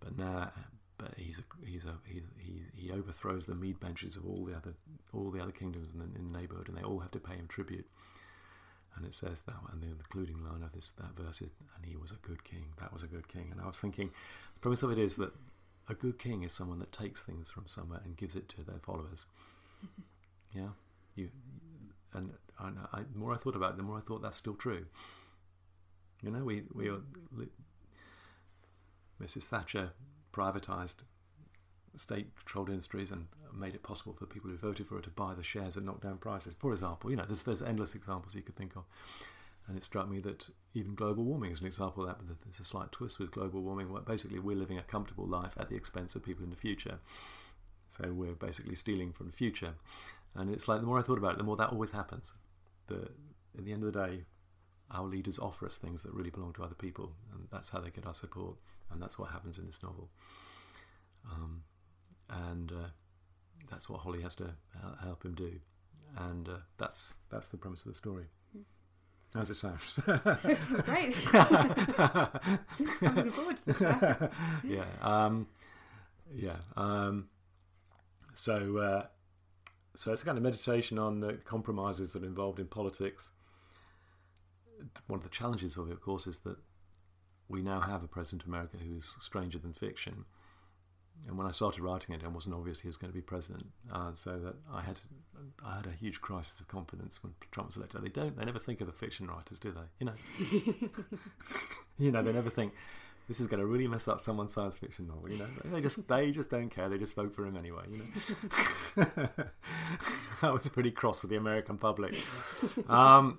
but 0.00 0.16
now 0.16 0.52
but 0.98 1.14
he's 1.16 1.38
a, 1.38 1.66
he's 1.66 1.84
a, 1.84 1.94
he's, 2.04 2.22
he, 2.38 2.62
he 2.74 2.92
overthrows 2.92 3.46
the 3.46 3.54
mead 3.54 3.78
benches 3.80 4.16
of 4.16 4.26
all 4.26 4.44
the 4.44 4.54
other 4.54 4.74
all 5.12 5.30
the 5.30 5.40
other 5.40 5.52
kingdoms 5.52 5.88
in 5.92 5.98
the, 5.98 6.04
in 6.18 6.32
the 6.32 6.38
neighborhood, 6.38 6.68
and 6.68 6.76
they 6.76 6.82
all 6.82 7.00
have 7.00 7.10
to 7.12 7.20
pay 7.20 7.34
him 7.34 7.46
tribute. 7.48 7.86
And 8.96 9.04
it 9.04 9.14
says 9.14 9.42
that, 9.42 9.56
and 9.70 9.82
the 9.82 9.88
concluding 9.88 10.42
line 10.42 10.62
of 10.62 10.72
this 10.72 10.92
that 10.92 11.14
verse 11.16 11.42
is, 11.42 11.52
"And 11.76 11.84
he 11.84 11.96
was 11.96 12.10
a 12.10 12.26
good 12.26 12.44
king. 12.44 12.66
That 12.80 12.92
was 12.92 13.02
a 13.02 13.06
good 13.06 13.28
king." 13.28 13.48
And 13.50 13.60
I 13.60 13.66
was 13.66 13.78
thinking, 13.78 14.10
the 14.54 14.60
premise 14.60 14.82
of 14.82 14.90
it 14.90 14.98
is 14.98 15.16
that 15.16 15.32
a 15.88 15.94
good 15.94 16.18
king 16.18 16.42
is 16.42 16.52
someone 16.52 16.78
that 16.78 16.92
takes 16.92 17.22
things 17.22 17.50
from 17.50 17.66
somewhere 17.66 18.00
and 18.04 18.16
gives 18.16 18.34
it 18.34 18.48
to 18.50 18.62
their 18.62 18.78
followers. 18.78 19.26
yeah, 20.54 20.70
you, 21.14 21.30
and, 22.14 22.32
and 22.58 22.78
I, 22.92 23.02
the 23.02 23.18
more 23.18 23.34
I 23.34 23.36
thought 23.36 23.54
about 23.54 23.72
it, 23.72 23.76
the 23.76 23.82
more 23.82 23.98
I 23.98 24.00
thought 24.00 24.22
that's 24.22 24.38
still 24.38 24.54
true. 24.54 24.86
You 26.22 26.30
know, 26.30 26.44
we 26.44 26.62
we 26.72 26.86
hmm. 26.86 26.94
are, 26.94 27.46
Mrs. 29.22 29.44
Thatcher 29.44 29.92
privatised 30.36 30.96
state 31.96 32.36
controlled 32.36 32.68
industries 32.68 33.10
and 33.10 33.26
made 33.54 33.74
it 33.74 33.82
possible 33.82 34.12
for 34.12 34.26
people 34.26 34.50
who 34.50 34.56
voted 34.56 34.86
for 34.86 34.98
it 34.98 35.04
to 35.04 35.10
buy 35.10 35.34
the 35.34 35.42
shares 35.42 35.76
at 35.76 35.82
knockdown 35.82 36.18
prices. 36.18 36.54
For 36.58 36.72
example, 36.72 37.10
you 37.10 37.16
know, 37.16 37.24
there's, 37.24 37.42
there's 37.44 37.62
endless 37.62 37.94
examples 37.94 38.34
you 38.34 38.42
could 38.42 38.56
think 38.56 38.76
of. 38.76 38.84
And 39.66 39.76
it 39.76 39.82
struck 39.82 40.08
me 40.08 40.20
that 40.20 40.48
even 40.74 40.94
global 40.94 41.24
warming 41.24 41.50
is 41.50 41.60
an 41.60 41.66
example 41.66 42.04
of 42.04 42.08
that, 42.10 42.18
but 42.18 42.36
there's 42.44 42.60
a 42.60 42.64
slight 42.64 42.92
twist 42.92 43.18
with 43.18 43.32
global 43.32 43.62
warming 43.62 43.90
where 43.90 44.02
basically 44.02 44.38
we're 44.38 44.56
living 44.56 44.78
a 44.78 44.82
comfortable 44.82 45.26
life 45.26 45.54
at 45.58 45.68
the 45.68 45.74
expense 45.74 46.14
of 46.14 46.22
people 46.22 46.44
in 46.44 46.50
the 46.50 46.56
future. 46.56 46.98
So 47.88 48.12
we're 48.12 48.34
basically 48.34 48.76
stealing 48.76 49.12
from 49.12 49.26
the 49.26 49.32
future. 49.32 49.74
And 50.34 50.50
it's 50.50 50.68
like 50.68 50.80
the 50.80 50.86
more 50.86 50.98
I 50.98 51.02
thought 51.02 51.18
about 51.18 51.32
it, 51.32 51.38
the 51.38 51.44
more 51.44 51.56
that 51.56 51.70
always 51.70 51.92
happens. 51.92 52.32
The, 52.86 53.08
at 53.58 53.64
the 53.64 53.72
end 53.72 53.82
of 53.82 53.92
the 53.92 54.06
day, 54.06 54.24
our 54.90 55.04
leaders 55.04 55.38
offer 55.38 55.66
us 55.66 55.78
things 55.78 56.02
that 56.02 56.12
really 56.12 56.30
belong 56.30 56.52
to 56.54 56.62
other 56.62 56.74
people, 56.74 57.12
and 57.32 57.48
that's 57.50 57.70
how 57.70 57.80
they 57.80 57.90
get 57.90 58.06
our 58.06 58.14
support 58.14 58.56
and 58.90 59.02
that's 59.02 59.18
what 59.18 59.30
happens 59.30 59.58
in 59.58 59.66
this 59.66 59.82
novel. 59.82 60.10
Um, 61.30 61.62
and 62.30 62.72
uh, 62.72 62.88
that's 63.70 63.88
what 63.88 64.00
Holly 64.00 64.22
has 64.22 64.34
to 64.36 64.54
help 65.02 65.24
him 65.24 65.34
do, 65.34 65.52
and 66.16 66.48
uh, 66.48 66.58
that's 66.78 67.14
that's 67.30 67.48
the 67.48 67.56
premise 67.56 67.82
of 67.82 67.92
the 67.92 67.94
story. 67.96 68.26
How's 69.34 69.50
it 69.50 69.54
sound? 69.54 69.78
this 70.44 70.70
is 70.70 70.80
great. 70.80 71.14
I'm 71.34 72.58
looking 73.02 73.30
forward 73.30 73.56
to 73.56 73.72
that. 73.72 74.32
yeah, 74.64 74.84
um, 75.02 75.46
yeah. 76.34 76.56
Um, 76.74 77.28
so, 78.34 78.78
uh, 78.78 79.06
so 79.94 80.12
it's 80.12 80.22
a 80.22 80.24
kind 80.24 80.38
of 80.38 80.44
meditation 80.44 80.98
on 80.98 81.20
the 81.20 81.34
compromises 81.44 82.14
that 82.14 82.22
are 82.22 82.26
involved 82.26 82.60
in 82.60 82.66
politics. 82.66 83.32
One 85.06 85.18
of 85.18 85.24
the 85.24 85.30
challenges 85.30 85.76
of 85.76 85.90
it, 85.90 85.92
of 85.92 86.00
course, 86.00 86.26
is 86.26 86.38
that 86.40 86.56
we 87.48 87.62
now 87.62 87.80
have 87.80 88.02
a 88.02 88.08
president 88.08 88.42
of 88.42 88.48
America 88.48 88.76
who's 88.78 89.16
stranger 89.20 89.58
than 89.58 89.72
fiction. 89.72 90.24
And 91.26 91.38
when 91.38 91.46
I 91.46 91.50
started 91.50 91.82
writing 91.82 92.14
it, 92.14 92.22
it 92.22 92.30
wasn't 92.30 92.54
obvious 92.54 92.80
he 92.80 92.88
was 92.88 92.96
going 92.96 93.10
to 93.10 93.14
be 93.14 93.22
president. 93.22 93.66
Uh, 93.92 94.12
so 94.12 94.38
that 94.38 94.54
I 94.72 94.82
had, 94.82 95.00
I 95.64 95.76
had 95.76 95.86
a 95.86 95.90
huge 95.90 96.20
crisis 96.20 96.60
of 96.60 96.68
confidence 96.68 97.22
when 97.22 97.34
Trump 97.52 97.70
was 97.70 97.76
elected. 97.76 98.02
They 98.02 98.08
don't, 98.08 98.36
they 98.36 98.44
never 98.44 98.58
think 98.58 98.80
of 98.80 98.86
the 98.86 98.92
fiction 98.92 99.26
writers, 99.26 99.58
do 99.58 99.72
they? 99.72 99.80
You 99.98 100.06
know, 100.06 100.12
you 101.98 102.12
know, 102.12 102.22
they 102.22 102.32
never 102.32 102.50
think 102.50 102.74
this 103.28 103.40
is 103.40 103.46
going 103.46 103.60
to 103.60 103.66
really 103.66 103.88
mess 103.88 104.06
up 104.06 104.20
someone's 104.20 104.52
science 104.52 104.76
fiction 104.76 105.08
novel. 105.08 105.30
You 105.30 105.38
know, 105.38 105.46
they 105.64 105.80
just, 105.80 106.06
they 106.06 106.30
just 106.30 106.50
don't 106.50 106.68
care. 106.68 106.88
They 106.88 106.98
just 106.98 107.14
vote 107.14 107.34
for 107.34 107.44
him 107.46 107.56
anyway. 107.56 107.82
You 107.90 107.98
know, 107.98 109.04
I 110.42 110.50
was 110.50 110.68
pretty 110.68 110.90
cross 110.90 111.22
with 111.22 111.30
the 111.30 111.36
American 111.36 111.78
public. 111.78 112.14
Um, 112.88 113.38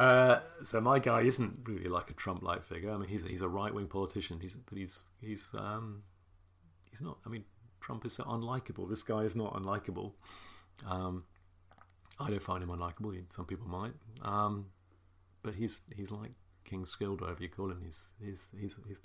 uh, 0.00 0.40
so 0.64 0.80
my 0.80 0.98
guy 0.98 1.20
isn't 1.22 1.58
really 1.64 1.88
like 1.88 2.10
a 2.10 2.14
Trump-like 2.14 2.64
figure. 2.64 2.90
I 2.90 2.96
mean, 2.96 3.08
he's 3.08 3.24
a, 3.24 3.28
he's 3.28 3.42
a 3.42 3.48
right-wing 3.48 3.88
politician. 3.88 4.40
He's 4.40 4.54
but 4.54 4.78
he's 4.78 5.04
he's 5.20 5.54
um, 5.54 6.02
he's 6.90 7.02
not. 7.02 7.18
I 7.26 7.28
mean, 7.28 7.44
Trump 7.80 8.06
is 8.06 8.14
so 8.14 8.24
unlikable. 8.24 8.88
This 8.88 9.02
guy 9.02 9.20
is 9.20 9.36
not 9.36 9.54
unlikable. 9.54 10.12
Um, 10.86 11.24
I 12.18 12.30
don't 12.30 12.42
find 12.42 12.62
him 12.62 12.70
unlikable. 12.70 13.12
Some 13.30 13.44
people 13.44 13.68
might. 13.68 13.92
Um, 14.22 14.66
but 15.42 15.54
he's 15.54 15.82
he's 15.94 16.10
like 16.10 16.32
King 16.64 16.84
Scyld, 16.84 17.20
whatever 17.20 17.42
you 17.42 17.48
call 17.48 17.70
him. 17.70 17.82
He's 17.84 18.14
he's 18.24 18.48
he's 18.58 18.74
he's, 18.88 18.98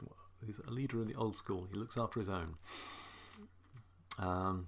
he's 0.45 0.59
a 0.59 0.71
leader 0.71 1.01
in 1.01 1.07
the 1.07 1.15
old 1.15 1.35
school. 1.35 1.67
He 1.71 1.77
looks 1.77 1.97
after 1.97 2.19
his 2.19 2.29
own. 2.29 2.55
Um, 4.17 4.67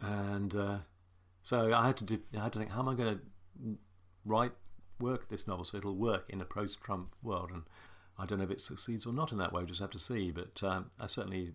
and 0.00 0.54
uh, 0.56 0.78
so 1.42 1.72
I 1.72 1.86
had 1.86 1.96
to 1.98 2.04
do, 2.04 2.18
I 2.36 2.42
had 2.44 2.52
to 2.54 2.58
think, 2.58 2.70
how 2.72 2.80
am 2.80 2.88
I 2.88 2.94
going 2.94 3.14
to 3.14 3.20
write 4.30 4.52
work 5.00 5.28
this 5.28 5.48
novel 5.48 5.64
so 5.64 5.78
it'll 5.78 5.96
work 5.96 6.24
in 6.28 6.40
a 6.40 6.44
post-Trump 6.44 7.14
world. 7.22 7.50
And 7.52 7.62
I 8.18 8.26
don't 8.26 8.38
know 8.38 8.44
if 8.44 8.50
it 8.50 8.60
succeeds 8.60 9.06
or 9.06 9.12
not 9.12 9.32
in 9.32 9.38
that 9.38 9.52
way. 9.52 9.60
We'll 9.62 9.68
just 9.68 9.80
have 9.80 9.90
to 9.90 9.98
see. 9.98 10.30
But 10.30 10.62
um, 10.62 10.90
I 11.00 11.06
certainly 11.06 11.54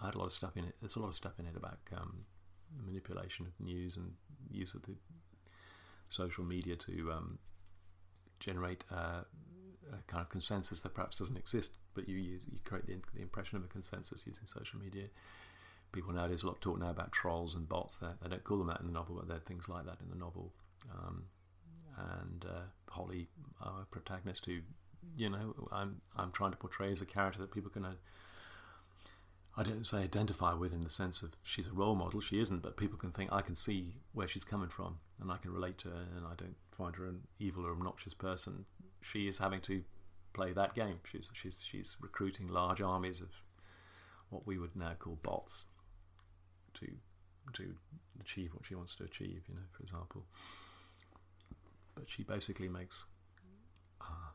I 0.00 0.06
had 0.06 0.14
a 0.14 0.18
lot 0.18 0.26
of 0.26 0.32
stuff 0.32 0.56
in 0.56 0.64
it. 0.64 0.74
There's 0.80 0.96
a 0.96 1.00
lot 1.00 1.08
of 1.08 1.14
stuff 1.14 1.38
in 1.38 1.46
it 1.46 1.56
about 1.56 1.78
um, 1.96 2.24
manipulation 2.84 3.46
of 3.46 3.52
news 3.64 3.96
and 3.96 4.12
use 4.50 4.74
of 4.74 4.82
the 4.82 4.94
social 6.08 6.44
media 6.44 6.76
to 6.76 7.12
um, 7.12 7.38
generate 8.40 8.84
uh, 8.90 9.22
a 9.92 9.96
kind 10.06 10.22
of 10.22 10.28
consensus 10.28 10.80
that 10.80 10.94
perhaps 10.94 11.16
doesn't 11.16 11.36
exist, 11.36 11.72
but 11.94 12.08
you 12.08 12.16
you, 12.16 12.40
you 12.50 12.58
create 12.64 12.86
the, 12.86 12.96
the, 13.14 13.22
impression 13.22 13.56
of 13.56 13.64
a 13.64 13.68
consensus 13.68 14.26
using 14.26 14.46
social 14.46 14.78
media. 14.78 15.06
People 15.92 16.12
nowadays 16.12 16.42
a 16.42 16.46
lot 16.46 16.56
of 16.56 16.60
talk 16.60 16.78
now 16.78 16.90
about 16.90 17.12
trolls 17.12 17.54
and 17.54 17.68
bots. 17.68 17.96
They, 17.96 18.08
they 18.22 18.28
don't 18.28 18.44
call 18.44 18.58
them 18.58 18.68
that 18.68 18.80
in 18.80 18.86
the 18.86 18.92
novel, 18.92 19.16
but 19.16 19.28
there 19.28 19.36
are 19.36 19.40
things 19.40 19.68
like 19.68 19.86
that 19.86 19.98
in 20.00 20.08
the 20.08 20.16
novel. 20.16 20.52
Um, 20.92 21.24
and 22.20 22.44
uh, 22.44 22.60
Holly, 22.88 23.28
our 23.60 23.86
protagonist, 23.90 24.46
who 24.46 24.60
you 25.16 25.30
know, 25.30 25.54
I'm 25.72 26.00
I'm 26.16 26.32
trying 26.32 26.50
to 26.52 26.56
portray 26.56 26.92
as 26.92 27.00
a 27.00 27.06
character 27.06 27.40
that 27.40 27.52
people 27.52 27.70
can. 27.70 27.84
Uh, 27.84 27.94
I 29.56 29.62
don't 29.64 29.84
say 29.84 29.98
identify 29.98 30.54
with 30.54 30.72
in 30.72 30.84
the 30.84 30.90
sense 30.90 31.22
of 31.22 31.36
she's 31.42 31.66
a 31.66 31.72
role 31.72 31.96
model. 31.96 32.20
She 32.20 32.40
isn't, 32.40 32.62
but 32.62 32.76
people 32.76 32.98
can 32.98 33.10
think 33.10 33.32
I 33.32 33.42
can 33.42 33.56
see 33.56 33.96
where 34.12 34.28
she's 34.28 34.44
coming 34.44 34.68
from, 34.68 34.98
and 35.20 35.30
I 35.30 35.36
can 35.38 35.52
relate 35.52 35.78
to 35.78 35.88
her, 35.88 36.06
and 36.16 36.24
I 36.24 36.34
don't 36.36 36.56
find 36.76 36.94
her 36.96 37.06
an 37.06 37.22
evil 37.38 37.66
or 37.66 37.72
obnoxious 37.72 38.14
person. 38.14 38.64
She 39.02 39.26
is 39.26 39.38
having 39.38 39.60
to 39.62 39.82
play 40.32 40.52
that 40.52 40.74
game. 40.74 41.00
She's 41.10 41.28
she's 41.32 41.64
she's 41.68 41.96
recruiting 42.00 42.48
large 42.48 42.80
armies 42.80 43.20
of 43.20 43.28
what 44.28 44.46
we 44.46 44.58
would 44.58 44.76
now 44.76 44.92
call 44.98 45.18
bots 45.22 45.64
to 46.74 46.86
to 47.54 47.74
achieve 48.20 48.54
what 48.54 48.64
she 48.64 48.74
wants 48.74 48.94
to 48.96 49.04
achieve. 49.04 49.42
You 49.48 49.54
know, 49.54 49.66
for 49.72 49.82
example. 49.82 50.24
But 52.00 52.08
she 52.08 52.22
basically 52.22 52.70
makes 52.70 53.04
uh, 54.00 54.32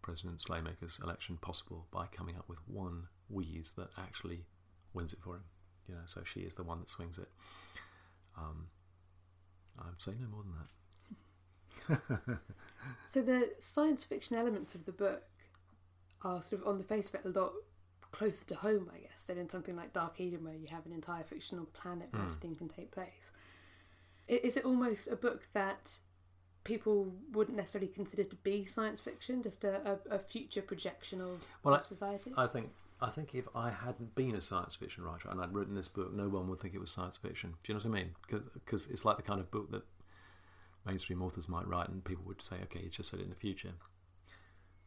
President 0.00 0.38
Slaymaker's 0.38 0.98
election 1.02 1.36
possible 1.42 1.86
by 1.92 2.06
coming 2.06 2.36
up 2.36 2.48
with 2.48 2.58
one 2.66 3.08
wheeze 3.28 3.74
that 3.76 3.90
actually 3.98 4.46
wins 4.94 5.12
it 5.12 5.18
for 5.22 5.34
him. 5.34 5.44
You 5.86 5.96
know, 5.96 6.00
so 6.06 6.22
she 6.24 6.40
is 6.40 6.54
the 6.54 6.62
one 6.62 6.80
that 6.80 6.88
swings 6.88 7.18
it. 7.18 7.28
Um, 8.38 8.68
I'm 9.78 9.98
saying 9.98 10.18
no 10.22 10.28
more 10.28 10.42
than 10.42 11.98
that. 11.98 12.38
so 13.08 13.20
the 13.20 13.50
science 13.60 14.02
fiction 14.04 14.34
elements 14.34 14.74
of 14.74 14.86
the 14.86 14.92
book 14.92 15.24
are 16.22 16.40
sort 16.40 16.62
of 16.62 16.66
on 16.68 16.78
the 16.78 16.84
face 16.84 17.10
of 17.10 17.16
it 17.16 17.26
a 17.26 17.38
lot 17.38 17.52
closer 18.10 18.46
to 18.46 18.54
home, 18.54 18.90
I 18.94 19.00
guess, 19.00 19.24
than 19.26 19.36
in 19.36 19.50
something 19.50 19.76
like 19.76 19.92
Dark 19.92 20.18
Eden, 20.18 20.44
where 20.44 20.54
you 20.54 20.68
have 20.68 20.86
an 20.86 20.92
entire 20.92 21.24
fictional 21.24 21.66
planet 21.66 22.08
where 22.10 22.22
mm. 22.22 22.26
everything 22.26 22.54
can 22.54 22.68
take 22.68 22.90
place. 22.90 23.32
Is 24.28 24.56
it 24.56 24.64
almost 24.64 25.08
a 25.08 25.16
book 25.16 25.46
that 25.52 25.98
people 26.64 27.12
wouldn't 27.32 27.56
necessarily 27.56 27.88
consider 27.88 28.24
to 28.24 28.36
be 28.36 28.64
science 28.64 29.00
fiction, 29.00 29.42
just 29.42 29.64
a, 29.64 29.98
a, 30.10 30.16
a 30.16 30.18
future 30.18 30.62
projection 30.62 31.20
of, 31.20 31.44
well, 31.62 31.74
of 31.74 31.86
society? 31.86 32.32
I, 32.36 32.44
I 32.44 32.46
think 32.46 32.70
I 33.00 33.10
think 33.10 33.34
if 33.34 33.46
I 33.54 33.70
hadn't 33.70 34.14
been 34.14 34.34
a 34.34 34.40
science 34.40 34.74
fiction 34.74 35.04
writer 35.04 35.28
and 35.30 35.40
I'd 35.40 35.54
written 35.54 35.74
this 35.74 35.88
book, 35.88 36.12
no 36.12 36.28
one 36.28 36.48
would 36.48 36.60
think 36.60 36.74
it 36.74 36.80
was 36.80 36.90
science 36.90 37.16
fiction. 37.16 37.54
Do 37.62 37.72
you 37.72 37.78
know 37.78 37.88
what 37.88 37.96
I 37.96 38.02
mean? 38.02 38.10
Because 38.54 38.88
it's 38.88 39.04
like 39.04 39.16
the 39.16 39.22
kind 39.22 39.40
of 39.40 39.50
book 39.50 39.70
that 39.70 39.84
mainstream 40.84 41.22
authors 41.22 41.48
might 41.48 41.66
write, 41.66 41.88
and 41.88 42.04
people 42.04 42.24
would 42.26 42.42
say, 42.42 42.56
"Okay, 42.64 42.80
it's 42.80 42.96
just 42.96 43.10
set 43.10 43.20
in 43.20 43.28
the 43.28 43.36
future." 43.36 43.72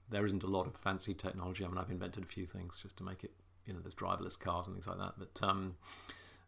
There 0.10 0.26
isn't 0.26 0.44
a 0.44 0.48
lot 0.48 0.68
of 0.68 0.76
fancy 0.76 1.14
technology. 1.14 1.64
I 1.64 1.70
mean, 1.70 1.78
I've 1.78 1.90
invented 1.90 2.24
a 2.24 2.28
few 2.28 2.46
things 2.46 2.80
just 2.82 2.98
to 2.98 3.04
make 3.04 3.24
it. 3.24 3.32
You 3.66 3.74
know, 3.74 3.80
there's 3.80 3.96
driverless 3.96 4.38
cars 4.38 4.68
and 4.68 4.76
things 4.76 4.88
like 4.88 4.98
that. 4.98 5.14
But 5.18 5.48
um, 5.48 5.76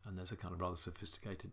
and 0.05 0.17
there's 0.17 0.33
a 0.33 0.35
kind 0.35 0.53
of 0.53 0.59
rather 0.59 0.75
sophisticated. 0.75 1.51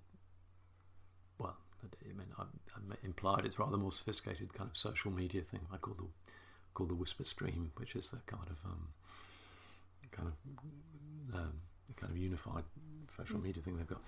I 1.83 2.13
mean, 2.13 2.29
I, 2.39 2.43
I 2.43 2.97
implied 3.05 3.45
it's 3.45 3.59
rather 3.59 3.77
more 3.77 3.93
sophisticated 3.93 4.53
kind 4.55 4.71
of 4.71 4.77
social 4.77 5.11
media 5.11 5.43
thing. 5.43 5.61
I 5.73 5.77
call 5.77 5.95
the 5.95 6.05
call 6.75 6.87
the 6.87 6.95
whisper 6.95 7.25
stream, 7.25 7.73
which 7.77 7.97
is 7.97 8.11
the 8.11 8.19
kind 8.27 8.49
of 8.49 8.59
um, 8.65 8.89
kind 10.11 10.29
of 10.29 11.35
um, 11.35 11.53
kind 11.97 12.13
of 12.13 12.19
unified 12.19 12.65
social 13.11 13.39
mm. 13.39 13.45
media 13.45 13.63
thing 13.63 13.77
they've 13.77 13.87
got. 13.87 14.03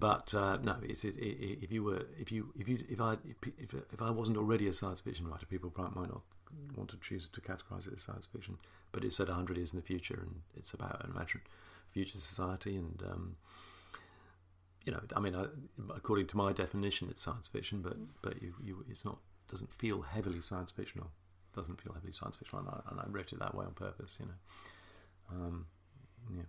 But 0.00 0.32
uh, 0.32 0.58
no, 0.62 0.76
it's, 0.82 1.04
it, 1.04 1.16
it, 1.16 1.58
if 1.60 1.72
you 1.72 1.82
were, 1.82 2.06
if 2.18 2.30
you, 2.30 2.52
if 2.56 2.68
you, 2.68 2.78
if 2.88 3.00
I, 3.00 3.16
if, 3.58 3.74
if 3.92 4.00
I 4.00 4.10
wasn't 4.10 4.36
already 4.36 4.68
a 4.68 4.72
science 4.72 5.00
fiction 5.00 5.26
writer, 5.26 5.46
people 5.46 5.72
might 5.76 5.96
not 5.96 6.22
want 6.76 6.90
to 6.90 6.96
choose 7.00 7.28
to 7.32 7.40
categorize 7.40 7.88
it 7.88 7.94
as 7.94 8.02
science 8.02 8.26
fiction. 8.26 8.58
But 8.92 9.04
it's 9.04 9.16
set 9.16 9.28
hundred 9.28 9.56
years 9.56 9.72
in 9.72 9.80
the 9.80 9.84
future, 9.84 10.18
and 10.22 10.42
it's 10.56 10.72
about 10.72 11.04
an 11.04 11.10
imagined 11.10 11.42
future 11.90 12.18
society, 12.18 12.76
and 12.76 13.02
um, 13.10 13.36
you 14.88 14.94
know, 14.94 15.02
I 15.14 15.20
mean, 15.20 15.36
I, 15.36 15.44
according 15.94 16.28
to 16.28 16.36
my 16.38 16.50
definition, 16.54 17.08
it's 17.10 17.20
science 17.20 17.46
fiction, 17.46 17.82
but 17.82 17.98
but 18.22 18.40
you, 18.40 18.54
you, 18.64 18.86
it's 18.88 19.04
not, 19.04 19.18
doesn't 19.50 19.70
feel 19.70 20.00
heavily 20.00 20.40
science 20.40 20.70
fictional. 20.70 21.10
Doesn't 21.54 21.78
feel 21.78 21.92
heavily 21.92 22.10
science 22.10 22.36
fictional, 22.36 22.64
and 22.64 22.70
I, 22.70 22.90
and 22.90 23.00
I 23.00 23.04
wrote 23.10 23.34
it 23.34 23.38
that 23.38 23.54
way 23.54 23.66
on 23.66 23.74
purpose, 23.74 24.16
you 24.18 24.24
know. 24.24 24.32
Um, 25.30 25.66
yeah. 26.34 26.44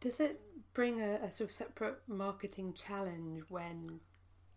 Does 0.00 0.18
it 0.18 0.40
bring 0.74 1.00
a, 1.00 1.20
a, 1.22 1.30
sort 1.30 1.48
of 1.48 1.52
separate 1.52 2.00
marketing 2.08 2.72
challenge 2.72 3.44
when 3.50 4.00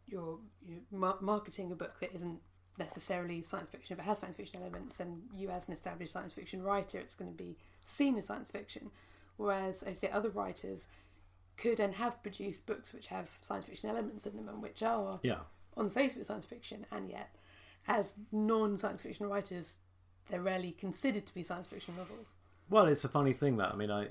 you're, 0.07 0.39
you're 0.68 0.80
mar- 0.91 1.20
marketing 1.22 1.72
a 1.72 1.76
book 1.76 1.99
that 1.99 2.16
isn't 2.16 2.39
necessarily 2.80 3.43
science 3.43 3.70
fiction 3.70 3.95
but 3.95 4.05
has 4.05 4.18
science 4.18 4.38
fiction 4.38 4.59
elements, 4.59 5.01
and 5.01 5.22
you 5.36 5.51
as 5.51 5.68
an 5.68 5.76
established 5.76 6.14
science 6.14 6.34
fiction 6.34 6.64
writer, 6.64 6.97
it's 6.97 7.14
going 7.14 7.30
to 7.30 7.38
be 7.38 7.55
seen 7.84 8.18
as 8.18 8.26
science 8.26 8.49
fiction. 8.49 8.89
Whereas, 9.38 9.84
I 9.84 9.93
say, 9.93 10.09
other 10.09 10.30
writers 10.30 10.88
could 11.58 11.80
and 11.80 11.93
have 11.95 12.22
produced 12.24 12.66
books 12.66 12.93
which 12.93 13.08
have 13.08 13.30
science 13.41 13.66
fiction 13.66 13.89
elements 13.89 14.26
in 14.26 14.36
them 14.36 14.49
and 14.49 14.62
which 14.62 14.84
are, 14.84 15.20
yeah. 15.24 15.39
on 15.78 15.86
the 15.86 15.91
face 15.91 16.14
of 16.14 16.22
it, 16.22 16.26
science 16.26 16.45
fiction, 16.45 16.86
and 16.91 17.10
yet, 17.10 17.36
as 17.88 18.16
non 18.32 18.78
science 18.78 19.01
fiction 19.01 19.28
writers, 19.28 19.80
they're 20.30 20.41
rarely 20.41 20.72
considered 20.72 21.26
to 21.26 21.34
be 21.34 21.43
science 21.43 21.68
fiction 21.68 21.95
novels. 21.95 22.36
Well, 22.70 22.86
it's 22.86 23.04
a 23.04 23.10
funny 23.10 23.34
thing 23.34 23.58
that 23.58 23.74
I 23.74 23.76
mean, 23.76 23.91
I 23.91 24.08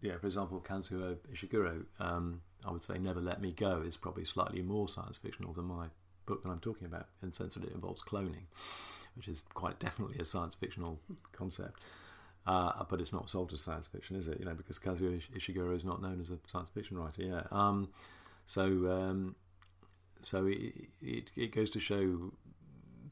yeah, 0.00 0.18
for 0.18 0.26
example, 0.26 0.62
Kazuo 0.66 1.16
Ishiguro, 1.32 1.84
um, 1.98 2.42
I 2.64 2.70
would 2.70 2.82
say 2.82 2.98
"Never 2.98 3.20
Let 3.20 3.40
Me 3.40 3.52
Go" 3.52 3.82
is 3.82 3.96
probably 3.96 4.24
slightly 4.24 4.62
more 4.62 4.88
science 4.88 5.18
fictional 5.18 5.52
than 5.52 5.64
my 5.64 5.86
book 6.26 6.42
that 6.42 6.48
I'm 6.48 6.60
talking 6.60 6.86
about, 6.86 7.06
in 7.22 7.30
the 7.30 7.34
sense 7.34 7.54
that 7.54 7.64
it 7.64 7.72
involves 7.72 8.02
cloning, 8.02 8.46
which 9.14 9.28
is 9.28 9.44
quite 9.54 9.78
definitely 9.78 10.18
a 10.18 10.24
science 10.24 10.54
fictional 10.54 11.00
concept. 11.32 11.80
Uh, 12.46 12.84
but 12.88 13.00
it's 13.00 13.12
not 13.12 13.28
sold 13.28 13.52
as 13.52 13.60
science 13.60 13.88
fiction, 13.88 14.14
is 14.14 14.28
it? 14.28 14.38
You 14.38 14.44
know, 14.44 14.54
because 14.54 14.78
Kazuo 14.78 15.20
Ishiguro 15.36 15.74
is 15.74 15.84
not 15.84 16.00
known 16.00 16.20
as 16.20 16.30
a 16.30 16.38
science 16.46 16.70
fiction 16.70 16.96
writer. 16.96 17.22
Yeah. 17.22 17.42
Um, 17.50 17.88
so, 18.44 18.62
um, 18.64 19.34
so 20.22 20.46
it, 20.46 20.72
it, 21.02 21.32
it 21.34 21.52
goes 21.52 21.70
to 21.70 21.80
show 21.80 22.32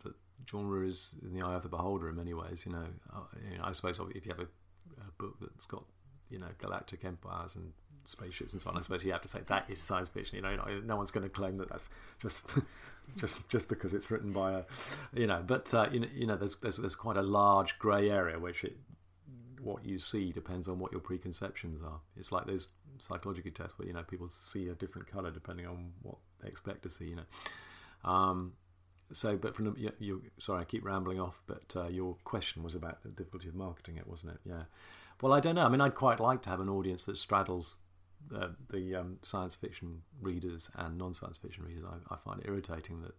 that 0.05 0.15
genre 0.49 0.87
is 0.87 1.17
in 1.23 1.37
the 1.37 1.45
eye 1.45 1.55
of 1.55 1.63
the 1.63 1.69
beholder 1.69 2.09
in 2.09 2.17
many 2.17 2.33
ways. 2.33 2.65
You 2.65 2.73
know, 2.73 2.87
uh, 3.13 3.21
you 3.51 3.59
know 3.59 3.65
I 3.65 3.73
suppose 3.73 3.99
if 4.15 4.25
you 4.25 4.31
have 4.31 4.41
a, 4.41 4.49
a, 5.01 5.11
book 5.19 5.37
that's 5.41 5.67
got 5.67 5.85
you 6.31 6.39
know 6.39 6.49
galactic 6.59 7.05
empires 7.05 7.57
and 7.57 7.73
spaceships 8.05 8.53
and 8.53 8.63
so 8.63 8.71
on, 8.71 8.77
I 8.77 8.81
suppose 8.81 9.05
you 9.05 9.11
have 9.11 9.23
to 9.23 9.29
say 9.29 9.41
that 9.47 9.65
is 9.69 9.81
science 9.81 10.11
fiction. 10.11 10.37
You 10.37 10.43
know, 10.43 10.81
no, 10.85 10.97
one's 10.97 11.11
going 11.11 11.25
to 11.25 11.29
claim 11.29 11.59
that 11.59 11.71
that's 11.71 11.91
just 12.21 12.47
just 13.17 13.49
just 13.49 13.69
because 13.69 13.93
it's 13.95 14.13
written 14.13 14.33
by 14.33 14.53
a 14.53 14.63
you 15.13 15.27
know. 15.27 15.43
But 15.45 15.75
uh, 15.75 15.89
you 15.91 16.01
know, 16.01 16.09
you 16.15 16.27
know, 16.27 16.37
there's 16.37 16.55
there's 16.57 16.77
there's 16.77 16.97
quite 16.97 17.17
a 17.17 17.23
large 17.23 17.81
grey 17.81 18.11
area 18.11 18.39
which 18.39 18.63
it 18.63 18.77
what 19.65 19.85
you 19.85 19.99
see 19.99 20.33
depends 20.33 20.69
on 20.69 20.79
what 20.79 20.93
your 20.93 21.01
preconceptions 21.01 21.83
are. 21.83 22.01
It's 22.17 22.33
like 22.33 22.47
those 22.47 22.69
psychological 22.99 23.51
tests 23.51 23.79
where 23.79 23.89
you 23.89 23.95
know 23.95 24.03
people 24.03 24.29
see 24.29 24.69
a 24.69 24.75
different 24.75 25.11
color 25.11 25.31
depending 25.31 25.67
on 25.67 25.93
what 26.03 26.17
they 26.43 26.49
expect 26.49 26.83
to 26.85 26.91
see. 26.91 27.07
You 27.07 27.17
know. 27.17 28.11
Um, 28.11 28.53
so, 29.13 29.37
but 29.37 29.55
from 29.55 29.67
the, 29.67 29.81
you, 29.81 29.93
you, 29.99 30.23
sorry, 30.39 30.63
I 30.63 30.65
keep 30.65 30.85
rambling 30.85 31.21
off. 31.21 31.43
But 31.47 31.75
uh, 31.77 31.89
your 31.89 32.17
question 32.25 32.63
was 32.63 32.75
about 32.75 33.03
the 33.03 33.11
difficulty 33.11 33.49
of 33.49 33.55
marketing 33.55 33.97
it, 33.97 34.07
wasn't 34.07 34.33
it? 34.33 34.41
Yeah. 34.45 34.65
Well, 35.21 35.33
I 35.33 35.41
don't 35.41 35.55
know. 35.55 35.65
I 35.65 35.69
mean, 35.69 35.81
I'd 35.81 35.95
quite 35.95 36.21
like 36.21 36.43
to 36.43 36.51
have 36.51 36.61
an 36.61 36.69
audience 36.69 37.05
that 37.07 37.17
straddles 37.17 37.79
the, 38.29 38.55
the 38.71 38.95
um, 38.97 39.19
science 39.23 39.57
fiction 39.57 40.03
readers 40.21 40.71
and 40.77 40.99
non-science 40.99 41.39
fiction 41.39 41.65
readers. 41.65 41.85
I, 41.87 42.15
I, 42.15 42.19
find 42.19 42.41
it 42.41 42.47
irritating 42.49 43.03
that. 43.03 43.15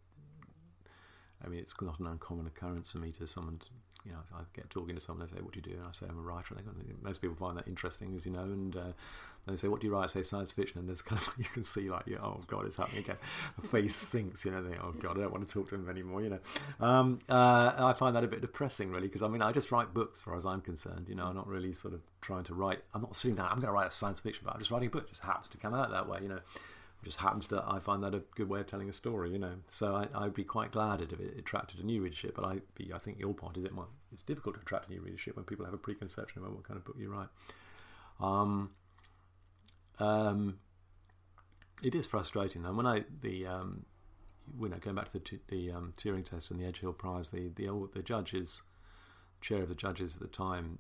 I 1.44 1.48
mean, 1.48 1.60
it's 1.60 1.76
not 1.82 2.00
an 2.00 2.08
uncommon 2.08 2.48
occurrence 2.48 2.92
for 2.92 3.00
me 3.00 3.12
to 3.14 3.28
someone 3.28 3.62
you 4.06 4.12
know, 4.12 4.20
I 4.36 4.42
get 4.54 4.70
talking 4.70 4.94
to 4.94 5.02
someone, 5.02 5.26
they 5.26 5.36
say, 5.36 5.42
"What 5.42 5.54
do 5.54 5.60
you 5.60 5.64
do?" 5.64 5.80
And 5.80 5.88
I 5.88 5.92
say, 5.92 6.06
"I'm 6.08 6.20
a 6.20 6.22
writer." 6.22 6.56
And 6.56 6.66
they, 6.68 6.94
most 7.02 7.22
people 7.22 7.36
find 7.36 7.58
that 7.58 7.68
interesting, 7.68 8.14
as 8.16 8.26
you 8.26 8.32
know. 8.32 8.44
And 8.44 8.76
uh, 8.76 8.92
they 9.48 9.58
say, 9.58 9.68
"What 9.68 9.82
do 9.82 9.88
you 9.88 9.94
write?" 9.94 10.04
I 10.04 10.08
say, 10.08 10.22
"Science 10.22 10.52
fiction." 10.52 10.80
And 10.80 10.88
there's 10.88 11.02
kind 11.02 11.20
of 11.20 11.34
you 11.38 11.46
can 11.46 11.64
see 11.64 11.90
like, 11.90 12.04
yeah, 12.06 12.18
"Oh 12.22 12.42
God, 12.46 12.66
it's 12.66 12.76
happening 12.76 13.04
again." 13.04 13.18
The 13.60 13.68
face 13.68 13.96
sinks, 13.96 14.46
you 14.46 14.52
know. 14.52 14.62
They, 14.62 14.78
"Oh 14.78 14.92
God, 14.92 15.18
I 15.18 15.22
don't 15.22 15.32
want 15.32 15.48
to 15.48 15.52
talk 15.52 15.70
to 15.70 15.78
them 15.78 15.90
anymore." 15.90 16.22
You 16.22 16.30
know, 16.30 16.40
um, 16.80 17.20
uh, 17.28 17.74
I 17.78 17.94
find 17.94 18.16
that 18.16 18.24
a 18.24 18.28
bit 18.28 18.42
depressing, 18.42 18.92
really, 18.92 19.08
because 19.08 19.24
I 19.24 19.28
mean, 19.28 19.42
I 19.42 19.52
just 19.52 19.72
write 19.72 19.92
books, 19.94 20.20
as 20.20 20.24
far 20.24 20.36
as 20.36 20.46
I'm 20.46 20.62
concerned. 20.62 21.08
You 21.10 21.16
know, 21.16 21.26
I'm 21.26 21.36
not 21.36 21.48
really 21.48 21.74
sort 21.74 21.96
of 21.96 22.02
trying 22.22 22.44
to 22.46 22.54
write. 22.54 22.84
I'm 22.94 23.02
not 23.02 23.16
sitting 23.16 23.36
down. 23.36 23.48
I'm 23.48 23.56
going 23.56 23.68
to 23.68 23.74
write 23.74 23.88
a 23.88 23.92
science 23.92 24.20
fiction, 24.20 24.44
but 24.46 24.54
I'm 24.54 24.60
just 24.60 24.70
writing 24.70 24.90
a 24.90 24.92
book. 24.92 25.06
It 25.06 25.10
just 25.10 25.24
happens 25.24 25.50
to 25.50 25.58
come 25.58 25.74
out 25.74 25.90
that 25.90 26.08
way, 26.08 26.20
you 26.22 26.30
know 26.30 26.40
just 27.06 27.20
happens 27.20 27.46
to 27.48 27.64
I 27.66 27.80
find 27.80 28.04
that 28.04 28.16
a 28.16 28.24
good 28.36 28.50
way 28.50 28.60
of 28.60 28.68
telling 28.68 28.90
a 28.90 28.94
story, 28.94 29.32
you 29.32 29.40
know. 29.40 29.54
So 29.68 29.96
I, 29.96 30.08
I'd 30.14 30.34
be 30.34 30.44
quite 30.44 30.72
glad 30.72 31.02
if 31.02 31.14
it 31.14 31.38
attracted 31.38 31.80
a 31.80 31.86
new 31.86 32.02
readership. 32.02 32.36
But 32.36 32.46
I 32.46 32.58
be, 32.74 32.92
I 32.94 32.98
think 32.98 33.20
your 33.20 33.34
point 33.34 33.58
is 33.58 33.64
it 33.64 33.74
might 33.74 33.86
it's 34.12 34.24
difficult 34.24 34.56
to 34.56 34.62
attract 34.62 34.90
a 34.90 34.94
new 34.94 35.02
readership 35.02 35.36
when 35.36 35.46
people 35.46 35.66
have 35.66 35.74
a 35.74 35.78
preconception 35.78 36.42
about 36.42 36.56
what 36.56 36.68
kind 36.68 36.78
of 36.78 36.84
book 36.84 36.96
you 37.00 37.10
write. 37.10 37.30
Um, 38.20 38.72
um, 40.00 40.58
it 41.84 41.94
is 41.94 42.06
frustrating 42.06 42.64
though. 42.64 42.74
When 42.74 42.88
I 42.88 43.06
the 43.22 43.46
um, 43.46 43.86
you 44.60 44.68
know 44.68 44.78
going 44.78 44.96
back 44.96 45.06
to 45.06 45.14
the 45.14 45.20
t- 45.20 45.40
the 45.48 45.72
um, 45.72 45.94
Turing 45.96 46.26
test 46.26 46.50
and 46.50 46.60
the 46.60 46.66
Edge 46.66 46.80
Hill 46.80 46.94
Prize, 46.94 47.30
the 47.30 47.50
the 47.56 47.70
old, 47.70 47.94
the 47.94 48.02
judges, 48.02 48.64
chair 49.42 49.62
of 49.62 49.70
the 49.70 49.76
judges 49.76 50.16
at 50.16 50.22
the 50.22 50.28
time, 50.28 50.80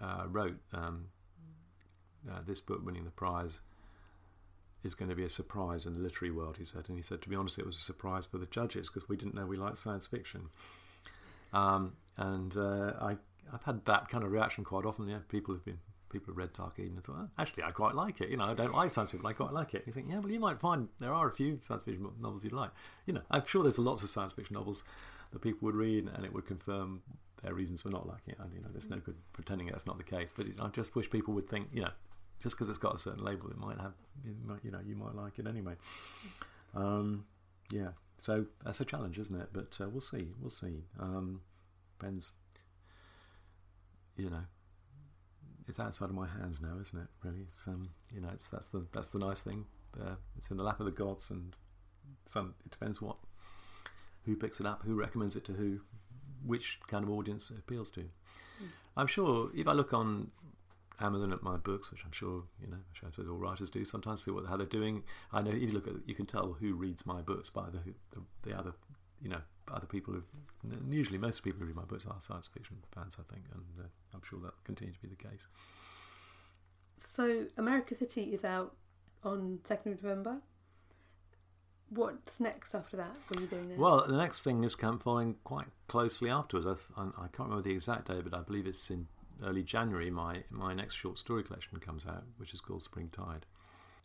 uh, 0.00 0.24
wrote 0.28 0.58
um, 0.72 1.06
uh, 2.28 2.40
this 2.44 2.60
book 2.60 2.84
winning 2.84 3.04
the 3.04 3.10
prize 3.10 3.60
is 4.82 4.94
going 4.94 5.08
to 5.08 5.16
be 5.16 5.24
a 5.24 5.28
surprise 5.28 5.86
in 5.86 5.94
the 5.94 6.00
literary 6.00 6.32
world, 6.32 6.56
he 6.58 6.64
said. 6.64 6.84
And 6.88 6.96
he 6.96 7.02
said, 7.02 7.20
to 7.22 7.28
be 7.28 7.36
honest, 7.36 7.58
it 7.58 7.66
was 7.66 7.76
a 7.76 7.80
surprise 7.80 8.26
for 8.26 8.38
the 8.38 8.46
judges 8.46 8.88
because 8.88 9.08
we 9.08 9.16
didn't 9.16 9.34
know 9.34 9.46
we 9.46 9.56
liked 9.56 9.78
science 9.78 10.06
fiction. 10.06 10.48
Um, 11.52 11.94
and 12.16 12.56
uh, 12.56 12.92
I, 13.00 13.16
I've 13.52 13.62
had 13.64 13.84
that 13.86 14.08
kind 14.08 14.24
of 14.24 14.30
reaction 14.32 14.64
quite 14.64 14.84
often. 14.84 15.08
Yeah, 15.08 15.18
people 15.28 15.54
have 15.54 15.64
been 15.64 15.78
people 16.10 16.32
have 16.32 16.38
read 16.38 16.52
Dark 16.52 16.78
Eden 16.78 16.94
and 16.94 17.04
thought, 17.04 17.16
oh, 17.18 17.28
actually, 17.38 17.62
I 17.64 17.70
quite 17.70 17.94
like 17.94 18.20
it. 18.20 18.30
You 18.30 18.36
know, 18.36 18.44
I 18.44 18.54
don't 18.54 18.72
like 18.72 18.90
science 18.90 19.10
fiction, 19.10 19.22
but 19.22 19.28
I 19.28 19.32
quite 19.34 19.52
like 19.52 19.74
it. 19.74 19.78
And 19.78 19.86
you 19.88 19.92
think, 19.92 20.06
yeah, 20.08 20.18
well, 20.18 20.30
you 20.30 20.40
might 20.40 20.58
find 20.58 20.88
there 21.00 21.12
are 21.12 21.28
a 21.28 21.32
few 21.32 21.60
science 21.62 21.82
fiction 21.82 22.08
novels 22.20 22.44
you 22.44 22.50
like. 22.50 22.70
You 23.06 23.14
know, 23.14 23.22
I'm 23.30 23.44
sure 23.44 23.62
there's 23.62 23.78
lots 23.78 24.02
of 24.02 24.08
science 24.08 24.32
fiction 24.32 24.54
novels 24.54 24.84
that 25.32 25.40
people 25.40 25.66
would 25.66 25.74
read, 25.74 26.08
and 26.14 26.24
it 26.24 26.32
would 26.32 26.46
confirm 26.46 27.02
their 27.42 27.54
reasons 27.54 27.82
for 27.82 27.90
not 27.90 28.06
liking 28.06 28.34
it. 28.34 28.38
And 28.40 28.52
you 28.52 28.60
know, 28.60 28.68
there's 28.72 28.90
no 28.90 28.98
good 28.98 29.16
pretending 29.32 29.68
that's 29.68 29.86
not 29.86 29.98
the 29.98 30.04
case. 30.04 30.32
But 30.34 30.46
I 30.60 30.68
just 30.68 30.96
wish 30.96 31.10
people 31.10 31.34
would 31.34 31.48
think, 31.48 31.68
you 31.72 31.82
know, 31.82 31.90
just 32.40 32.56
because 32.56 32.68
it's 32.68 32.78
got 32.78 32.94
a 32.94 32.98
certain 32.98 33.24
label, 33.24 33.50
it 33.50 33.58
might 33.58 33.78
have, 33.78 33.94
you 34.62 34.70
know, 34.70 34.78
you 34.86 34.96
might 34.96 35.14
like 35.14 35.38
it 35.38 35.46
anyway. 35.46 35.74
Um, 36.74 37.24
yeah, 37.70 37.88
so 38.16 38.46
that's 38.64 38.80
a 38.80 38.84
challenge, 38.84 39.18
isn't 39.18 39.40
it? 39.40 39.48
But 39.52 39.78
uh, 39.80 39.88
we'll 39.88 40.00
see. 40.00 40.28
We'll 40.40 40.50
see. 40.50 40.84
Um, 40.98 41.40
depends. 41.98 42.34
You 44.16 44.30
know, 44.30 44.44
it's 45.68 45.78
outside 45.78 46.06
of 46.06 46.14
my 46.14 46.26
hands 46.26 46.60
now, 46.60 46.76
isn't 46.80 46.98
it? 46.98 47.08
Really, 47.22 47.42
it's 47.46 47.60
um, 47.66 47.90
you 48.12 48.20
know, 48.20 48.30
it's 48.32 48.48
that's 48.48 48.68
the 48.70 48.86
that's 48.92 49.10
the 49.10 49.18
nice 49.18 49.40
thing. 49.40 49.66
There, 49.96 50.16
it's 50.36 50.50
in 50.50 50.56
the 50.56 50.64
lap 50.64 50.80
of 50.80 50.86
the 50.86 50.92
gods, 50.92 51.30
and 51.30 51.54
some 52.26 52.54
it 52.64 52.70
depends 52.70 53.00
what 53.00 53.16
who 54.24 54.34
picks 54.36 54.60
it 54.60 54.66
up, 54.66 54.82
who 54.84 54.94
recommends 54.94 55.36
it 55.36 55.44
to 55.46 55.52
who, 55.52 55.80
which 56.44 56.80
kind 56.88 57.04
of 57.04 57.10
audience 57.10 57.50
it 57.50 57.58
appeals 57.58 57.90
to. 57.92 58.00
Mm. 58.00 58.68
I'm 58.96 59.06
sure 59.06 59.50
if 59.54 59.68
I 59.68 59.72
look 59.72 59.92
on 59.92 60.30
Amazon 61.00 61.32
at 61.32 61.42
my 61.42 61.56
books, 61.56 61.90
which 61.90 62.02
I'm 62.04 62.12
sure 62.12 62.44
you 62.60 62.68
know, 62.68 62.78
I'm 63.04 63.12
sure 63.12 63.28
all 63.28 63.36
writers 63.36 63.70
do 63.70 63.84
sometimes, 63.84 64.24
see 64.24 64.30
what 64.30 64.46
how 64.46 64.56
they're 64.56 64.66
doing. 64.66 65.04
I 65.32 65.42
know 65.42 65.50
if 65.50 65.62
you 65.62 65.68
look 65.68 65.86
at, 65.86 65.94
you 66.06 66.14
can 66.14 66.26
tell 66.26 66.56
who 66.60 66.74
reads 66.74 67.06
my 67.06 67.20
books 67.20 67.50
by 67.50 67.66
the 67.70 67.80
the, 68.10 68.22
the 68.42 68.58
other, 68.58 68.72
you 69.22 69.28
know, 69.28 69.40
other 69.72 69.86
people 69.86 70.14
who. 70.14 70.22
Usually, 70.90 71.18
most 71.18 71.44
people 71.44 71.60
who 71.60 71.66
read 71.66 71.76
my 71.76 71.84
books 71.84 72.06
are 72.06 72.20
science 72.20 72.48
fiction 72.48 72.78
fans, 72.92 73.16
I 73.18 73.32
think, 73.32 73.44
and 73.54 73.62
uh, 73.78 73.88
I'm 74.12 74.22
sure 74.28 74.40
that'll 74.40 74.56
continue 74.64 74.92
to 74.92 75.00
be 75.00 75.08
the 75.08 75.28
case. 75.28 75.46
So, 76.98 77.46
America 77.56 77.94
City 77.94 78.34
is 78.34 78.44
out 78.44 78.74
on 79.22 79.60
second 79.64 79.92
of 79.92 80.02
November. 80.02 80.38
What's 81.90 82.38
next 82.40 82.74
after 82.74 82.96
that? 82.98 83.12
What 83.28 83.38
are 83.38 83.42
you 83.42 83.46
doing? 83.46 83.78
Well, 83.78 84.04
the 84.06 84.16
next 84.16 84.42
thing 84.42 84.64
is 84.64 84.74
come 84.74 84.98
following 84.98 85.36
quite 85.44 85.68
closely 85.86 86.28
afterwards. 86.28 86.66
I, 86.96 87.00
I, 87.00 87.04
I 87.06 87.28
can't 87.28 87.48
remember 87.48 87.62
the 87.62 87.72
exact 87.72 88.08
day, 88.08 88.20
but 88.22 88.34
I 88.34 88.42
believe 88.42 88.66
it's 88.66 88.90
in 88.90 89.06
early 89.44 89.62
January, 89.62 90.10
my, 90.10 90.42
my 90.50 90.74
next 90.74 90.94
short 90.94 91.18
story 91.18 91.42
collection 91.42 91.78
comes 91.78 92.06
out, 92.06 92.24
which 92.36 92.54
is 92.54 92.60
called 92.60 92.82
Springtide. 92.82 93.46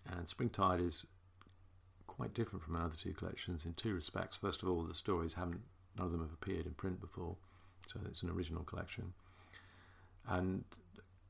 And 0.09 0.27
Springtide 0.27 0.81
is 0.81 1.05
quite 2.07 2.33
different 2.33 2.63
from 2.63 2.75
our 2.75 2.85
other 2.85 2.95
two 2.95 3.13
collections 3.13 3.65
in 3.65 3.73
two 3.73 3.93
respects. 3.93 4.37
First 4.37 4.61
of 4.61 4.69
all, 4.69 4.83
the 4.83 4.93
stories 4.93 5.33
haven't, 5.33 5.61
none 5.97 6.07
of 6.07 6.11
them 6.11 6.21
have 6.21 6.33
appeared 6.33 6.65
in 6.65 6.73
print 6.73 7.01
before, 7.01 7.35
so 7.87 7.99
it's 8.05 8.21
an 8.23 8.29
original 8.29 8.63
collection. 8.63 9.13
And 10.27 10.63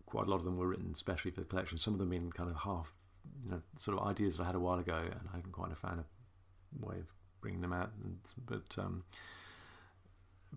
quite 0.05 0.27
a 0.27 0.29
lot 0.29 0.37
of 0.37 0.43
them 0.43 0.57
were 0.57 0.67
written 0.67 0.91
especially 0.93 1.31
for 1.31 1.41
the 1.41 1.47
collection. 1.47 1.77
Some 1.77 1.93
of 1.93 1.99
them 1.99 2.13
in 2.13 2.31
kind 2.31 2.49
of 2.49 2.57
half, 2.57 2.93
you 3.43 3.51
know, 3.51 3.61
sort 3.77 3.97
of 3.97 4.05
ideas 4.07 4.37
that 4.37 4.43
I 4.43 4.47
had 4.47 4.55
a 4.55 4.59
while 4.59 4.79
ago, 4.79 4.97
and 4.97 5.29
I 5.31 5.37
haven't 5.37 5.51
quite 5.53 5.75
found 5.77 5.99
a 6.01 6.85
way 6.85 6.97
of 6.97 7.07
bringing 7.41 7.61
them 7.61 7.73
out. 7.73 7.91
And, 8.03 8.17
but 8.45 8.83
um, 8.83 9.03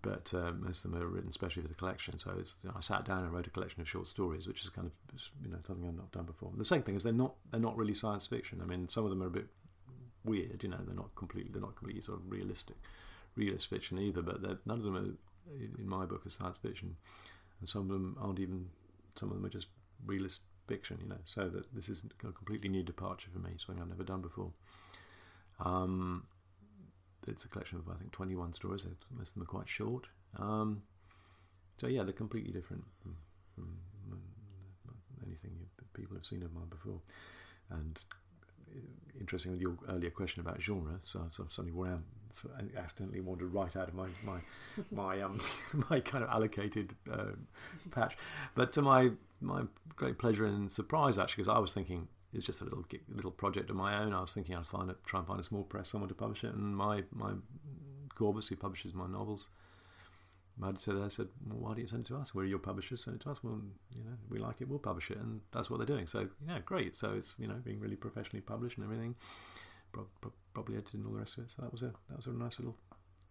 but 0.02 0.32
uh, 0.34 0.52
most 0.52 0.84
of 0.84 0.90
them 0.90 1.02
are 1.02 1.06
written 1.06 1.28
especially 1.28 1.62
for 1.62 1.68
the 1.68 1.74
collection. 1.74 2.18
So 2.18 2.32
you 2.32 2.68
know, 2.68 2.74
I 2.76 2.80
sat 2.80 3.04
down 3.04 3.24
and 3.24 3.32
wrote 3.32 3.46
a 3.46 3.50
collection 3.50 3.80
of 3.80 3.88
short 3.88 4.06
stories, 4.06 4.46
which 4.46 4.62
is 4.62 4.68
kind 4.70 4.86
of 4.86 5.20
you 5.42 5.50
know 5.50 5.58
something 5.66 5.88
I've 5.88 5.96
not 5.96 6.12
done 6.12 6.24
before. 6.24 6.52
The 6.56 6.64
same 6.64 6.82
thing 6.82 6.96
is 6.96 7.02
they're 7.02 7.12
not 7.12 7.34
they're 7.50 7.60
not 7.60 7.76
really 7.76 7.94
science 7.94 8.26
fiction. 8.26 8.60
I 8.62 8.66
mean, 8.66 8.88
some 8.88 9.04
of 9.04 9.10
them 9.10 9.22
are 9.22 9.26
a 9.26 9.30
bit 9.30 9.46
weird. 10.24 10.62
You 10.62 10.70
know, 10.70 10.78
they're 10.84 10.94
not 10.94 11.14
completely 11.14 11.50
they're 11.52 11.62
not 11.62 11.76
completely 11.76 12.02
sort 12.02 12.18
of 12.18 12.30
realistic 12.30 12.76
realist 13.36 13.68
fiction 13.68 13.98
either. 13.98 14.22
But 14.22 14.42
none 14.66 14.78
of 14.78 14.84
them 14.84 14.96
are 14.96 15.14
in 15.78 15.88
my 15.88 16.04
book 16.04 16.26
are 16.26 16.30
science 16.30 16.58
fiction, 16.58 16.96
and 17.60 17.68
some 17.68 17.82
of 17.82 17.88
them 17.88 18.16
aren't 18.20 18.40
even. 18.40 18.68
Some 19.14 19.30
of 19.30 19.36
them 19.36 19.46
are 19.46 19.50
just 19.50 19.68
realist 20.04 20.40
fiction. 20.66 20.98
You 21.02 21.08
know, 21.08 21.18
so 21.24 21.48
that 21.48 21.74
this 21.74 21.88
is 21.88 22.02
a 22.22 22.32
completely 22.32 22.68
new 22.68 22.82
departure 22.82 23.28
for 23.32 23.38
me, 23.38 23.52
something 23.56 23.82
I've 23.82 23.88
never 23.88 24.04
done 24.04 24.20
before. 24.20 24.50
Um, 25.60 26.24
it's 27.26 27.44
a 27.44 27.48
collection 27.48 27.78
of 27.78 27.88
I 27.88 27.96
think 27.98 28.12
21 28.12 28.52
stories. 28.52 28.86
Most 29.16 29.28
of 29.28 29.34
them 29.34 29.42
are 29.42 29.46
quite 29.46 29.68
short. 29.68 30.06
Um, 30.38 30.82
so 31.78 31.86
yeah, 31.86 32.02
they're 32.02 32.12
completely 32.12 32.52
different 32.52 32.84
from, 33.02 33.16
from 33.54 33.68
anything 35.26 35.52
people 35.94 36.16
have 36.16 36.24
seen 36.24 36.42
of 36.42 36.52
mine 36.52 36.68
before. 36.70 37.00
And 37.70 37.98
uh, 38.70 38.80
interesting 39.18 39.52
with 39.52 39.60
your 39.60 39.76
earlier 39.88 40.10
question 40.10 40.40
about 40.40 40.60
genre, 40.60 41.00
so, 41.02 41.22
I've 41.24 41.50
suddenly 41.50 41.72
ran, 41.72 42.04
so 42.32 42.50
I 42.56 42.78
accidentally 42.78 43.20
wandered 43.20 43.52
right 43.52 43.74
out 43.76 43.88
of 43.88 43.94
my 43.94 44.08
my 44.24 44.38
my 44.92 45.20
um 45.22 45.40
my 45.90 46.00
kind 46.00 46.22
of 46.22 46.30
allocated 46.30 46.94
uh, 47.10 47.32
patch. 47.90 48.16
But 48.54 48.72
to 48.72 48.82
my 48.82 49.10
my 49.40 49.62
great 49.96 50.18
pleasure 50.18 50.46
and 50.46 50.70
surprise, 50.70 51.18
actually, 51.18 51.44
because 51.44 51.56
I 51.56 51.58
was 51.58 51.72
thinking 51.72 52.08
it's 52.36 52.46
just 52.46 52.60
a 52.60 52.64
little 52.64 52.84
little 53.08 53.30
project 53.30 53.70
of 53.70 53.76
my 53.76 53.98
own. 54.00 54.12
I 54.12 54.20
was 54.20 54.32
thinking 54.32 54.54
I'd 54.54 54.66
find 54.66 54.90
it, 54.90 54.96
try 55.04 55.20
and 55.20 55.26
find 55.26 55.40
a 55.40 55.44
small 55.44 55.64
press, 55.64 55.88
someone 55.88 56.08
to 56.08 56.14
publish 56.14 56.44
it, 56.44 56.54
and 56.54 56.76
my 56.76 57.02
my 57.12 57.32
Corvus, 58.14 58.48
who 58.48 58.56
publishes 58.56 58.94
my 58.94 59.06
novels, 59.06 59.50
I 60.62 60.72
said, 60.78 60.96
I 60.96 61.08
said, 61.08 61.28
well, 61.46 61.58
why 61.58 61.68
don't 61.70 61.80
you 61.80 61.86
send 61.86 62.06
it 62.06 62.08
to 62.08 62.16
us? 62.16 62.34
We're 62.34 62.46
your 62.46 62.58
publishers, 62.58 63.04
send 63.04 63.16
it 63.16 63.22
to 63.24 63.30
us. 63.30 63.44
Well, 63.44 63.60
you 63.94 64.04
know, 64.04 64.16
we 64.30 64.38
like 64.38 64.60
it, 64.60 64.68
we'll 64.68 64.78
publish 64.78 65.10
it, 65.10 65.18
and 65.18 65.40
that's 65.52 65.68
what 65.68 65.78
they're 65.78 65.86
doing. 65.86 66.06
So, 66.06 66.28
yeah, 66.48 66.60
great. 66.64 66.96
So 66.96 67.12
it's 67.12 67.36
you 67.38 67.46
know 67.46 67.56
being 67.64 67.78
really 67.80 67.96
professionally 67.96 68.40
published 68.40 68.78
and 68.78 68.84
everything, 68.84 69.14
pro- 69.92 70.08
pro- 70.20 70.32
probably 70.54 70.76
edited 70.76 70.94
and 70.94 71.06
all 71.06 71.12
the 71.12 71.18
rest 71.18 71.36
of 71.36 71.44
it. 71.44 71.50
So 71.50 71.62
that 71.62 71.72
was 71.72 71.82
a 71.82 71.92
that 72.08 72.16
was 72.16 72.26
a 72.26 72.32
nice 72.32 72.58
little 72.58 72.76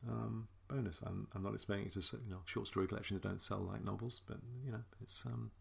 um, 0.08 0.48
bonus. 0.68 1.02
I'm, 1.06 1.28
I'm 1.34 1.42
not 1.42 1.54
expecting 1.54 1.88
it 1.88 1.94
to, 1.94 2.18
you 2.26 2.32
know, 2.32 2.42
short 2.46 2.68
story 2.68 2.88
collections 2.88 3.22
don't 3.22 3.42
sell 3.42 3.60
like 3.60 3.84
novels, 3.84 4.22
but 4.28 4.38
you 4.64 4.72
know, 4.72 4.84
it's 5.02 5.24
um, 5.26 5.52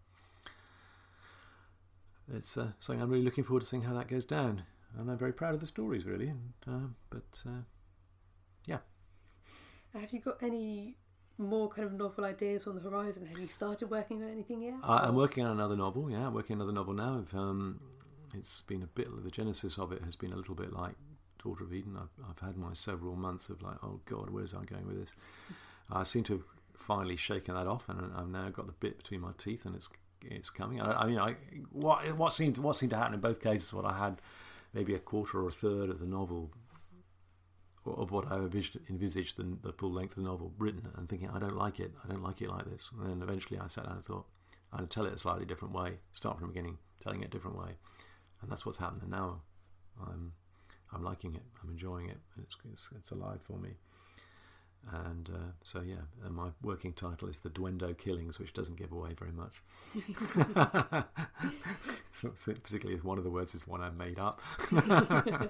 it's 2.32 2.56
uh, 2.56 2.68
something 2.80 3.02
I'm 3.02 3.10
really 3.10 3.24
looking 3.24 3.44
forward 3.44 3.60
to 3.60 3.66
seeing 3.66 3.82
how 3.82 3.94
that 3.94 4.08
goes 4.08 4.24
down. 4.24 4.62
And 4.98 5.10
I'm 5.10 5.18
very 5.18 5.32
proud 5.32 5.54
of 5.54 5.60
the 5.60 5.66
stories, 5.66 6.04
really. 6.04 6.28
And, 6.28 6.52
uh, 6.66 6.88
but 7.10 7.42
uh, 7.46 7.62
yeah. 8.66 8.78
Have 9.92 10.12
you 10.12 10.20
got 10.20 10.42
any 10.42 10.96
more 11.36 11.68
kind 11.68 11.86
of 11.86 11.92
novel 11.92 12.24
ideas 12.24 12.66
on 12.66 12.76
the 12.76 12.80
horizon? 12.80 13.26
Have 13.26 13.38
you 13.38 13.48
started 13.48 13.90
working 13.90 14.22
on 14.22 14.30
anything 14.30 14.62
yet? 14.62 14.74
I'm 14.82 15.16
working 15.16 15.44
on 15.44 15.50
another 15.52 15.76
novel. 15.76 16.10
Yeah, 16.10 16.26
I'm 16.26 16.34
working 16.34 16.56
on 16.56 16.62
another 16.62 16.72
novel 16.72 16.94
now. 16.94 17.24
Um, 17.32 17.80
it's 18.34 18.62
been 18.62 18.82
a 18.82 18.86
bit. 18.86 19.08
The 19.22 19.30
genesis 19.30 19.78
of 19.78 19.92
it 19.92 20.02
has 20.02 20.16
been 20.16 20.32
a 20.32 20.36
little 20.36 20.54
bit 20.54 20.72
like 20.72 20.94
Daughter 21.42 21.64
of 21.64 21.74
Eden. 21.74 21.96
I've, 21.96 22.24
I've 22.30 22.38
had 22.38 22.56
my 22.56 22.72
several 22.72 23.16
months 23.16 23.48
of 23.48 23.62
like, 23.62 23.76
oh 23.82 24.00
God, 24.04 24.30
where's 24.30 24.54
I 24.54 24.64
going 24.64 24.86
with 24.86 24.98
this? 24.98 25.14
I 25.90 26.02
seem 26.04 26.24
to 26.24 26.34
have 26.34 26.44
finally 26.76 27.16
shaken 27.16 27.54
that 27.54 27.66
off, 27.66 27.88
and 27.88 28.12
I've 28.16 28.28
now 28.28 28.48
got 28.50 28.66
the 28.66 28.72
bit 28.72 28.96
between 28.98 29.20
my 29.20 29.32
teeth, 29.36 29.64
and 29.64 29.74
it's 29.74 29.88
it's 30.30 30.50
coming. 30.50 30.80
I, 30.80 31.02
I 31.02 31.06
mean, 31.06 31.18
I, 31.18 31.36
what 31.70 32.16
what 32.16 32.32
seemed 32.32 32.58
what 32.58 32.76
seemed 32.76 32.90
to 32.90 32.96
happen 32.96 33.14
in 33.14 33.20
both 33.20 33.40
cases, 33.40 33.72
what 33.72 33.84
I 33.84 33.96
had 33.98 34.20
maybe 34.72 34.94
a 34.94 34.98
quarter 34.98 35.40
or 35.40 35.48
a 35.48 35.52
third 35.52 35.90
of 35.90 36.00
the 36.00 36.06
novel 36.06 36.50
of 37.86 38.10
what 38.10 38.30
I 38.32 38.36
envisaged 38.36 39.36
the, 39.36 39.56
the 39.62 39.72
full 39.72 39.92
length 39.92 40.16
of 40.16 40.22
the 40.22 40.28
novel 40.28 40.52
written, 40.58 40.88
and 40.96 41.08
thinking 41.08 41.28
I 41.28 41.38
don't 41.38 41.56
like 41.56 41.80
it, 41.80 41.92
I 42.02 42.08
don't 42.08 42.22
like 42.22 42.40
it 42.40 42.48
like 42.48 42.70
this. 42.70 42.90
And 42.98 43.10
then 43.10 43.22
eventually 43.22 43.58
I 43.60 43.66
sat 43.66 43.84
down 43.84 43.96
and 43.96 44.04
thought 44.04 44.26
I'd 44.72 44.90
tell 44.90 45.06
it 45.06 45.12
a 45.12 45.18
slightly 45.18 45.44
different 45.44 45.74
way, 45.74 45.98
start 46.12 46.38
from 46.38 46.48
the 46.48 46.52
beginning, 46.52 46.78
telling 47.02 47.22
it 47.22 47.26
a 47.26 47.30
different 47.30 47.58
way, 47.58 47.76
and 48.40 48.50
that's 48.50 48.64
what's 48.64 48.78
happened. 48.78 49.02
And 49.02 49.10
now 49.10 49.42
I'm 50.00 50.32
I'm 50.92 51.02
liking 51.02 51.34
it, 51.34 51.42
I'm 51.62 51.70
enjoying 51.70 52.08
it, 52.08 52.18
it's, 52.40 52.56
it's, 52.72 52.88
it's 52.96 53.10
alive 53.10 53.40
for 53.42 53.58
me. 53.58 53.70
And 54.92 55.30
uh, 55.32 55.52
so, 55.62 55.80
yeah, 55.80 56.02
and 56.24 56.34
my 56.34 56.48
working 56.62 56.92
title 56.92 57.28
is 57.28 57.40
The 57.40 57.48
Dwendo 57.48 57.96
Killings, 57.96 58.38
which 58.38 58.52
doesn't 58.52 58.76
give 58.76 58.92
away 58.92 59.14
very 59.18 59.32
much. 59.32 59.62
so, 62.12 62.32
so 62.34 62.52
particularly 62.52 62.94
as 62.94 63.02
one 63.02 63.16
of 63.18 63.24
the 63.24 63.30
words 63.30 63.54
is 63.54 63.66
one 63.66 63.80
I 63.80 63.90
made 63.90 64.18
up. 64.18 64.40
uh, 64.72 65.46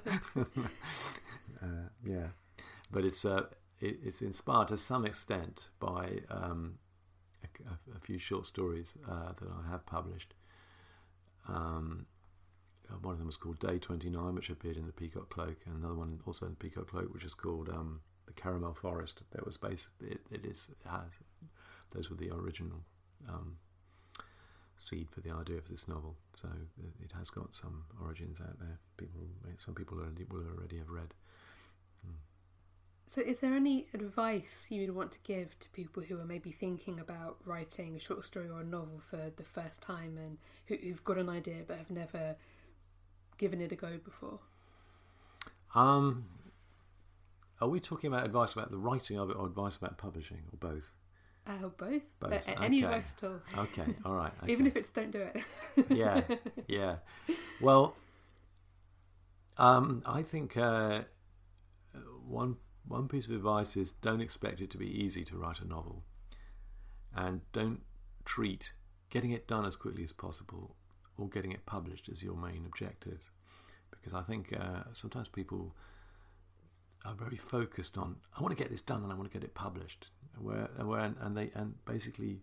yeah, 2.07 2.29
but 2.91 3.05
it's 3.05 3.25
uh, 3.25 3.47
it, 3.81 3.99
it's 4.05 4.23
inspired 4.23 4.69
to 4.69 4.77
some 4.77 5.05
extent 5.05 5.69
by 5.81 6.21
um, 6.31 6.79
a, 7.43 7.97
a, 7.97 8.01
few 8.01 8.19
short 8.19 8.47
stories 8.47 8.97
uh, 9.09 9.33
that 9.39 9.49
I 9.49 9.71
have 9.71 9.85
published. 9.85 10.35
Um, 11.49 12.07
uh, 12.91 12.95
one 13.03 13.13
of 13.13 13.19
them 13.19 13.27
was 13.27 13.37
called 13.37 13.59
Day 13.59 13.79
Twenty 13.79 14.11
Nine, 14.11 14.35
which 14.35 14.49
appeared 14.49 14.77
in 14.77 14.87
the 14.87 14.93
Peacock 14.93 15.29
Cloak, 15.29 15.57
and 15.67 15.77
another 15.79 15.95
one 15.95 16.21
also 16.25 16.47
in 16.47 16.53
the 16.53 16.57
Peacock 16.57 16.89
Cloak, 16.89 17.13
which 17.13 17.25
is 17.25 17.35
called 17.35 17.69
um, 17.69 18.01
the 18.27 18.33
caramel 18.33 18.75
forest 18.75 19.23
that 19.33 19.45
was 19.45 19.57
based 19.57 19.89
it, 20.01 20.21
it 20.31 20.45
is 20.45 20.71
it 20.71 20.89
has 20.89 21.19
those 21.95 22.11
were 22.11 22.17
the 22.17 22.31
original 22.31 22.81
um, 23.29 23.57
seed 24.79 25.09
for 25.11 25.21
the 25.21 25.31
idea 25.31 25.57
of 25.57 25.69
this 25.69 25.89
novel. 25.89 26.17
So 26.35 26.49
it 27.03 27.13
has 27.17 27.31
got 27.31 27.55
some 27.55 27.85
origins 28.03 28.41
out 28.41 28.59
there. 28.59 28.79
People 28.97 29.21
some 29.59 29.75
people 29.75 29.99
already, 29.99 30.25
will 30.31 30.45
already 30.57 30.79
have 30.79 30.91
read. 30.91 31.15
Hmm. 32.05 32.17
so 33.07 33.21
is 33.23 33.41
there 33.41 33.55
any 33.55 33.87
advice 33.95 34.67
you 34.71 34.83
would 34.83 34.95
want 34.95 35.13
to 35.13 35.19
give 35.23 35.59
to 35.61 35.69
people 35.71 36.03
who 36.03 36.21
are 36.21 36.25
maybe 36.25 36.51
thinking 36.51 37.01
about 37.01 37.37
writing 37.47 37.97
a 37.97 37.99
short 37.99 38.25
story 38.25 38.49
or 38.49 38.61
a 38.61 38.65
novel 38.65 39.01
for 39.01 39.31
the 39.37 39.43
first 39.43 39.81
time 39.81 40.19
and 40.19 40.37
who, 40.67 40.77
who've 40.77 41.05
got 41.05 41.17
an 41.17 41.31
idea 41.31 41.63
but 41.67 41.79
have 41.79 41.91
never 41.91 42.37
given 43.39 43.61
it 43.61 43.73
a 43.73 43.77
go 43.77 43.99
before? 44.05 44.39
Um 45.75 46.27
are 47.61 47.69
we 47.69 47.81
talking 47.81 48.13
about 48.13 48.25
advice 48.25 48.53
about 48.53 48.71
the 48.71 48.79
writing 48.79 49.19
of 49.19 49.31
it 49.31 49.37
or 49.37 49.47
advice 49.47 49.77
about 49.77 49.99
publishing 49.99 50.43
or 50.53 50.59
both? 50.59 50.93
Oh, 51.47 51.73
both. 51.77 52.03
Both. 52.21 52.33
Uh, 52.33 52.63
any 52.63 52.79
okay. 52.79 52.87
advice 52.87 53.15
at 53.19 53.29
all. 53.29 53.41
Okay. 53.65 53.95
All 54.05 54.15
right. 54.15 54.33
Okay. 54.43 54.53
Even 54.53 54.67
if 54.67 54.77
it's 54.77 54.91
don't 54.91 55.11
do 55.11 55.21
it. 55.21 55.45
yeah. 55.91 56.23
Yeah. 56.69 56.97
Well, 57.61 57.95
um, 59.59 60.03
I 60.07 60.23
think 60.23 60.57
uh, 60.57 61.03
one 62.27 62.57
one 62.87 63.09
piece 63.09 63.27
of 63.27 63.33
advice 63.33 63.77
is 63.77 63.93
don't 63.93 64.21
expect 64.21 64.61
it 64.61 64.71
to 64.71 64.79
be 64.79 64.87
easy 64.87 65.25
to 65.25 65.37
write 65.37 65.61
a 65.61 65.67
novel, 65.67 66.03
and 67.15 67.41
don't 67.53 67.81
treat 68.25 68.73
getting 69.11 69.31
it 69.31 69.47
done 69.47 69.65
as 69.65 69.77
quickly 69.77 70.03
as 70.03 70.13
possible 70.13 70.75
or 71.17 71.29
getting 71.29 71.53
it 71.53 71.65
published 71.67 72.09
as 72.09 72.23
your 72.23 72.35
main 72.35 72.65
objective, 72.67 73.31
Because 73.91 74.13
I 74.13 74.23
think 74.23 74.53
uh, 74.53 74.83
sometimes 74.93 75.29
people 75.29 75.75
are 77.05 77.15
very 77.15 77.37
focused 77.37 77.99
on 77.99 78.17
I 78.37 78.43
want 78.43 78.57
to 78.57 78.63
get 78.63 78.71
this 78.71 78.81
done 78.81 79.03
and 79.03 79.13
I 79.13 79.15
want 79.15 79.31
to 79.31 79.39
get 79.39 79.45
it 79.45 79.55
published, 79.55 80.07
where, 80.39 80.69
where 80.83 81.01
and 81.21 81.37
they 81.37 81.51
and 81.55 81.75
basically 81.85 82.41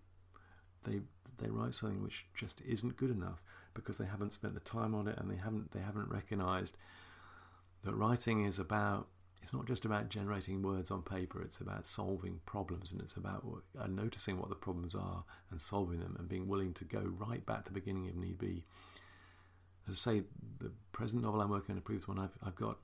they 0.83 1.01
they 1.37 1.49
write 1.49 1.73
something 1.73 2.01
which 2.01 2.25
just 2.35 2.61
isn't 2.61 2.97
good 2.97 3.11
enough 3.11 3.41
because 3.73 3.97
they 3.97 4.05
haven't 4.05 4.33
spent 4.33 4.53
the 4.53 4.59
time 4.59 4.93
on 4.93 5.07
it 5.07 5.17
and 5.17 5.29
they 5.29 5.37
haven't 5.37 5.71
they 5.71 5.79
haven't 5.79 6.09
recognised 6.09 6.75
that 7.83 7.93
writing 7.93 8.45
is 8.45 8.59
about 8.59 9.07
it's 9.41 9.53
not 9.53 9.65
just 9.65 9.85
about 9.85 10.09
generating 10.09 10.61
words 10.61 10.91
on 10.91 11.01
paper 11.01 11.41
it's 11.41 11.57
about 11.57 11.85
solving 11.85 12.39
problems 12.45 12.91
and 12.91 13.01
it's 13.01 13.15
about 13.15 13.43
uh, 13.79 13.87
noticing 13.87 14.39
what 14.39 14.49
the 14.49 14.55
problems 14.55 14.93
are 14.93 15.23
and 15.49 15.59
solving 15.59 15.99
them 15.99 16.15
and 16.19 16.29
being 16.29 16.47
willing 16.47 16.73
to 16.73 16.83
go 16.83 17.01
right 17.17 17.45
back 17.45 17.65
to 17.65 17.73
the 17.73 17.79
beginning 17.79 18.05
if 18.05 18.15
need 18.15 18.37
be. 18.37 18.63
As 19.87 19.95
I 19.95 20.11
say 20.11 20.23
the 20.59 20.71
present 20.91 21.23
novel 21.23 21.41
I'm 21.41 21.49
working 21.49 21.73
on 21.73 21.79
a 21.79 21.81
previous 21.81 22.07
one 22.07 22.19
I've, 22.19 22.37
I've 22.45 22.55
got 22.55 22.77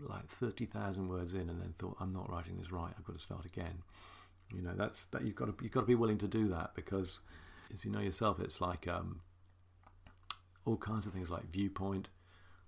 like 0.00 0.26
30,000 0.26 1.08
words 1.08 1.34
in 1.34 1.48
and 1.48 1.60
then 1.60 1.74
thought 1.78 1.96
I'm 2.00 2.12
not 2.12 2.30
writing 2.30 2.56
this 2.58 2.72
right 2.72 2.92
I've 2.96 3.04
got 3.04 3.14
to 3.16 3.22
start 3.22 3.44
again. 3.44 3.82
You 4.54 4.62
know 4.62 4.74
that's 4.74 5.06
that 5.06 5.22
you've 5.22 5.36
got 5.36 5.46
to 5.46 5.54
you've 5.62 5.72
got 5.72 5.80
to 5.80 5.86
be 5.86 5.94
willing 5.94 6.18
to 6.18 6.28
do 6.28 6.48
that 6.48 6.74
because 6.74 7.20
as 7.72 7.84
you 7.84 7.90
know 7.90 8.00
yourself 8.00 8.40
it's 8.40 8.60
like 8.60 8.86
um, 8.86 9.20
all 10.64 10.76
kinds 10.76 11.06
of 11.06 11.12
things 11.12 11.30
like 11.30 11.50
viewpoint 11.50 12.08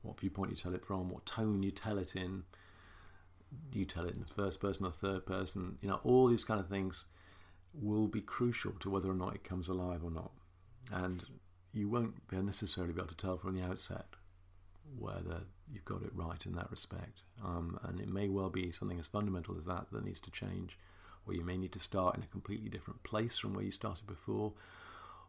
what 0.02 0.18
viewpoint 0.18 0.50
you 0.50 0.56
tell 0.56 0.74
it 0.74 0.84
from 0.84 1.10
what 1.10 1.26
tone 1.26 1.62
you 1.62 1.70
tell 1.70 1.98
it 1.98 2.16
in 2.16 2.44
you 3.72 3.84
tell 3.84 4.06
it 4.06 4.14
in 4.14 4.20
the 4.20 4.34
first 4.34 4.60
person 4.60 4.86
or 4.86 4.90
third 4.90 5.26
person 5.26 5.78
you 5.82 5.88
know 5.88 6.00
all 6.02 6.28
these 6.28 6.44
kind 6.44 6.58
of 6.60 6.68
things 6.68 7.04
will 7.80 8.08
be 8.08 8.20
crucial 8.20 8.72
to 8.80 8.90
whether 8.90 9.10
or 9.10 9.14
not 9.14 9.34
it 9.34 9.44
comes 9.44 9.68
alive 9.68 10.02
or 10.02 10.10
not. 10.10 10.32
And 10.92 11.24
you 11.72 11.88
won't 11.88 12.14
necessarily 12.32 12.92
be 12.92 13.00
able 13.00 13.08
to 13.08 13.16
tell 13.16 13.36
from 13.36 13.54
the 13.54 13.66
outset 13.66 14.06
whether 14.98 15.42
you've 15.72 15.84
got 15.84 16.02
it 16.02 16.10
right 16.14 16.44
in 16.46 16.54
that 16.54 16.70
respect. 16.70 17.22
Um, 17.44 17.78
and 17.82 18.00
it 18.00 18.08
may 18.08 18.28
well 18.28 18.50
be 18.50 18.70
something 18.70 18.98
as 18.98 19.06
fundamental 19.06 19.56
as 19.58 19.64
that 19.66 19.86
that 19.92 20.04
needs 20.04 20.20
to 20.20 20.30
change, 20.30 20.78
or 21.26 21.34
you 21.34 21.44
may 21.44 21.56
need 21.56 21.72
to 21.72 21.80
start 21.80 22.16
in 22.16 22.22
a 22.22 22.26
completely 22.26 22.68
different 22.68 23.02
place 23.02 23.38
from 23.38 23.54
where 23.54 23.64
you 23.64 23.70
started 23.70 24.06
before, 24.06 24.52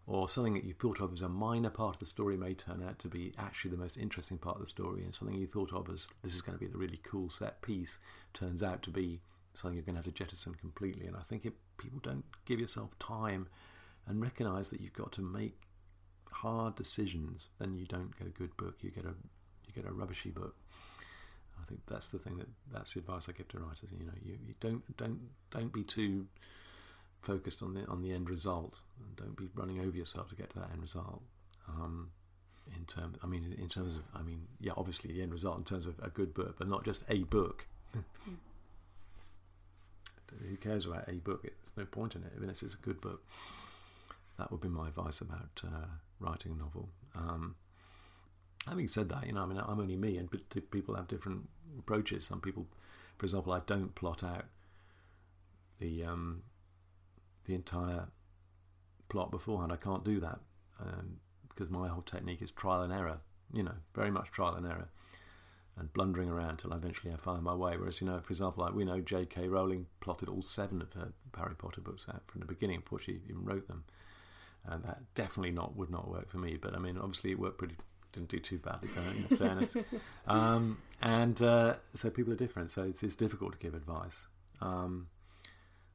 or 0.05 0.29
something 0.29 0.53
that 0.53 0.63
you 0.63 0.73
thought 0.73 1.01
of 1.01 1.11
as 1.11 1.21
a 1.21 1.27
minor 1.27 1.69
part 1.69 1.95
of 1.95 1.99
the 1.99 2.05
story 2.05 2.37
may 2.37 2.53
turn 2.53 2.81
out 2.87 2.97
to 2.99 3.09
be 3.09 3.33
actually 3.37 3.71
the 3.71 3.77
most 3.77 3.97
interesting 3.97 4.37
part 4.37 4.55
of 4.55 4.61
the 4.61 4.67
story, 4.67 5.03
and 5.03 5.13
something 5.13 5.37
you 5.37 5.47
thought 5.47 5.73
of 5.73 5.89
as 5.89 6.07
this 6.23 6.33
is 6.33 6.41
going 6.41 6.57
to 6.57 6.63
be 6.63 6.71
the 6.71 6.77
really 6.77 7.01
cool 7.03 7.29
set 7.29 7.61
piece 7.61 7.99
turns 8.33 8.63
out 8.63 8.81
to 8.83 8.89
be 8.89 9.19
something 9.53 9.75
you're 9.75 9.83
going 9.83 9.95
to 9.95 9.99
have 9.99 10.05
to 10.05 10.11
jettison 10.11 10.53
completely. 10.53 11.07
And 11.07 11.15
I 11.15 11.21
think 11.21 11.45
if 11.45 11.53
people 11.77 11.99
don't 12.01 12.23
give 12.45 12.59
yourself 12.59 12.97
time 12.99 13.47
and 14.05 14.21
recognize 14.21 14.69
that 14.69 14.79
you've 14.79 14.93
got 14.93 15.11
to 15.13 15.21
make 15.21 15.59
hard 16.31 16.75
decisions, 16.75 17.49
then 17.59 17.75
you 17.75 17.85
don't 17.85 18.17
get 18.17 18.27
a 18.27 18.31
good 18.31 18.55
book. 18.55 18.75
You 18.81 18.91
get 18.91 19.05
a 19.05 19.15
get 19.81 19.89
a 19.89 19.93
rubbishy 19.93 20.29
book. 20.29 20.55
I 21.59 21.65
think 21.65 21.81
that's 21.87 22.07
the 22.07 22.19
thing 22.19 22.37
that 22.37 22.47
that's 22.71 22.93
the 22.93 22.99
advice 22.99 23.27
I 23.29 23.33
give 23.33 23.47
to 23.49 23.59
writers. 23.59 23.89
You 23.97 24.05
know, 24.05 24.13
you, 24.23 24.37
you 24.47 24.53
don't 24.59 24.97
don't 24.97 25.19
don't 25.51 25.73
be 25.73 25.83
too 25.83 26.27
focused 27.21 27.61
on 27.61 27.73
the 27.73 27.85
on 27.85 28.01
the 28.01 28.13
end 28.13 28.29
result, 28.29 28.79
and 28.99 29.15
don't 29.15 29.35
be 29.35 29.49
running 29.55 29.79
over 29.79 29.97
yourself 29.97 30.29
to 30.29 30.35
get 30.35 30.49
to 30.51 30.59
that 30.59 30.71
end 30.71 30.81
result. 30.81 31.21
Um, 31.67 32.11
in 32.75 32.85
terms, 32.85 33.17
I 33.23 33.27
mean, 33.27 33.55
in 33.57 33.69
terms 33.69 33.95
of, 33.95 34.01
I 34.13 34.21
mean, 34.21 34.47
yeah, 34.59 34.73
obviously 34.75 35.13
the 35.13 35.21
end 35.21 35.31
result 35.31 35.57
in 35.57 35.63
terms 35.63 35.85
of 35.85 35.95
a 36.01 36.09
good 36.09 36.33
book, 36.33 36.55
but 36.57 36.67
not 36.67 36.83
just 36.83 37.03
a 37.09 37.19
book. 37.19 37.65
Who 40.49 40.57
cares 40.57 40.85
about 40.85 41.07
a 41.07 41.13
book? 41.13 41.43
There's 41.43 41.71
no 41.77 41.85
point 41.85 42.15
in 42.15 42.23
it 42.23 42.33
unless 42.37 42.61
it's 42.61 42.73
a 42.73 42.77
good 42.77 42.99
book. 43.01 43.23
That 44.37 44.51
would 44.51 44.61
be 44.61 44.67
my 44.67 44.89
advice 44.89 45.21
about 45.21 45.61
uh, 45.63 45.87
writing 46.19 46.51
a 46.51 46.55
novel. 46.55 46.89
Um, 47.15 47.55
having 48.67 48.87
said 48.87 49.09
that, 49.09 49.25
you 49.25 49.33
know, 49.33 49.43
I 49.43 49.45
mean, 49.45 49.57
I'm 49.57 49.79
only 49.79 49.95
me, 49.95 50.17
and 50.17 50.29
people 50.71 50.95
have 50.95 51.07
different 51.07 51.49
approaches. 51.77 52.25
Some 52.25 52.41
people, 52.41 52.67
for 53.17 53.25
example, 53.25 53.53
I 53.53 53.61
don't 53.65 53.95
plot 53.95 54.23
out 54.23 54.45
the 55.79 56.03
um, 56.03 56.43
the 57.45 57.55
entire 57.55 58.07
plot 59.09 59.31
beforehand. 59.31 59.71
I 59.71 59.77
can't 59.77 60.03
do 60.03 60.19
that 60.19 60.39
um, 60.79 61.17
because 61.49 61.69
my 61.69 61.87
whole 61.87 62.01
technique 62.01 62.41
is 62.41 62.51
trial 62.51 62.81
and 62.81 62.93
error. 62.93 63.19
You 63.53 63.63
know, 63.63 63.75
very 63.95 64.11
much 64.11 64.31
trial 64.31 64.55
and 64.55 64.65
error, 64.65 64.89
and 65.77 65.91
blundering 65.93 66.29
around 66.29 66.57
till 66.57 66.73
eventually 66.73 67.13
I 67.13 67.17
find 67.17 67.41
my 67.43 67.55
way. 67.55 67.77
Whereas, 67.77 68.01
you 68.01 68.07
know, 68.07 68.19
for 68.19 68.31
example, 68.31 68.63
like 68.63 68.73
we 68.73 68.83
know 68.83 68.99
J.K. 68.99 69.47
Rowling 69.47 69.85
plotted 70.01 70.27
all 70.27 70.41
seven 70.41 70.81
of 70.81 70.91
her 70.93 71.13
Harry 71.37 71.55
Potter 71.55 71.81
books 71.81 72.07
out 72.09 72.23
from 72.27 72.41
the 72.41 72.47
beginning 72.47 72.81
before 72.81 72.99
she 72.99 73.21
even 73.29 73.45
wrote 73.45 73.67
them, 73.67 73.85
and 74.65 74.83
that 74.83 75.13
definitely 75.15 75.51
not 75.51 75.77
would 75.77 75.89
not 75.89 76.09
work 76.09 76.29
for 76.29 76.37
me. 76.37 76.57
But 76.57 76.75
I 76.75 76.79
mean, 76.79 76.97
obviously, 76.97 77.31
it 77.31 77.39
worked 77.39 77.59
pretty 77.59 77.75
didn't 78.11 78.29
do 78.29 78.39
too 78.39 78.57
badly, 78.59 78.89
in 79.29 79.37
fairness. 79.37 79.75
Um, 80.27 80.79
and 81.01 81.41
uh, 81.41 81.75
so 81.95 82.09
people 82.09 82.33
are 82.33 82.37
different, 82.37 82.69
so 82.71 82.83
it's, 82.83 83.01
it's 83.01 83.15
difficult 83.15 83.53
to 83.53 83.57
give 83.57 83.73
advice. 83.73 84.27
Um, 84.59 85.07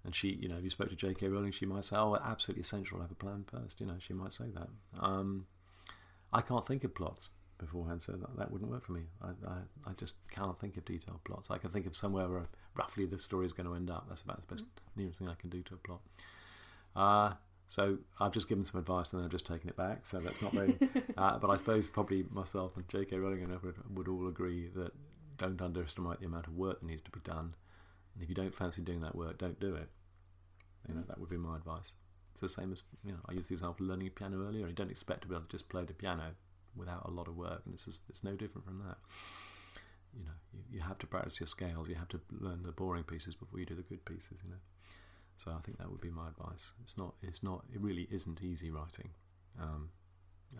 and 0.05 0.15
she, 0.15 0.29
you 0.29 0.49
know, 0.49 0.57
if 0.57 0.65
you 0.65 0.71
spoke 0.71 0.89
to 0.89 0.97
J.K. 0.97 1.29
Rowling, 1.29 1.53
she 1.53 1.67
might 1.67 1.85
say, 1.85 1.97
"Oh, 1.97 2.17
absolutely 2.17 2.63
essential 2.63 3.01
have 3.01 3.11
a 3.11 3.15
plan 3.15 3.45
first. 3.47 3.81
You 3.81 3.87
know, 3.87 3.97
she 3.99 4.15
might 4.15 4.33
say 4.33 4.47
that. 4.55 4.69
Um, 5.01 5.47
I 6.33 6.41
can't 6.41 6.67
think 6.67 6.83
of 6.85 6.95
plots 6.95 7.29
beforehand, 7.59 8.03
so 8.03 8.13
that, 8.13 8.37
that 8.37 8.51
wouldn't 8.51 8.71
work 8.71 8.85
for 8.85 8.93
me. 8.93 9.03
I, 9.23 9.29
I, 9.29 9.91
I, 9.91 9.93
just 9.97 10.15
cannot 10.31 10.59
think 10.59 10.77
of 10.77 10.85
detailed 10.85 11.23
plots. 11.25 11.51
I 11.51 11.59
can 11.59 11.71
think 11.71 11.87
of 11.87 11.95
somewhere 11.95 12.29
where 12.29 12.49
roughly 12.75 13.07
the 13.07 13.19
story 13.19 13.47
is 13.47 13.53
going 13.53 13.69
to 13.69 13.75
end 13.75 13.91
up. 13.91 14.07
That's 14.09 14.23
about 14.23 14.41
the 14.41 14.47
best 14.53 14.65
mm-hmm. 14.65 15.01
nearest 15.01 15.19
thing 15.19 15.29
I 15.29 15.35
can 15.35 15.51
do 15.51 15.63
to 15.63 15.75
a 15.75 15.77
plot. 15.77 16.01
Uh, 16.97 17.35
so 17.73 17.97
I've 18.21 18.33
just 18.33 18.51
given 18.51 18.67
some 18.67 18.79
advice 18.79 19.15
and 19.15 19.21
then 19.21 19.25
I've 19.25 19.33
just 19.33 19.47
taken 19.47 19.71
it 19.71 19.79
back. 19.79 20.05
So 20.05 20.21
that's 20.21 20.43
not 20.43 20.53
very. 20.53 20.77
uh, 21.17 21.39
but 21.39 21.49
I 21.49 21.57
suppose 21.57 21.89
probably 21.89 22.27
myself 22.31 22.77
and 22.77 22.87
J.K. 22.87 23.17
Rowling 23.17 23.45
and 23.45 23.63
would, 23.63 23.97
would 23.97 24.09
all 24.09 24.29
agree 24.29 24.69
that 24.77 24.93
don't 25.39 25.59
underestimate 25.59 26.21
the 26.21 26.27
amount 26.27 26.49
of 26.49 26.55
work 26.55 26.81
that 26.81 26.87
needs 26.87 27.01
to 27.01 27.11
be 27.11 27.21
done. 27.25 27.55
And 28.13 28.23
if 28.23 28.29
you 28.29 28.35
don't 28.35 28.55
fancy 28.55 28.83
doing 28.83 29.01
that 29.01 29.15
work, 29.15 29.39
don't 29.39 29.59
do 29.59 29.75
it. 29.75 29.89
You 30.87 30.97
know 30.97 31.05
that 31.09 31.19
would 31.19 31.31
be 31.31 31.39
my 31.39 31.57
advice. 31.57 31.95
It's 32.33 32.43
the 32.43 32.49
same 32.51 32.75
as 32.75 32.85
you 33.07 33.13
know. 33.13 33.21
I 33.27 33.33
used 33.33 33.49
the 33.49 33.55
example 33.55 33.87
of 33.87 33.89
learning 33.89 34.11
piano 34.11 34.47
earlier. 34.47 34.67
You 34.67 34.75
don't 34.75 34.91
expect 34.91 35.23
to 35.23 35.29
be 35.29 35.35
able 35.35 35.47
to 35.47 35.51
just 35.53 35.71
play 35.71 35.87
the 35.87 35.95
piano 35.95 36.33
without 36.77 37.09
a 37.09 37.11
lot 37.11 37.27
of 37.27 37.39
work, 37.39 37.63
and 37.65 37.73
it's 37.73 37.87
just, 37.87 38.03
it's 38.11 38.23
no 38.23 38.33
different 38.33 38.67
from 38.67 38.83
that. 38.87 38.99
You 40.15 40.25
know, 40.25 40.37
you, 40.53 40.61
you 40.77 40.81
have 40.81 40.99
to 40.99 41.07
practice 41.07 41.41
your 41.41 41.47
scales. 41.47 41.89
You 41.89 41.95
have 41.95 42.09
to 42.09 42.21
learn 42.39 42.65
the 42.65 42.73
boring 42.73 43.05
pieces 43.05 43.35
before 43.35 43.61
you 43.61 43.65
do 43.65 43.77
the 43.77 43.83
good 43.83 44.05
pieces. 44.05 44.41
You 44.45 44.51
know. 44.51 44.61
So 45.43 45.51
I 45.51 45.61
think 45.63 45.79
that 45.79 45.91
would 45.91 46.01
be 46.01 46.11
my 46.11 46.29
advice. 46.29 46.73
It's 46.83 46.97
not. 46.97 47.15
It's 47.23 47.43
not. 47.43 47.65
It 47.75 47.81
really 47.81 48.07
isn't 48.11 48.43
easy 48.43 48.71
writing. 48.71 49.11
Um, 49.61 49.91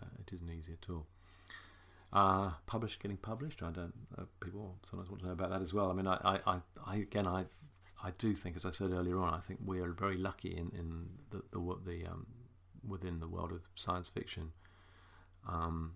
uh, 0.01 0.07
it 0.19 0.33
isn't 0.33 0.49
easy 0.49 0.73
at 0.81 0.89
all. 0.89 1.07
Uh, 2.11 2.51
published, 2.65 3.01
getting 3.01 3.17
published. 3.17 3.63
I 3.63 3.71
don't. 3.71 3.93
Uh, 4.17 4.23
people 4.41 4.75
sometimes 4.83 5.09
want 5.09 5.21
to 5.21 5.27
know 5.27 5.33
about 5.33 5.51
that 5.51 5.61
as 5.61 5.73
well. 5.73 5.89
I 5.89 5.93
mean, 5.93 6.07
I, 6.07 6.39
I, 6.45 6.57
I, 6.85 6.95
again, 6.97 7.27
I, 7.27 7.45
I 8.03 8.11
do 8.17 8.35
think, 8.35 8.57
as 8.57 8.65
I 8.65 8.71
said 8.71 8.91
earlier 8.91 9.19
on, 9.19 9.33
I 9.33 9.39
think 9.39 9.61
we 9.65 9.79
are 9.79 9.93
very 9.93 10.17
lucky 10.17 10.49
in 10.49 10.71
in 10.77 11.07
the 11.31 11.43
the, 11.51 11.77
the 11.85 12.05
um, 12.05 12.27
within 12.85 13.21
the 13.21 13.27
world 13.27 13.53
of 13.53 13.61
science 13.75 14.09
fiction. 14.09 14.51
Um, 15.47 15.93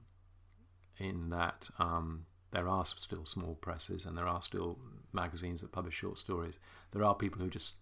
in 1.00 1.30
that 1.30 1.70
um, 1.78 2.26
there 2.52 2.68
are 2.68 2.84
still 2.84 3.24
small 3.24 3.56
presses 3.56 4.06
and 4.06 4.18
there 4.18 4.28
are 4.28 4.42
still 4.42 4.80
magazines 5.14 5.62
that 5.62 5.72
publish 5.72 5.94
short 5.94 6.18
stories. 6.18 6.58
There 6.92 7.04
are 7.04 7.14
people 7.14 7.40
who 7.40 7.50
just 7.50 7.76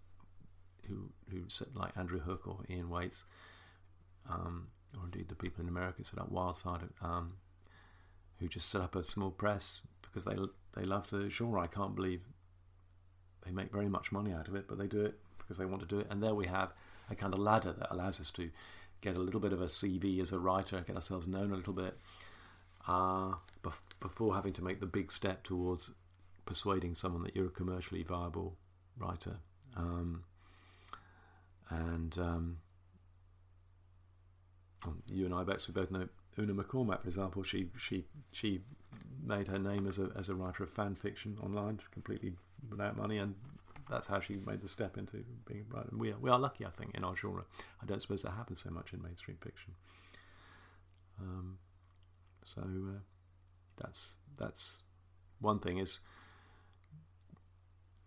who 0.88 1.10
who 1.30 1.44
like 1.74 1.98
Andrew 1.98 2.20
Hook 2.20 2.48
or 2.48 2.60
Ian 2.70 2.90
Whates, 2.90 3.24
um, 4.30 4.68
or 4.98 5.06
indeed 5.06 5.30
the 5.30 5.36
people 5.36 5.62
in 5.62 5.70
America 5.70 6.04
set 6.04 6.20
up 6.20 6.32
Wildside, 6.32 6.90
um, 7.02 7.34
who 8.40 8.48
just 8.48 8.70
set 8.70 8.82
up 8.82 8.96
a 8.96 9.04
small 9.04 9.32
press 9.32 9.82
because 10.02 10.26
they 10.26 10.36
they 10.76 10.86
love 10.86 11.10
the 11.10 11.30
genre. 11.30 11.62
I 11.62 11.68
can't 11.68 11.96
believe 11.96 12.22
they 13.46 13.52
make 13.52 13.72
very 13.72 13.90
much 13.90 14.12
money 14.12 14.34
out 14.34 14.48
of 14.48 14.56
it, 14.56 14.68
but 14.68 14.78
they 14.78 14.88
do 14.88 15.06
it 15.06 15.20
because 15.38 15.58
they 15.58 15.66
want 15.66 15.82
to 15.82 15.88
do 15.88 16.00
it. 16.00 16.08
And 16.10 16.22
there 16.22 16.34
we 16.34 16.48
have 16.48 16.74
a 17.10 17.16
kind 17.16 17.34
of 17.34 17.40
ladder 17.40 17.74
that 17.74 17.94
allows 17.94 18.20
us 18.20 18.32
to 18.32 18.50
get 19.02 19.16
a 19.16 19.20
little 19.20 19.40
bit 19.40 19.54
of 19.54 19.62
a 19.62 19.66
CV 19.66 20.20
as 20.20 20.32
a 20.32 20.40
writer, 20.40 20.84
get 20.86 20.96
ourselves 20.96 21.28
known 21.28 21.52
a 21.52 21.56
little 21.56 21.74
bit, 21.74 21.98
uh, 22.88 23.36
bef- 23.64 23.80
before 24.00 24.34
having 24.34 24.54
to 24.54 24.64
make 24.64 24.80
the 24.80 24.86
big 24.88 25.12
step 25.12 25.44
towards 25.44 25.92
persuading 26.46 26.96
someone 26.96 27.24
that 27.24 27.36
you're 27.36 27.48
a 27.48 27.52
commercially 27.52 28.04
viable 28.04 28.58
writer. 28.98 29.38
Um, 29.76 30.24
and 31.70 32.18
um, 32.18 32.58
you 35.12 35.26
and 35.26 35.34
I, 35.34 35.44
Bex, 35.44 35.68
we 35.68 35.74
both 35.74 35.92
know 35.92 36.08
Una 36.38 36.54
McCormack, 36.54 37.02
for 37.02 37.08
example. 37.08 37.44
She 37.44 37.70
she 37.78 38.06
she 38.32 38.62
made 39.24 39.48
her 39.48 39.60
name 39.60 39.88
as 39.88 39.98
a 40.00 40.10
as 40.16 40.30
a 40.30 40.36
writer 40.36 40.64
of 40.64 40.70
fan 40.70 40.96
fiction 40.96 41.38
online, 41.42 41.80
completely 41.92 42.34
without 42.70 42.98
money, 42.98 43.18
and 43.18 43.36
that's 43.90 44.08
how 44.08 44.20
she 44.20 44.36
made 44.46 44.62
the 44.62 44.68
step 44.68 44.98
into 44.98 45.24
being 45.48 45.66
a 45.72 45.76
writer. 45.76 45.90
And 45.92 46.00
we 46.00 46.12
are 46.12 46.18
we 46.20 46.30
are 46.30 46.40
lucky, 46.40 46.66
I 46.66 46.70
think, 46.70 46.96
in 46.96 47.04
our 47.04 47.16
genre. 47.16 47.44
I 47.82 47.86
don't 47.86 48.02
suppose 48.02 48.24
that 48.24 48.32
happens 48.32 48.64
so 48.64 48.70
much 48.70 48.94
in 48.94 49.02
mainstream 49.02 49.38
fiction. 49.42 49.74
Um, 51.20 51.58
so 52.44 52.62
uh, 52.62 53.00
that's 53.82 54.18
that's 54.38 54.84
one 55.40 55.60
thing 55.60 55.78
is 55.78 56.00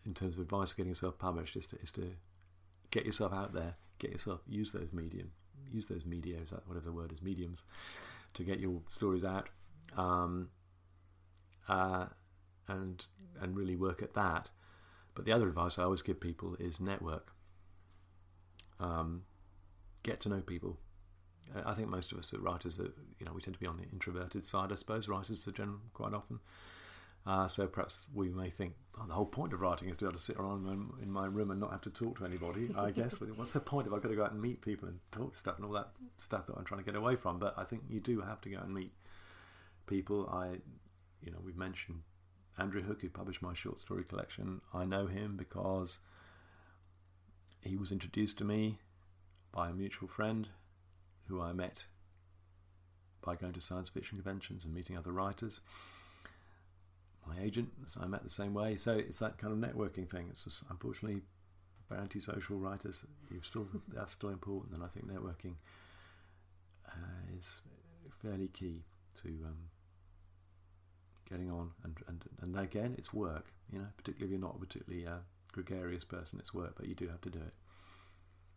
in 0.04 0.14
terms 0.14 0.36
of 0.36 0.40
advice 0.40 0.72
getting 0.72 0.90
yourself 0.90 1.18
published 1.18 1.56
is 1.56 1.66
to, 1.66 1.76
is 1.80 1.92
to 1.92 2.12
get 2.90 3.06
yourself 3.06 3.32
out 3.32 3.52
there, 3.52 3.74
get 3.98 4.10
yourself 4.10 4.40
use 4.48 4.72
those 4.72 4.92
medium, 4.92 5.30
use 5.72 5.88
those 5.88 6.04
media, 6.04 6.38
is 6.38 6.50
that 6.50 6.66
whatever 6.66 6.86
the 6.86 6.92
word 6.92 7.12
is, 7.12 7.22
mediums, 7.22 7.64
to 8.34 8.42
get 8.42 8.60
your 8.60 8.80
stories 8.88 9.24
out, 9.24 9.48
um, 9.96 10.48
uh, 11.68 12.06
and 12.66 13.04
and 13.40 13.56
really 13.56 13.76
work 13.76 14.02
at 14.02 14.14
that. 14.14 14.50
But 15.14 15.24
the 15.24 15.32
other 15.32 15.48
advice 15.48 15.78
I 15.78 15.84
always 15.84 16.02
give 16.02 16.20
people 16.20 16.56
is 16.58 16.80
network. 16.80 17.32
Um, 18.78 19.24
get 20.02 20.20
to 20.20 20.28
know 20.28 20.40
people. 20.40 20.78
I 21.64 21.72
think 21.72 21.88
most 21.88 22.12
of 22.12 22.18
us 22.18 22.32
writers 22.34 22.78
are, 22.78 22.92
you 23.18 23.26
know, 23.26 23.32
we 23.32 23.40
tend 23.40 23.54
to 23.54 23.60
be 23.60 23.66
on 23.66 23.78
the 23.78 23.88
introverted 23.90 24.44
side, 24.44 24.70
I 24.70 24.74
suppose. 24.74 25.08
Writers 25.08 25.46
are 25.48 25.52
general 25.52 25.78
quite 25.94 26.12
often. 26.12 26.40
Uh, 27.28 27.46
so 27.46 27.66
perhaps 27.66 28.00
we 28.14 28.30
may 28.30 28.48
think 28.48 28.72
oh, 28.98 29.06
the 29.06 29.12
whole 29.12 29.26
point 29.26 29.52
of 29.52 29.60
writing 29.60 29.90
is 29.90 29.98
to 29.98 30.04
be 30.04 30.06
able 30.06 30.16
to 30.16 30.22
sit 30.22 30.38
around 30.38 30.66
in 31.02 31.12
my 31.12 31.26
room 31.26 31.50
and 31.50 31.60
not 31.60 31.70
have 31.70 31.82
to 31.82 31.90
talk 31.90 32.16
to 32.16 32.24
anybody. 32.24 32.70
I 32.74 32.90
guess 33.00 33.20
what's 33.20 33.52
the 33.52 33.60
point 33.60 33.86
if 33.86 33.92
I've 33.92 34.02
got 34.02 34.08
to 34.08 34.16
go 34.16 34.24
out 34.24 34.32
and 34.32 34.40
meet 34.40 34.62
people 34.62 34.88
and 34.88 34.98
talk 35.12 35.34
stuff 35.34 35.56
and 35.56 35.66
all 35.66 35.72
that 35.72 35.90
stuff 36.16 36.46
that 36.46 36.56
I'm 36.56 36.64
trying 36.64 36.80
to 36.80 36.86
get 36.86 36.96
away 36.96 37.16
from? 37.16 37.38
But 37.38 37.52
I 37.58 37.64
think 37.64 37.82
you 37.90 38.00
do 38.00 38.22
have 38.22 38.40
to 38.40 38.48
go 38.48 38.62
and 38.62 38.72
meet 38.72 38.94
people. 39.86 40.26
I, 40.32 40.56
you 41.20 41.30
know, 41.30 41.36
we've 41.44 41.54
mentioned 41.54 42.00
Andrew 42.56 42.82
Hook, 42.82 43.02
who 43.02 43.10
published 43.10 43.42
my 43.42 43.52
short 43.52 43.78
story 43.78 44.04
collection. 44.04 44.62
I 44.72 44.86
know 44.86 45.06
him 45.06 45.36
because 45.36 45.98
he 47.60 47.76
was 47.76 47.92
introduced 47.92 48.38
to 48.38 48.44
me 48.44 48.78
by 49.52 49.68
a 49.68 49.74
mutual 49.74 50.08
friend 50.08 50.48
who 51.26 51.42
I 51.42 51.52
met 51.52 51.84
by 53.20 53.36
going 53.36 53.52
to 53.52 53.60
science 53.60 53.90
fiction 53.90 54.16
conventions 54.16 54.64
and 54.64 54.72
meeting 54.72 54.96
other 54.96 55.12
writers 55.12 55.60
my 57.28 57.42
agent, 57.42 57.70
I 58.00 58.06
met 58.06 58.22
the 58.22 58.30
same 58.30 58.54
way. 58.54 58.76
So 58.76 58.94
it's 58.94 59.18
that 59.18 59.38
kind 59.38 59.52
of 59.52 59.58
networking 59.58 60.08
thing. 60.08 60.28
It's 60.30 60.44
just, 60.44 60.62
unfortunately 60.70 61.22
for 61.88 61.96
antisocial 61.96 62.58
writers, 62.58 63.04
you 63.30 63.40
still 63.42 63.66
that's 63.88 64.12
still 64.12 64.30
important, 64.30 64.74
and 64.74 64.84
I 64.84 64.88
think 64.88 65.10
networking 65.10 65.54
uh, 66.86 67.36
is 67.36 67.62
fairly 68.22 68.48
key 68.48 68.82
to 69.22 69.28
um, 69.28 69.56
getting 71.28 71.50
on. 71.50 71.70
And, 71.84 71.96
and 72.06 72.24
and 72.42 72.58
again, 72.58 72.94
it's 72.98 73.12
work. 73.12 73.46
You 73.72 73.80
know, 73.80 73.86
particularly 73.96 74.34
if 74.34 74.38
you're 74.38 74.48
not 74.48 74.56
a 74.56 74.66
particularly 74.66 75.06
uh, 75.06 75.20
gregarious 75.52 76.04
person, 76.04 76.38
it's 76.38 76.54
work, 76.54 76.74
but 76.76 76.86
you 76.86 76.94
do 76.94 77.08
have 77.08 77.20
to 77.22 77.30
do 77.30 77.38
it. 77.38 77.54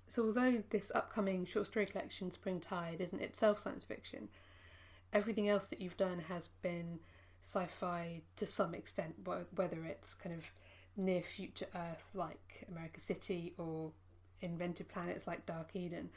So 0.07 0.25
although 0.25 0.61
this 0.69 0.91
upcoming 0.93 1.45
short 1.45 1.67
story 1.67 1.85
collection, 1.85 2.31
Spring 2.31 2.59
Tide, 2.59 2.99
isn't 2.99 3.21
itself 3.21 3.59
science 3.59 3.83
fiction, 3.83 4.27
everything 5.13 5.47
else 5.47 5.67
that 5.69 5.79
you've 5.79 5.95
done 5.95 6.19
has 6.27 6.49
been 6.61 6.99
sci-fi 7.41 8.21
to 8.35 8.45
some 8.45 8.73
extent, 8.73 9.15
whether 9.25 9.83
it's 9.83 10.13
kind 10.13 10.35
of 10.35 10.49
near 10.97 11.21
future 11.21 11.67
Earth 11.75 12.05
like 12.13 12.65
America 12.69 12.99
City 12.99 13.53
or 13.57 13.91
invented 14.41 14.87
planets 14.89 15.27
like 15.27 15.45
Dark 15.45 15.75
Eden. 15.75 16.09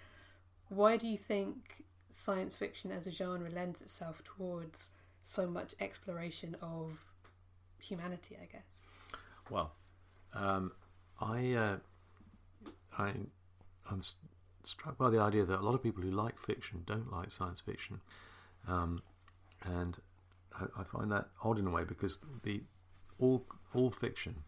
Why 0.69 0.97
do 0.97 1.07
you 1.07 1.19
think 1.19 1.85
science 2.11 2.55
fiction 2.55 2.91
as 2.91 3.07
a 3.07 3.11
genre 3.11 3.51
lends 3.51 3.81
itself 3.81 4.23
towards 4.25 4.91
so 5.23 5.47
much 5.47 5.75
exploration 5.81 6.57
of 6.63 7.05
humanity? 7.81 8.37
I 8.41 8.47
guess. 8.47 8.85
Well, 9.51 9.73
um, 10.33 10.73
I, 11.21 11.53
uh, 11.53 11.77
I, 12.99 13.13
I'm 13.91 14.03
st- 14.03 14.17
struck 14.65 14.97
by 14.97 15.11
the 15.11 15.19
idea 15.19 15.45
that 15.45 15.61
a 15.61 15.63
lot 15.63 15.75
of 15.75 15.83
people 15.83 16.03
who 16.03 16.11
like 16.11 16.39
fiction 16.39 16.83
don't 16.87 17.13
like 17.13 17.31
science 17.31 17.61
fiction, 17.61 18.01
um, 18.67 19.03
and 19.63 19.99
I, 20.79 20.85
find 20.85 21.11
that 21.11 21.29
odd 21.43 21.59
in 21.59 21.67
a 21.67 21.71
way 21.71 21.85
because 21.85 22.19
the 22.43 22.63
all 23.19 23.47
all 23.75 23.91
fiction, 23.91 24.45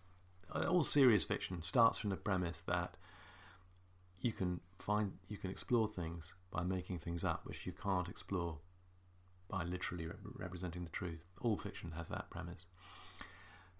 uh, 0.55 0.67
all 0.67 0.83
serious 0.83 1.25
fiction 1.25 1.63
starts 1.63 1.99
from 1.99 2.11
the 2.11 2.17
premise 2.17 2.63
that 2.63 2.97
you 4.21 4.33
can 4.33 4.61
find 4.79 5.13
you 5.29 5.37
can 5.37 5.51
explore 5.51 5.89
things 5.89 6.35
by 6.51 6.63
making 6.63 6.99
things 6.99 7.25
up, 7.25 7.41
which 7.45 7.67
you 7.67 7.73
can't 7.73 8.09
explore 8.09 8.59
by 9.49 9.65
literally 9.65 10.09
representing 10.37 10.85
the 10.85 10.91
truth. 10.91 11.25
All 11.41 11.57
fiction 11.57 11.93
has 11.97 12.09
that 12.09 12.31
premise. 12.31 12.67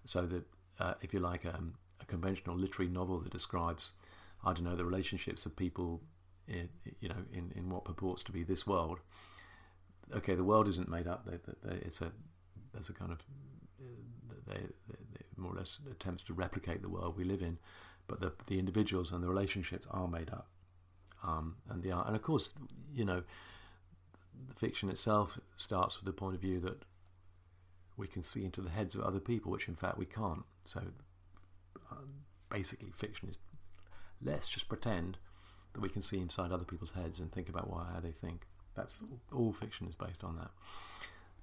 So 0.05 0.25
that 0.25 0.43
uh, 0.79 0.93
if 1.01 1.13
you 1.13 1.19
like 1.19 1.45
um, 1.45 1.73
a 2.01 2.05
conventional 2.05 2.55
literary 2.55 2.89
novel 2.91 3.19
that 3.19 3.31
describes, 3.31 3.93
I 4.43 4.53
don't 4.53 4.63
know, 4.63 4.75
the 4.75 4.85
relationships 4.85 5.45
of 5.45 5.55
people, 5.55 6.01
in, 6.47 6.69
you 6.99 7.09
know, 7.09 7.25
in, 7.33 7.51
in 7.55 7.69
what 7.69 7.85
purports 7.85 8.23
to 8.23 8.31
be 8.31 8.43
this 8.43 8.65
world, 8.65 8.99
okay, 10.15 10.35
the 10.35 10.43
world 10.43 10.67
isn't 10.67 10.89
made 10.89 11.07
up. 11.07 11.25
They, 11.25 11.37
they, 11.37 11.75
they, 11.75 11.85
it's 11.85 12.01
a 12.01 12.11
there's 12.73 12.89
a 12.89 12.93
kind 12.93 13.11
of 13.11 13.19
they, 14.47 14.59
they, 14.89 14.97
more 15.35 15.51
or 15.51 15.55
less 15.55 15.79
attempts 15.89 16.23
to 16.23 16.33
replicate 16.33 16.81
the 16.81 16.89
world 16.89 17.17
we 17.17 17.23
live 17.23 17.41
in, 17.41 17.57
but 18.07 18.19
the 18.19 18.33
the 18.47 18.59
individuals 18.59 19.11
and 19.11 19.23
the 19.23 19.27
relationships 19.27 19.87
are 19.91 20.07
made 20.07 20.29
up, 20.29 20.47
um, 21.23 21.57
and 21.69 21.83
the 21.83 21.91
and 21.91 22.15
of 22.15 22.21
course 22.21 22.53
you 22.93 23.05
know 23.05 23.23
the 24.47 24.53
fiction 24.53 24.89
itself 24.89 25.39
starts 25.55 25.97
with 25.97 26.05
the 26.05 26.13
point 26.13 26.35
of 26.35 26.41
view 26.41 26.59
that 26.59 26.83
we 27.97 28.07
can 28.07 28.23
see 28.23 28.45
into 28.45 28.61
the 28.61 28.69
heads 28.69 28.93
of 28.93 29.01
other 29.01 29.19
people, 29.19 29.51
which 29.51 29.67
in 29.67 29.75
fact 29.75 29.97
we 29.97 30.05
can't. 30.05 30.43
So 30.65 30.81
um, 31.91 32.09
basically, 32.49 32.91
fiction 32.91 33.29
is 33.29 33.37
let's 34.21 34.47
just 34.47 34.69
pretend 34.69 35.17
that 35.73 35.81
we 35.81 35.89
can 35.89 36.01
see 36.01 36.17
inside 36.17 36.51
other 36.51 36.63
people's 36.63 36.93
heads 36.93 37.19
and 37.19 37.31
think 37.31 37.49
about 37.49 37.69
why 37.69 37.87
how 37.93 37.99
they 37.99 38.11
think. 38.11 38.47
That's 38.77 39.03
all 39.33 39.51
fiction 39.51 39.87
is 39.87 39.95
based 39.95 40.23
on 40.23 40.37
that. 40.37 40.51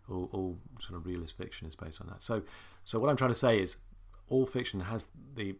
All, 0.08 0.30
all 0.32 0.58
sort 0.80 0.98
of 0.98 1.04
realist 1.04 1.36
fiction 1.36 1.66
is 1.66 1.74
based 1.74 2.00
on 2.00 2.06
that. 2.06 2.22
So, 2.22 2.42
so 2.84 2.98
what 2.98 3.10
I'm 3.10 3.16
trying 3.16 3.32
to 3.32 3.34
say 3.34 3.58
is, 3.60 3.76
all 4.28 4.46
fiction 4.46 4.80
has 4.80 5.08
the 5.34 5.56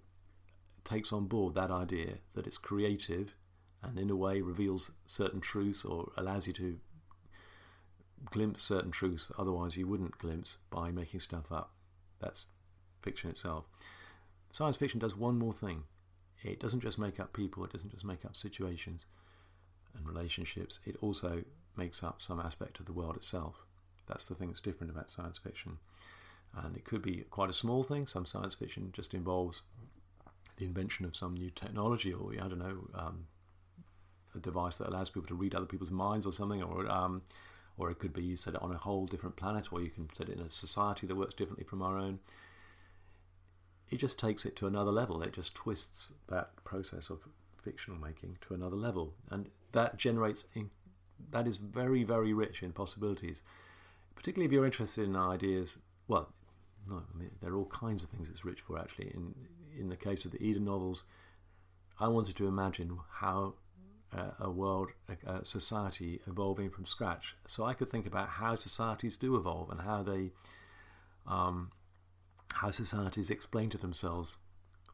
takes 0.85 1.13
on 1.13 1.27
board 1.27 1.55
that 1.55 1.71
idea 1.71 2.19
that 2.35 2.47
it's 2.47 2.59
creative, 2.59 3.35
and 3.83 3.99
in 3.99 4.09
a 4.09 4.17
way 4.17 4.41
reveals 4.41 4.93
certain 5.07 5.41
truths 5.41 5.85
or 5.85 6.13
allows 6.17 6.47
you 6.47 6.53
to 6.55 6.79
glimpse 8.31 8.63
certain 8.63 8.91
truths 8.91 9.31
otherwise 9.39 9.77
you 9.77 9.87
wouldn't 9.87 10.17
glimpse 10.17 10.57
by 10.71 10.91
making 10.91 11.21
stuff 11.21 11.53
up. 11.53 11.73
That's 12.21 12.47
fiction 13.03 13.29
itself. 13.31 13.65
Science 14.51 14.77
fiction 14.77 15.01
does 15.01 15.17
one 15.17 15.39
more 15.39 15.53
thing. 15.53 15.83
It 16.43 16.61
doesn't 16.61 16.81
just 16.81 16.99
make 16.99 17.19
up 17.19 17.33
people, 17.33 17.65
it 17.65 17.73
doesn't 17.73 17.91
just 17.91 18.05
make 18.05 18.25
up 18.25 18.37
situations 18.37 19.07
and 19.97 20.07
relationships, 20.07 20.81
it 20.85 20.97
also 21.01 21.43
makes 21.77 22.03
up 22.03 22.21
some 22.21 22.41
aspect 22.41 22.81
of 22.81 22.87
the 22.87 22.93
world 22.93 23.17
itself. 23.17 23.57
That's 24.07 24.27
the 24.27 24.35
thing 24.35 24.49
that's 24.49 24.61
different 24.61 24.93
about 24.93 25.11
science 25.11 25.39
fiction. 25.39 25.79
And 26.57 26.77
it 26.77 26.85
could 26.85 27.03
be 27.03 27.25
quite 27.31 27.51
a 27.51 27.55
small 27.55 27.83
thing. 27.83 28.07
Some 28.07 28.27
science 28.27 28.55
fiction 28.55 28.91
just 28.93 29.15
involves 29.15 29.63
the 30.57 30.65
invention 30.65 31.05
of 31.05 31.17
some 31.17 31.35
new 31.35 31.51
technology, 31.51 32.13
or 32.13 32.33
I 32.33 32.49
don't 32.49 32.59
know, 32.59 32.89
um, 32.95 33.27
a 34.35 34.39
device 34.39 34.79
that 34.79 34.89
allows 34.89 35.11
people 35.11 35.29
to 35.29 35.35
read 35.35 35.55
other 35.55 35.67
people's 35.67 35.91
minds, 35.91 36.27
or 36.27 36.33
something, 36.33 36.63
or 36.63 36.89
um, 36.89 37.23
or 37.77 37.91
it 37.91 37.99
could 37.99 38.13
be 38.13 38.23
you 38.23 38.37
set 38.37 38.55
it 38.55 38.63
on 38.63 38.71
a 38.71 38.79
whole 38.79 39.07
different 39.07 39.37
planet, 39.37 39.73
or 39.73 39.81
you 39.81 39.91
can 39.91 40.09
set 40.15 40.29
it 40.29 40.39
in 40.39 40.45
a 40.45 40.49
society 40.49 41.07
that 41.07 41.17
works 41.17 41.35
differently 41.35 41.65
from 41.65 41.83
our 41.83 41.99
own. 41.99 42.21
It 43.91 43.99
just 43.99 44.19
takes 44.19 44.47
it 44.47 44.57
to 44.57 44.67
another 44.67 44.91
level. 44.93 45.23
It 45.23 45.33
just 45.33 45.55
twists 45.55 46.13
that 46.29 46.51
process 46.65 47.11
of 47.11 47.21
fictional 47.63 47.99
making 47.99 48.39
to 48.47 48.55
another 48.55 48.77
level, 48.77 49.15
and 49.31 49.51
that 49.73 49.97
generates 49.97 50.47
that 51.31 51.47
is 51.47 51.57
very 51.57 52.05
very 52.05 52.33
rich 52.33 52.63
in 52.63 52.73
possibilities 52.73 53.43
particularly 54.15 54.47
if 54.47 54.53
you're 54.53 54.65
interested 54.65 55.05
in 55.05 55.17
ideas. 55.17 55.79
Well, 56.09 56.33
no, 56.89 56.97
I 56.97 57.19
mean, 57.19 57.31
there 57.41 57.53
are 57.53 57.57
all 57.57 57.67
kinds 57.67 58.03
of 58.03 58.11
things 58.11 58.29
it's 58.29 58.45
rich 58.45 58.61
for. 58.61 58.79
Actually, 58.79 59.09
in 59.09 59.35
in 59.79 59.89
the 59.89 59.97
case 59.97 60.25
of 60.25 60.31
the 60.31 60.43
Eden 60.43 60.65
novels, 60.65 61.05
I 61.99 62.09
wanted 62.09 62.37
to 62.37 62.47
imagine 62.47 62.99
how 63.11 63.55
uh, 64.17 64.31
a 64.39 64.51
world, 64.51 64.91
a, 65.09 65.31
a, 65.31 65.45
society 65.45 66.21
evolving 66.27 66.71
from 66.71 66.87
scratch. 66.87 67.35
So 67.47 67.65
I 67.65 67.75
could 67.75 67.89
think 67.89 68.07
about 68.07 68.29
how 68.29 68.55
societies 68.55 69.17
do 69.17 69.35
evolve 69.35 69.71
and 69.71 69.81
how 69.81 70.05
they, 70.05 70.31
um, 71.27 71.73
how 72.55 72.71
societies 72.71 73.31
explain 73.31 73.71
to 73.71 73.79
themselves 73.79 74.39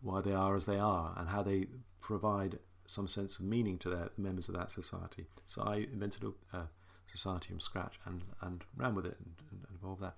why 0.01 0.23
they 0.23 0.33
are 0.33 0.57
as 0.57 0.65
they 0.65 0.79
are 0.79 1.13
and 1.19 1.29
how 1.29 1.43
they 1.43 1.67
provide 2.01 2.59
some 2.91 3.09
sense 3.09 3.37
of 3.37 3.45
meaning 3.45 3.79
to 3.79 3.89
their 3.89 4.11
members 4.17 4.49
of 4.49 4.55
that 4.57 4.71
society. 4.71 5.27
So 5.47 5.63
I 5.63 5.77
invented 5.77 6.25
a, 6.53 6.69
society 7.07 7.49
from 7.49 7.59
scratch 7.59 7.99
and, 8.07 8.23
and 8.41 8.63
ran 8.77 8.95
with 8.95 9.05
it 9.05 9.17
and, 9.19 9.35
and 9.51 9.67
evolved 9.75 10.01
that. 10.01 10.15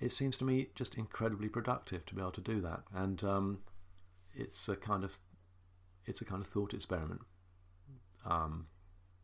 It 0.00 0.12
seems 0.12 0.36
to 0.38 0.44
me 0.44 0.68
just 0.74 0.94
incredibly 0.94 1.48
productive 1.48 2.06
to 2.06 2.14
be 2.14 2.22
able 2.22 2.30
to 2.32 2.40
do 2.40 2.62
that, 2.62 2.84
and 2.94 3.22
um, 3.22 3.58
it's 4.34 4.66
a 4.66 4.76
kind 4.76 5.04
of 5.04 5.18
it's 6.06 6.22
a 6.22 6.24
kind 6.24 6.40
of 6.40 6.46
thought 6.46 6.72
experiment. 6.72 7.20
Um, 8.24 8.66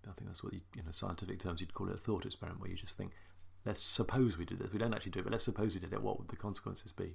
I 0.06 0.12
think 0.12 0.28
that's 0.28 0.44
what 0.44 0.52
you, 0.52 0.60
in 0.76 0.90
scientific 0.92 1.40
terms 1.40 1.60
you'd 1.60 1.74
call 1.74 1.88
it 1.88 1.94
a 1.94 1.98
thought 1.98 2.26
experiment, 2.26 2.60
where 2.60 2.70
you 2.70 2.76
just 2.76 2.96
think, 2.96 3.12
let's 3.64 3.82
suppose 3.82 4.38
we 4.38 4.44
did 4.44 4.58
this. 4.58 4.72
We 4.72 4.78
don't 4.78 4.94
actually 4.94 5.12
do 5.12 5.20
it, 5.20 5.24
but 5.24 5.32
let's 5.32 5.44
suppose 5.44 5.74
we 5.74 5.80
did 5.80 5.92
it. 5.92 6.02
What 6.02 6.18
would 6.18 6.28
the 6.28 6.36
consequences 6.36 6.92
be? 6.92 7.14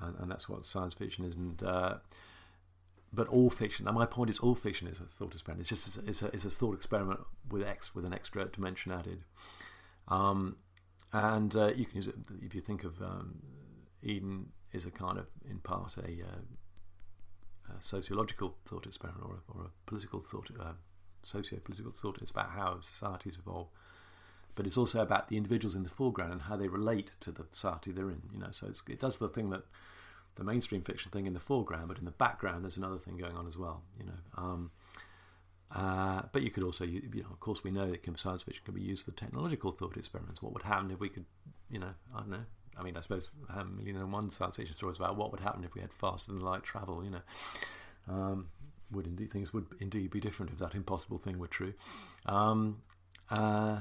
And, 0.00 0.16
and 0.20 0.30
that's 0.30 0.48
what 0.48 0.64
science 0.64 0.94
fiction 0.94 1.24
is. 1.24 1.36
And 1.36 1.62
uh, 1.62 1.96
but 3.12 3.28
all 3.28 3.50
fiction. 3.50 3.86
And 3.86 3.96
my 3.96 4.06
point 4.06 4.30
is, 4.30 4.38
all 4.38 4.54
fiction 4.54 4.88
is 4.88 4.98
a 4.98 5.04
thought 5.04 5.32
experiment. 5.32 5.70
It's 5.70 5.82
just 5.82 5.98
it's 6.06 6.22
a, 6.22 6.28
it's 6.28 6.44
a 6.44 6.50
thought 6.50 6.74
experiment 6.74 7.20
with 7.50 7.62
X 7.62 7.94
with 7.94 8.04
an 8.04 8.14
extra 8.14 8.46
dimension 8.46 8.92
added. 8.92 9.24
Um, 10.08 10.56
and 11.12 11.54
uh, 11.54 11.72
you 11.74 11.84
can 11.84 11.96
use 11.96 12.08
it 12.08 12.14
if 12.42 12.54
you 12.54 12.60
think 12.60 12.84
of 12.84 13.00
um, 13.02 13.42
Eden. 14.02 14.52
is 14.72 14.86
a 14.86 14.90
kind 14.90 15.18
of, 15.18 15.26
in 15.48 15.58
part, 15.58 15.96
a, 15.98 16.00
uh, 16.02 17.72
a 17.76 17.82
sociological 17.82 18.56
thought 18.66 18.86
experiment 18.86 19.22
or 19.24 19.34
a, 19.34 19.58
or 19.58 19.64
a 19.66 19.70
political 19.86 20.20
thought, 20.20 20.50
uh, 20.58 20.72
socio-political 21.22 21.92
thought. 21.92 22.18
It's 22.22 22.30
about 22.30 22.50
how 22.50 22.80
societies 22.80 23.38
evolve, 23.38 23.68
but 24.54 24.66
it's 24.66 24.78
also 24.78 25.02
about 25.02 25.28
the 25.28 25.36
individuals 25.36 25.74
in 25.74 25.82
the 25.82 25.90
foreground 25.90 26.32
and 26.32 26.42
how 26.42 26.56
they 26.56 26.68
relate 26.68 27.12
to 27.20 27.30
the 27.30 27.44
society 27.50 27.92
they're 27.92 28.10
in. 28.10 28.22
You 28.32 28.40
know, 28.40 28.50
so 28.50 28.68
it 28.88 29.00
does 29.00 29.18
the 29.18 29.28
thing 29.28 29.50
that 29.50 29.64
the 30.36 30.44
mainstream 30.44 30.82
fiction 30.82 31.10
thing 31.10 31.26
in 31.26 31.34
the 31.34 31.40
foreground, 31.40 31.88
but 31.88 31.98
in 31.98 32.04
the 32.04 32.10
background, 32.10 32.64
there's 32.64 32.76
another 32.76 32.98
thing 32.98 33.16
going 33.16 33.36
on 33.36 33.46
as 33.46 33.58
well. 33.58 33.82
You 33.98 34.06
know. 34.06 34.18
Um, 34.36 34.70
uh, 35.74 36.22
but 36.32 36.42
you 36.42 36.50
could 36.50 36.64
also, 36.64 36.84
you, 36.84 37.02
know, 37.14 37.30
of 37.30 37.40
course, 37.40 37.64
we 37.64 37.70
know 37.70 37.90
that 37.90 38.18
science 38.18 38.42
fiction 38.42 38.62
can 38.64 38.74
be 38.74 38.82
used 38.82 39.04
for 39.04 39.12
technological 39.12 39.72
thought 39.72 39.96
experiments. 39.96 40.42
What 40.42 40.52
would 40.52 40.62
happen 40.62 40.90
if 40.90 41.00
we 41.00 41.08
could, 41.08 41.24
you 41.70 41.78
know, 41.78 41.94
I 42.14 42.20
don't 42.20 42.30
know. 42.30 42.44
I 42.76 42.82
mean, 42.82 42.96
I 42.96 43.00
suppose 43.00 43.30
a 43.54 43.64
million 43.64 43.96
and 43.96 44.12
one 44.12 44.30
science 44.30 44.56
fiction 44.56 44.74
stories 44.74 44.96
about 44.98 45.16
what 45.16 45.30
would 45.30 45.40
happen 45.40 45.64
if 45.64 45.74
we 45.74 45.80
had 45.80 45.92
faster 45.92 46.32
than 46.32 46.42
light 46.42 46.62
travel. 46.62 47.02
You 47.04 47.10
know, 47.10 47.20
um, 48.08 48.48
would 48.90 49.06
indeed 49.06 49.30
things 49.30 49.52
would 49.52 49.66
indeed 49.80 50.10
be 50.10 50.20
different 50.20 50.52
if 50.52 50.58
that 50.58 50.74
impossible 50.74 51.18
thing 51.18 51.38
were 51.38 51.48
true. 51.48 51.74
Um, 52.26 52.82
uh, 53.30 53.80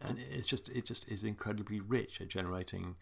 and 0.00 0.18
it's 0.18 0.46
just 0.46 0.68
it 0.70 0.84
just 0.84 1.08
is 1.08 1.24
incredibly 1.24 1.80
rich 1.80 2.20
at 2.20 2.28
generating 2.28 2.96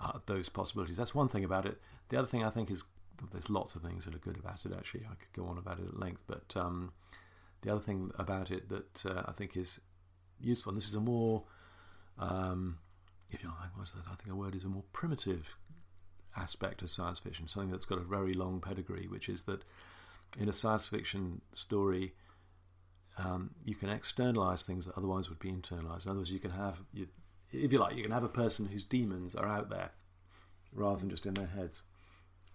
uh, 0.00 0.18
those 0.26 0.48
possibilities. 0.48 0.96
That's 0.96 1.14
one 1.14 1.28
thing 1.28 1.44
about 1.44 1.66
it. 1.66 1.80
The 2.08 2.18
other 2.18 2.28
thing 2.28 2.44
I 2.44 2.50
think 2.50 2.70
is 2.70 2.84
there's 3.32 3.50
lots 3.50 3.74
of 3.74 3.82
things 3.82 4.04
that 4.04 4.14
are 4.14 4.18
good 4.18 4.38
about 4.38 4.64
it. 4.64 4.72
Actually, 4.76 5.04
I 5.04 5.14
could 5.14 5.32
go 5.34 5.46
on 5.46 5.58
about 5.58 5.78
it 5.78 5.86
at 5.86 5.98
length, 5.98 6.22
but 6.26 6.54
um, 6.56 6.92
the 7.62 7.70
other 7.70 7.80
thing 7.80 8.10
about 8.18 8.50
it 8.50 8.68
that 8.68 9.04
uh, 9.04 9.22
I 9.26 9.32
think 9.32 9.56
is 9.56 9.80
useful, 10.40 10.70
and 10.70 10.76
this 10.76 10.88
is 10.88 10.94
a 10.94 11.00
more, 11.00 11.44
um, 12.18 12.78
if 13.32 13.42
you 13.42 13.48
like, 13.48 13.76
what's 13.76 13.92
that? 13.92 14.04
I 14.10 14.14
think 14.14 14.32
a 14.32 14.36
word 14.36 14.54
is 14.54 14.64
a 14.64 14.68
more 14.68 14.84
primitive 14.92 15.56
aspect 16.36 16.82
of 16.82 16.90
science 16.90 17.18
fiction, 17.18 17.48
something 17.48 17.70
that's 17.70 17.84
got 17.84 17.98
a 17.98 18.02
very 18.04 18.32
long 18.32 18.60
pedigree, 18.60 19.06
which 19.06 19.28
is 19.28 19.42
that 19.42 19.64
in 20.38 20.48
a 20.48 20.52
science 20.52 20.88
fiction 20.88 21.42
story, 21.52 22.14
um, 23.18 23.50
you 23.64 23.74
can 23.74 23.90
externalize 23.90 24.62
things 24.62 24.86
that 24.86 24.96
otherwise 24.96 25.28
would 25.28 25.40
be 25.40 25.50
internalized. 25.50 26.06
In 26.06 26.10
other 26.10 26.20
words, 26.20 26.32
you 26.32 26.38
can 26.38 26.52
have, 26.52 26.82
you, 26.92 27.08
if 27.52 27.72
you 27.72 27.78
like, 27.78 27.96
you 27.96 28.02
can 28.02 28.12
have 28.12 28.24
a 28.24 28.28
person 28.28 28.66
whose 28.66 28.84
demons 28.84 29.34
are 29.34 29.46
out 29.46 29.70
there 29.70 29.90
rather 30.72 31.00
than 31.00 31.10
just 31.10 31.26
in 31.26 31.34
their 31.34 31.46
heads. 31.46 31.82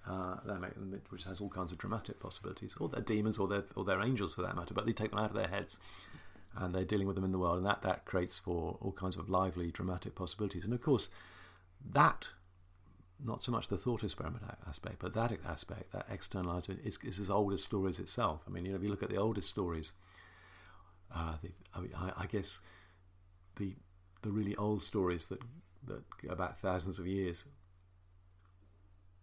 Uh, 0.08 0.38
make 0.62 0.76
them, 0.76 1.02
which 1.10 1.24
has 1.24 1.41
all 1.41 1.50
kinds 1.50 1.72
of 1.72 1.80
dramatic 1.80 2.20
possibilities, 2.20 2.76
or 2.80 2.88
they're 2.88 3.02
demons, 3.02 3.39
or 3.39 3.48
they're 3.48 3.64
or 3.76 3.84
they're 3.84 4.04
angels 4.04 4.36
for 4.36 4.43
that 4.43 4.56
matter. 4.56 4.76
But 4.76 4.86
they 4.86 4.91
take 4.91 5.10
them 5.10 5.20
out 5.20 5.32
of 5.32 5.36
their 5.36 5.48
heads, 5.48 5.80
and 6.56 6.76
they're 6.76 6.86
dealing 6.86 7.08
with 7.08 7.16
them 7.16 7.26
in 7.26 7.32
the 7.32 7.39
world, 7.39 7.58
and 7.58 7.66
that 7.66 7.82
that 7.82 8.06
creates 8.06 8.38
for 8.38 8.78
all 8.82 8.91
kinds 8.91 9.18
of 9.18 9.30
lively, 9.30 9.72
dramatic 9.72 10.14
possibilities. 10.14 10.64
And 10.64 10.74
of 10.76 10.82
course, 10.84 11.10
that 11.84 12.28
not 13.24 13.43
so 13.43 13.52
much 13.52 13.68
the 13.68 13.78
thought 13.78 14.04
experiment 14.04 14.43
aspect, 14.68 14.98
but 15.00 15.14
that 15.14 15.32
aspect, 15.48 15.91
that 15.91 16.06
externalizing, 16.10 16.80
is, 16.84 17.00
is 17.04 17.20
as 17.20 17.30
old 17.30 17.54
as 17.54 17.64
stories 17.64 18.00
itself. 18.00 18.41
I 18.48 18.52
mean, 18.52 18.66
you 18.66 18.72
know, 18.72 18.78
if 18.78 18.84
you 18.84 18.89
look 18.89 19.04
at 19.04 19.10
the 19.10 19.18
oldest 19.18 19.48
stories, 19.48 19.93
uh, 21.14 21.36
the, 21.41 21.52
I, 21.74 22.12
I, 22.24 22.26
guess 22.26 22.62
the 23.56 23.76
the 24.26 24.32
really 24.32 24.56
old 24.56 24.82
stories 24.82 25.28
that 25.28 25.40
that 25.88 26.04
go 26.28 26.36
back 26.36 26.58
thousands 26.58 27.00
of 27.00 27.08
years 27.08 27.46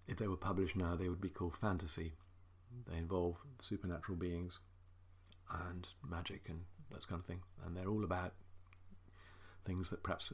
if 0.06 0.16
they 0.16 0.28
were 0.28 0.36
published 0.36 0.76
now, 0.76 0.96
they 0.96 1.08
would 1.08 1.20
be 1.20 1.28
called 1.28 1.56
fantasy. 1.56 2.12
They 2.90 2.98
involve 2.98 3.36
supernatural 3.60 4.18
beings 4.18 4.58
and 5.68 5.88
magic 6.08 6.42
and 6.48 6.60
that 6.90 7.06
kind 7.06 7.20
of 7.20 7.26
thing, 7.26 7.40
and 7.64 7.76
they're 7.76 7.88
all 7.88 8.04
about 8.04 8.32
things 9.64 9.90
that 9.90 10.02
perhaps 10.02 10.32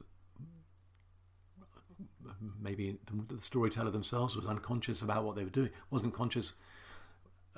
maybe 2.61 2.99
the, 3.29 3.41
storyteller 3.41 3.91
themselves 3.91 4.37
was 4.37 4.47
unconscious 4.47 5.03
about 5.03 5.25
what 5.25 5.37
they 5.37 5.45
were 5.45 5.51
doing, 5.51 5.71
wasn't 5.91 6.15
conscious, 6.15 6.55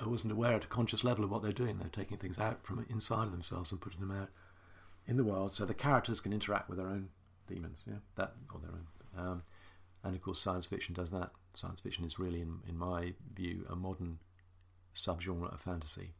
wasn't 0.05 0.33
aware 0.33 0.55
at 0.55 0.65
a 0.65 0.67
conscious 0.67 1.03
level 1.03 1.23
of 1.23 1.31
what 1.31 1.43
they're 1.43 1.51
doing. 1.51 1.77
They're 1.77 1.89
taking 1.89 2.17
things 2.17 2.39
out 2.39 2.63
from 2.63 2.85
inside 2.89 3.25
of 3.25 3.31
themselves 3.31 3.71
and 3.71 3.79
putting 3.79 3.99
them 3.99 4.11
out 4.11 4.29
in 5.07 5.17
the 5.17 5.23
world, 5.23 5.53
so 5.53 5.65
the 5.65 5.73
characters 5.73 6.19
can 6.19 6.33
interact 6.33 6.69
with 6.69 6.77
their 6.77 6.87
own 6.87 7.09
demons, 7.47 7.83
yeah, 7.87 7.95
that 8.15 8.33
or 8.53 8.59
their 8.59 8.73
own. 8.73 8.87
Um, 9.17 9.43
and 10.03 10.15
of 10.15 10.21
course, 10.21 10.39
science 10.39 10.65
fiction 10.65 10.93
does 10.93 11.11
that. 11.11 11.31
Science 11.53 11.81
fiction 11.81 12.05
is 12.05 12.17
really, 12.17 12.41
in, 12.41 12.59
in 12.67 12.77
my 12.77 13.13
view, 13.33 13.65
a 13.69 13.75
modern 13.75 14.19
subgenre 14.95 15.53
of 15.53 15.61
fantasy. 15.61 16.11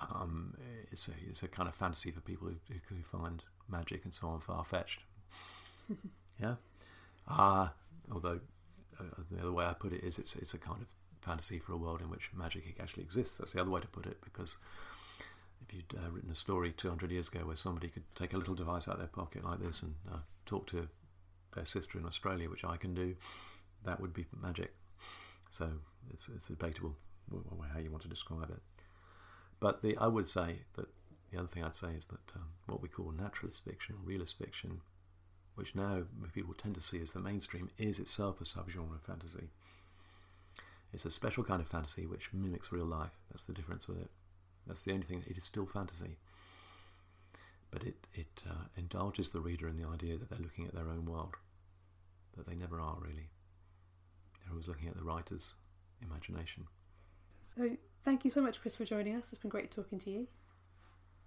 Um, 0.00 0.54
it's 0.90 1.08
a 1.08 1.12
it's 1.28 1.42
a 1.42 1.48
kind 1.48 1.68
of 1.68 1.74
fantasy 1.74 2.10
for 2.10 2.20
people 2.20 2.48
who, 2.48 2.74
who 2.88 3.02
find 3.02 3.42
magic 3.68 4.04
and 4.04 4.12
so 4.12 4.28
on 4.28 4.40
far 4.40 4.64
fetched. 4.64 5.00
yeah. 6.40 6.56
Uh, 7.28 7.68
although 8.12 8.40
uh, 8.98 9.04
the 9.30 9.40
other 9.40 9.52
way 9.52 9.64
I 9.64 9.72
put 9.72 9.92
it 9.92 10.02
is 10.04 10.18
it's 10.18 10.36
it's 10.36 10.54
a 10.54 10.58
kind 10.58 10.82
of 10.82 10.88
fantasy 11.20 11.58
for 11.58 11.72
a 11.72 11.76
world 11.76 12.00
in 12.00 12.10
which 12.10 12.30
magic 12.34 12.76
actually 12.80 13.04
exists. 13.04 13.38
That's 13.38 13.52
the 13.52 13.60
other 13.60 13.70
way 13.70 13.80
to 13.80 13.88
put 13.88 14.06
it 14.06 14.18
because 14.22 14.56
if 15.66 15.74
you'd 15.74 15.94
uh, 15.96 16.10
written 16.10 16.30
a 16.30 16.34
story 16.34 16.72
200 16.72 17.10
years 17.10 17.28
ago 17.28 17.40
where 17.40 17.56
somebody 17.56 17.88
could 17.88 18.04
take 18.14 18.32
a 18.32 18.38
little 18.38 18.54
device 18.54 18.88
out 18.88 18.94
of 18.94 19.00
their 19.00 19.08
pocket 19.08 19.44
like 19.44 19.60
this 19.60 19.82
and 19.82 19.94
uh, 20.12 20.18
talk 20.46 20.66
to 20.68 20.88
their 21.54 21.64
sister 21.64 21.98
in 21.98 22.06
Australia, 22.06 22.50
which 22.50 22.64
I 22.64 22.76
can 22.76 22.94
do, 22.94 23.16
that 23.84 24.00
would 24.00 24.12
be 24.12 24.26
magic. 24.40 24.74
So 25.50 25.70
it's, 26.12 26.28
it's 26.34 26.48
debatable 26.48 26.96
how 27.72 27.78
you 27.80 27.90
want 27.90 28.02
to 28.02 28.08
describe 28.08 28.50
it. 28.50 28.60
But 29.60 29.82
the, 29.82 29.96
I 29.96 30.08
would 30.08 30.28
say 30.28 30.60
that 30.76 30.88
the 31.30 31.38
other 31.38 31.48
thing 31.48 31.64
I'd 31.64 31.74
say 31.74 31.92
is 31.96 32.06
that 32.06 32.36
um, 32.36 32.48
what 32.66 32.82
we 32.82 32.88
call 32.88 33.12
naturalist 33.12 33.64
fiction 33.64 33.96
realist 34.04 34.38
fiction, 34.38 34.80
which 35.54 35.74
now 35.74 36.02
people 36.32 36.54
tend 36.54 36.74
to 36.74 36.80
see 36.80 37.00
as 37.00 37.12
the 37.12 37.20
mainstream, 37.20 37.70
is 37.78 37.98
itself 37.98 38.40
a 38.40 38.44
subgenre 38.44 38.94
of 38.94 39.02
fantasy. 39.02 39.48
It's 40.92 41.04
a 41.04 41.10
special 41.10 41.44
kind 41.44 41.60
of 41.60 41.68
fantasy 41.68 42.06
which 42.06 42.30
mimics 42.32 42.70
real 42.70 42.84
life. 42.84 43.12
That's 43.30 43.44
the 43.44 43.52
difference 43.52 43.88
with 43.88 44.00
it. 44.00 44.10
That's 44.66 44.84
the 44.84 44.92
only 44.92 45.04
thing. 45.04 45.24
It 45.28 45.36
is 45.36 45.44
still 45.44 45.66
fantasy 45.66 46.16
but 47.74 47.82
it, 47.82 47.96
it 48.14 48.42
uh, 48.48 48.66
indulges 48.76 49.30
the 49.30 49.40
reader 49.40 49.66
in 49.66 49.74
the 49.74 49.86
idea 49.86 50.16
that 50.16 50.30
they're 50.30 50.38
looking 50.38 50.64
at 50.64 50.74
their 50.74 50.88
own 50.88 51.04
world, 51.04 51.34
that 52.36 52.46
they 52.46 52.54
never 52.54 52.80
are 52.80 52.96
really. 53.00 53.28
They're 54.40 54.52
always 54.52 54.68
looking 54.68 54.88
at 54.88 54.96
the 54.96 55.02
writer's 55.02 55.54
imagination. 56.00 56.68
So, 57.56 57.76
thank 58.04 58.24
you 58.24 58.30
so 58.30 58.40
much, 58.40 58.60
Chris, 58.60 58.76
for 58.76 58.84
joining 58.84 59.16
us. 59.16 59.26
It's 59.30 59.42
been 59.42 59.50
great 59.50 59.72
talking 59.72 59.98
to 59.98 60.10
you. 60.10 60.28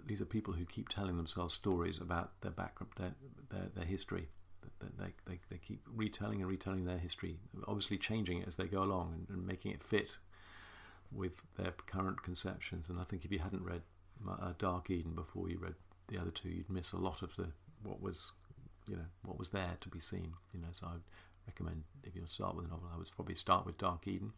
these 0.06 0.22
are 0.22 0.26
people 0.26 0.54
who 0.54 0.66
keep 0.66 0.90
telling 0.90 1.18
themselves 1.18 1.54
stories 1.54 2.00
about 2.00 2.42
their 2.42 2.52
background, 2.52 2.94
their 2.98 3.14
their, 3.50 3.70
their 3.76 3.86
history, 3.86 4.30
they, 4.80 5.14
they, 5.28 5.40
they 5.50 5.58
keep 5.58 5.82
retelling 5.94 6.42
and 6.42 6.50
retelling 6.50 6.86
their 6.86 6.98
history, 6.98 7.38
obviously 7.68 7.98
changing 7.98 8.40
it 8.40 8.48
as 8.48 8.56
they 8.56 8.66
go 8.66 8.84
along 8.84 9.14
and, 9.14 9.38
and 9.38 9.48
making 9.48 9.72
it 9.72 9.84
fit 9.84 10.18
with 11.12 11.42
their 11.58 11.72
current 11.72 12.24
conceptions. 12.24 12.90
And 12.90 13.00
I 13.00 13.04
think 13.04 13.26
if 13.26 13.32
you 13.32 13.40
hadn't 13.40 13.64
read 13.64 13.82
uh, 14.30 14.54
Dark 14.58 14.90
Eden 14.90 15.14
before 15.14 15.50
you 15.50 15.58
read 15.58 15.76
the 16.08 16.18
other 16.18 16.32
two, 16.32 16.50
you'd 16.50 16.70
miss 16.70 16.92
a 16.92 16.98
lot 16.98 17.22
of 17.22 17.36
the 17.36 17.48
what 17.84 18.02
was, 18.02 18.32
you 18.88 18.96
know, 18.96 19.06
what 19.24 19.40
was 19.40 19.50
there 19.50 19.78
to 19.82 19.90
be 19.90 20.00
seen. 20.00 20.34
You 20.54 20.60
know, 20.60 20.68
so 20.72 20.88
I'd 20.88 21.02
recommend 21.48 21.84
if 22.04 22.16
you 22.16 22.24
start 22.28 22.56
with 22.56 22.66
a 22.66 22.70
novel, 22.70 22.90
I 22.94 22.98
would 22.98 23.10
probably 23.16 23.36
start 23.36 23.66
with 23.66 23.78
Dark 23.78 24.08
Eden. 24.08 24.34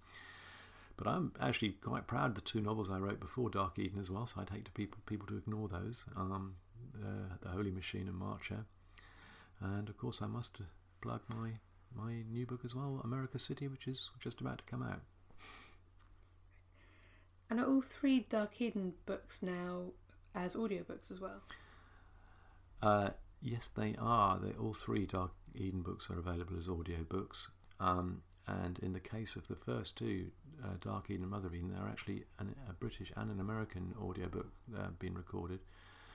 But 0.97 1.07
I'm 1.07 1.31
actually 1.41 1.71
quite 1.71 2.05
proud 2.05 2.29
of 2.29 2.35
the 2.35 2.41
two 2.41 2.61
novels 2.61 2.91
I 2.91 2.99
wrote 2.99 3.19
before 3.19 3.49
Dark 3.49 3.79
Eden 3.79 3.99
as 3.99 4.11
well. 4.11 4.27
So 4.27 4.41
I'd 4.41 4.49
hate 4.49 4.65
to 4.65 4.71
people 4.71 4.99
people 5.05 5.27
to 5.27 5.37
ignore 5.37 5.67
those. 5.67 6.05
Um, 6.15 6.55
uh, 6.95 7.35
the 7.41 7.49
Holy 7.49 7.71
Machine 7.71 8.07
and 8.07 8.17
Marcher, 8.17 8.65
and 9.61 9.89
of 9.89 9.97
course 9.97 10.21
I 10.21 10.27
must 10.27 10.57
plug 11.01 11.21
my 11.29 11.51
my 11.95 12.23
new 12.29 12.45
book 12.45 12.61
as 12.63 12.73
well, 12.73 13.01
America 13.03 13.37
City, 13.37 13.67
which 13.67 13.87
is 13.87 14.09
just 14.19 14.41
about 14.41 14.59
to 14.59 14.63
come 14.63 14.81
out. 14.81 15.01
And 17.49 17.59
are 17.59 17.67
all 17.67 17.81
three 17.81 18.25
Dark 18.29 18.61
Eden 18.61 18.93
books 19.05 19.43
now 19.43 19.87
as 20.33 20.53
audiobooks 20.53 21.11
as 21.11 21.19
well? 21.19 21.41
Uh, 22.81 23.09
yes, 23.41 23.69
they 23.75 23.95
are. 23.99 24.39
They, 24.39 24.53
all 24.53 24.73
three 24.73 25.05
Dark 25.05 25.31
Eden 25.53 25.81
books 25.81 26.09
are 26.09 26.17
available 26.17 26.57
as 26.57 26.67
audiobooks. 26.67 27.47
Um, 27.79 28.21
and 28.47 28.79
in 28.79 28.93
the 28.93 29.01
case 29.01 29.35
of 29.35 29.47
the 29.47 29.55
first 29.55 29.97
two, 29.97 30.27
uh, 30.63 30.75
Dark 30.79 31.09
Eden 31.09 31.23
and 31.23 31.31
Mother 31.31 31.49
Eden, 31.53 31.71
they're 31.71 31.89
actually 31.89 32.23
an, 32.39 32.55
a 32.69 32.73
British 32.73 33.11
and 33.17 33.29
an 33.29 33.39
American 33.39 33.93
audiobook 34.01 34.47
uh, 34.77 34.87
being 34.97 35.13
recorded. 35.13 35.59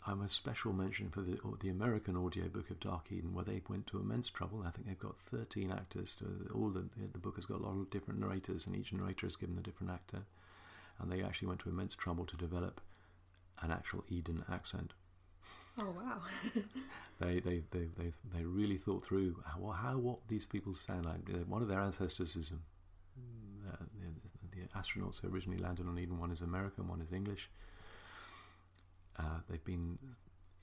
I'm 0.07 0.23
a 0.23 0.29
special 0.29 0.73
mention 0.73 1.11
for 1.11 1.21
the 1.21 1.39
the 1.61 1.69
American 1.69 2.17
audiobook 2.17 2.71
of 2.71 2.81
Dark 2.81 3.11
Eden, 3.11 3.35
where 3.35 3.45
they 3.45 3.61
went 3.69 3.87
to 3.89 3.99
immense 3.99 4.31
trouble. 4.31 4.63
I 4.65 4.71
think 4.71 4.87
they've 4.87 4.99
got 4.99 5.19
13 5.19 5.73
actors. 5.73 6.15
To, 6.17 6.25
all 6.55 6.71
the 6.71 6.85
the 7.13 7.19
book 7.19 7.37
has 7.37 7.47
got 7.47 7.61
a 7.61 7.65
lot 7.65 7.73
of 7.73 7.91
different 7.91 8.21
narrators, 8.21 8.67
and 8.67 8.77
each 8.77 8.93
narrator 8.93 9.27
is 9.27 9.37
given 9.37 9.59
a 9.59 9.63
different 9.63 9.93
actor 9.93 10.23
and 10.99 11.11
they 11.11 11.23
actually 11.23 11.49
went 11.49 11.61
to 11.61 11.69
immense 11.69 11.95
trouble 11.95 12.25
to 12.27 12.37
develop 12.37 12.81
an 13.63 13.71
actual 13.71 14.05
Eden 14.09 14.45
accent. 14.51 14.93
Oh 15.79 15.95
wow! 15.95 16.21
they, 17.21 17.39
they, 17.41 17.63
they, 17.71 17.89
they, 17.99 18.13
they 18.33 18.45
really 18.45 18.79
thought 18.79 19.05
through 19.05 19.37
how, 19.45 19.71
how 19.73 19.99
what 19.99 20.19
these 20.29 20.45
people 20.45 20.73
sound 20.73 21.05
like. 21.05 21.29
One 21.47 21.61
of 21.61 21.69
their 21.69 21.81
ancestors 21.81 22.35
is 22.35 22.51
um, 22.51 22.61
uh, 23.71 23.85
the, 24.01 24.59
the, 24.59 24.69
astronauts 24.79 25.21
who 25.21 25.29
originally 25.29 25.63
landed 25.63 25.87
on 25.87 25.99
Eden. 25.99 26.19
One 26.19 26.31
is 26.31 26.41
American, 26.41 26.89
one 26.89 27.03
is 27.03 27.13
English. 27.13 27.51
Uh, 29.19 29.41
they've 29.49 29.65
been 29.65 29.99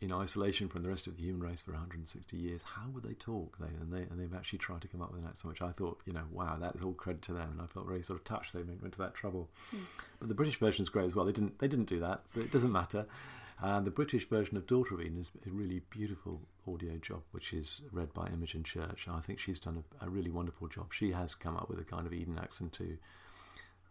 in 0.03 0.11
isolation 0.11 0.67
from 0.67 0.83
the 0.83 0.89
rest 0.89 1.07
of 1.07 1.17
the 1.17 1.23
human 1.23 1.41
race 1.41 1.61
for 1.61 1.71
160 1.71 2.35
years. 2.35 2.61
How 2.63 2.89
would 2.89 3.03
they 3.03 3.13
talk? 3.13 3.57
They 3.57 3.67
and 3.67 3.91
they 3.91 4.01
and 4.01 4.19
they've 4.19 4.35
actually 4.35 4.59
tried 4.59 4.81
to 4.81 4.87
come 4.87 5.01
up 5.01 5.11
with 5.11 5.21
an 5.21 5.27
accent, 5.27 5.53
which 5.53 5.61
I 5.61 5.71
thought, 5.71 6.01
you 6.05 6.13
know, 6.13 6.25
wow, 6.31 6.57
that's 6.59 6.83
all 6.83 6.93
credit 6.93 7.21
to 7.23 7.33
them, 7.33 7.51
and 7.51 7.61
I 7.61 7.67
felt 7.67 7.87
very 7.87 8.03
sort 8.03 8.19
of 8.19 8.25
touched 8.25 8.53
they 8.53 8.61
went 8.61 8.91
to 8.93 8.99
that 8.99 9.13
trouble. 9.13 9.49
Mm. 9.73 9.79
But 10.19 10.27
the 10.27 10.35
British 10.35 10.59
version 10.59 10.81
is 10.81 10.89
great 10.89 11.05
as 11.05 11.15
well. 11.15 11.25
They 11.25 11.31
didn't 11.31 11.59
they 11.59 11.67
didn't 11.67 11.89
do 11.89 11.99
that, 12.01 12.21
but 12.33 12.43
it 12.43 12.51
doesn't 12.51 12.71
matter. 12.71 13.05
And 13.61 13.85
the 13.85 13.91
British 13.91 14.27
version 14.27 14.57
of 14.57 14.67
Daughter 14.67 14.95
of 14.95 15.01
Eden 15.01 15.19
is 15.19 15.31
a 15.47 15.49
really 15.49 15.81
beautiful 15.89 16.41
audio 16.67 16.97
job, 16.97 17.21
which 17.31 17.53
is 17.53 17.81
read 17.93 18.13
by 18.13 18.27
Imogen 18.27 18.63
Church. 18.63 19.07
I 19.09 19.21
think 19.21 19.39
she's 19.39 19.59
done 19.59 19.83
a, 20.01 20.05
a 20.05 20.09
really 20.09 20.31
wonderful 20.31 20.67
job. 20.67 20.91
She 20.91 21.11
has 21.11 21.33
come 21.33 21.55
up 21.55 21.69
with 21.69 21.79
a 21.79 21.85
kind 21.85 22.05
of 22.05 22.11
Eden 22.11 22.37
accent 22.37 22.73
too, 22.73 22.97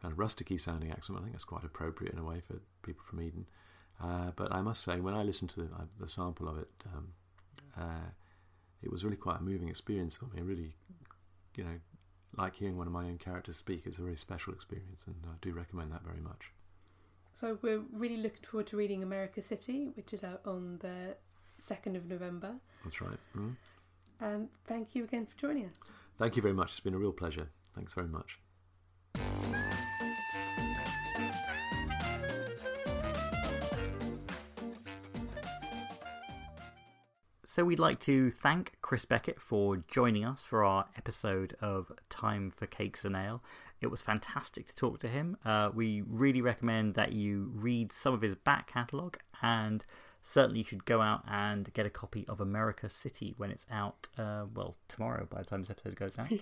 kind 0.02 0.12
of 0.12 0.18
rusticy 0.18 0.60
sounding 0.60 0.90
accent. 0.90 1.18
I 1.18 1.22
think 1.22 1.32
that's 1.32 1.44
quite 1.44 1.64
appropriate 1.64 2.12
in 2.12 2.18
a 2.18 2.24
way 2.24 2.40
for 2.40 2.60
people 2.82 3.02
from 3.08 3.22
Eden. 3.22 3.46
Uh, 4.02 4.32
but 4.34 4.52
I 4.52 4.62
must 4.62 4.82
say, 4.82 4.98
when 5.00 5.14
I 5.14 5.22
listened 5.22 5.50
to 5.50 5.60
the, 5.60 5.66
uh, 5.66 5.84
the 6.00 6.08
sample 6.08 6.48
of 6.48 6.58
it, 6.58 6.68
um, 6.92 7.08
uh, 7.78 8.10
it 8.82 8.90
was 8.90 9.04
really 9.04 9.16
quite 9.16 9.40
a 9.40 9.42
moving 9.42 9.68
experience 9.68 10.16
for 10.16 10.24
me. 10.26 10.38
I 10.38 10.40
really, 10.40 10.72
you 11.56 11.64
know, 11.64 11.78
like 12.36 12.56
hearing 12.56 12.76
one 12.76 12.86
of 12.86 12.92
my 12.92 13.04
own 13.04 13.18
characters 13.18 13.56
speak. 13.56 13.82
It's 13.84 13.98
a 13.98 14.02
very 14.02 14.16
special 14.16 14.52
experience, 14.52 15.04
and 15.06 15.16
I 15.26 15.34
do 15.40 15.52
recommend 15.52 15.92
that 15.92 16.02
very 16.02 16.20
much. 16.20 16.50
So 17.32 17.58
we're 17.62 17.82
really 17.92 18.16
looking 18.16 18.42
forward 18.44 18.66
to 18.68 18.76
reading 18.76 19.02
America 19.02 19.40
City, 19.40 19.90
which 19.94 20.12
is 20.12 20.24
out 20.24 20.40
on 20.44 20.78
the 20.80 21.14
second 21.58 21.96
of 21.96 22.06
November. 22.06 22.54
That's 22.84 23.00
right. 23.00 23.18
Mm. 23.36 23.56
Um, 24.20 24.48
thank 24.66 24.94
you 24.94 25.04
again 25.04 25.26
for 25.26 25.36
joining 25.38 25.66
us. 25.66 25.92
Thank 26.18 26.36
you 26.36 26.42
very 26.42 26.54
much. 26.54 26.72
It's 26.72 26.80
been 26.80 26.94
a 26.94 26.98
real 26.98 27.12
pleasure. 27.12 27.48
Thanks 27.74 27.94
very 27.94 28.08
much. 28.08 28.38
So 37.52 37.66
we'd 37.66 37.78
like 37.78 38.00
to 38.00 38.30
thank 38.30 38.80
Chris 38.80 39.04
Beckett 39.04 39.38
for 39.38 39.76
joining 39.86 40.24
us 40.24 40.46
for 40.46 40.64
our 40.64 40.86
episode 40.96 41.54
of 41.60 41.92
Time 42.08 42.50
for 42.50 42.64
Cakes 42.64 43.04
and 43.04 43.14
Ale. 43.14 43.42
It 43.82 43.88
was 43.88 44.00
fantastic 44.00 44.68
to 44.68 44.74
talk 44.74 45.00
to 45.00 45.08
him. 45.08 45.36
Uh, 45.44 45.68
we 45.74 46.02
really 46.08 46.40
recommend 46.40 46.94
that 46.94 47.12
you 47.12 47.52
read 47.54 47.92
some 47.92 48.14
of 48.14 48.22
his 48.22 48.34
back 48.34 48.68
catalogue 48.68 49.18
and 49.42 49.84
certainly 50.22 50.60
you 50.60 50.64
should 50.64 50.86
go 50.86 51.02
out 51.02 51.24
and 51.28 51.70
get 51.74 51.84
a 51.84 51.90
copy 51.90 52.24
of 52.26 52.40
America 52.40 52.88
City 52.88 53.34
when 53.36 53.50
it's 53.50 53.66
out, 53.70 54.08
uh, 54.16 54.44
well, 54.54 54.78
tomorrow 54.88 55.26
by 55.28 55.40
the 55.40 55.44
time 55.44 55.60
this 55.60 55.68
episode 55.68 55.94
goes 55.94 56.18
out. 56.18 56.32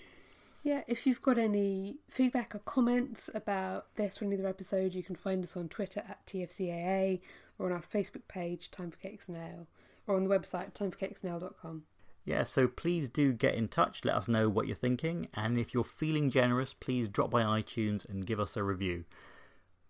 yeah, 0.62 0.82
if 0.86 1.06
you've 1.06 1.22
got 1.22 1.38
any 1.38 2.00
feedback 2.10 2.54
or 2.54 2.58
comments 2.58 3.30
about 3.34 3.94
this 3.94 4.20
or 4.20 4.26
any 4.26 4.34
other 4.34 4.46
episode, 4.46 4.94
you 4.94 5.02
can 5.02 5.16
find 5.16 5.42
us 5.42 5.56
on 5.56 5.70
Twitter 5.70 6.02
at 6.06 6.26
TFCAA 6.26 7.20
or 7.58 7.64
on 7.64 7.72
our 7.72 7.80
Facebook 7.80 8.28
page, 8.28 8.70
Time 8.70 8.90
for 8.90 8.98
Cakes 8.98 9.26
and 9.26 9.38
Ale 9.38 9.66
or 10.10 10.16
on 10.16 10.24
the 10.24 10.38
website 10.38 10.72
timeforcakesandale.com. 10.72 11.84
Yeah, 12.24 12.42
so 12.42 12.68
please 12.68 13.08
do 13.08 13.32
get 13.32 13.54
in 13.54 13.68
touch, 13.68 14.04
let 14.04 14.14
us 14.14 14.28
know 14.28 14.48
what 14.48 14.66
you're 14.66 14.76
thinking, 14.76 15.28
and 15.34 15.58
if 15.58 15.72
you're 15.72 15.84
feeling 15.84 16.30
generous, 16.30 16.74
please 16.78 17.08
drop 17.08 17.30
by 17.30 17.42
iTunes 17.42 18.06
and 18.08 18.26
give 18.26 18.38
us 18.38 18.56
a 18.56 18.62
review. 18.62 19.04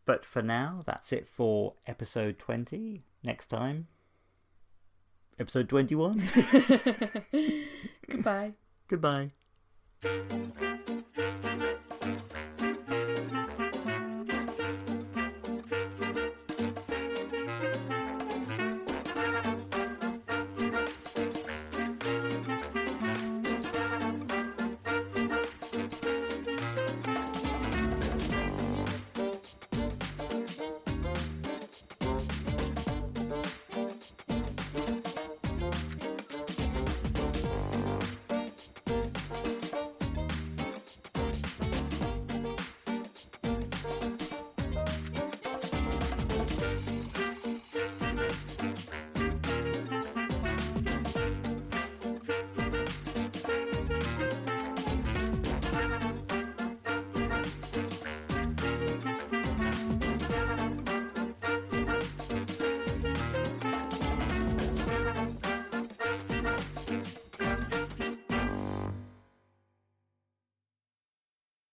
But 0.06 0.24
for 0.24 0.42
now, 0.42 0.82
that's 0.86 1.12
it 1.12 1.26
for 1.28 1.74
episode 1.86 2.38
20. 2.38 3.02
Next 3.24 3.48
time, 3.48 3.88
episode 5.38 5.68
21. 5.68 6.22
Goodbye. 8.08 8.52
Goodbye. 8.88 9.30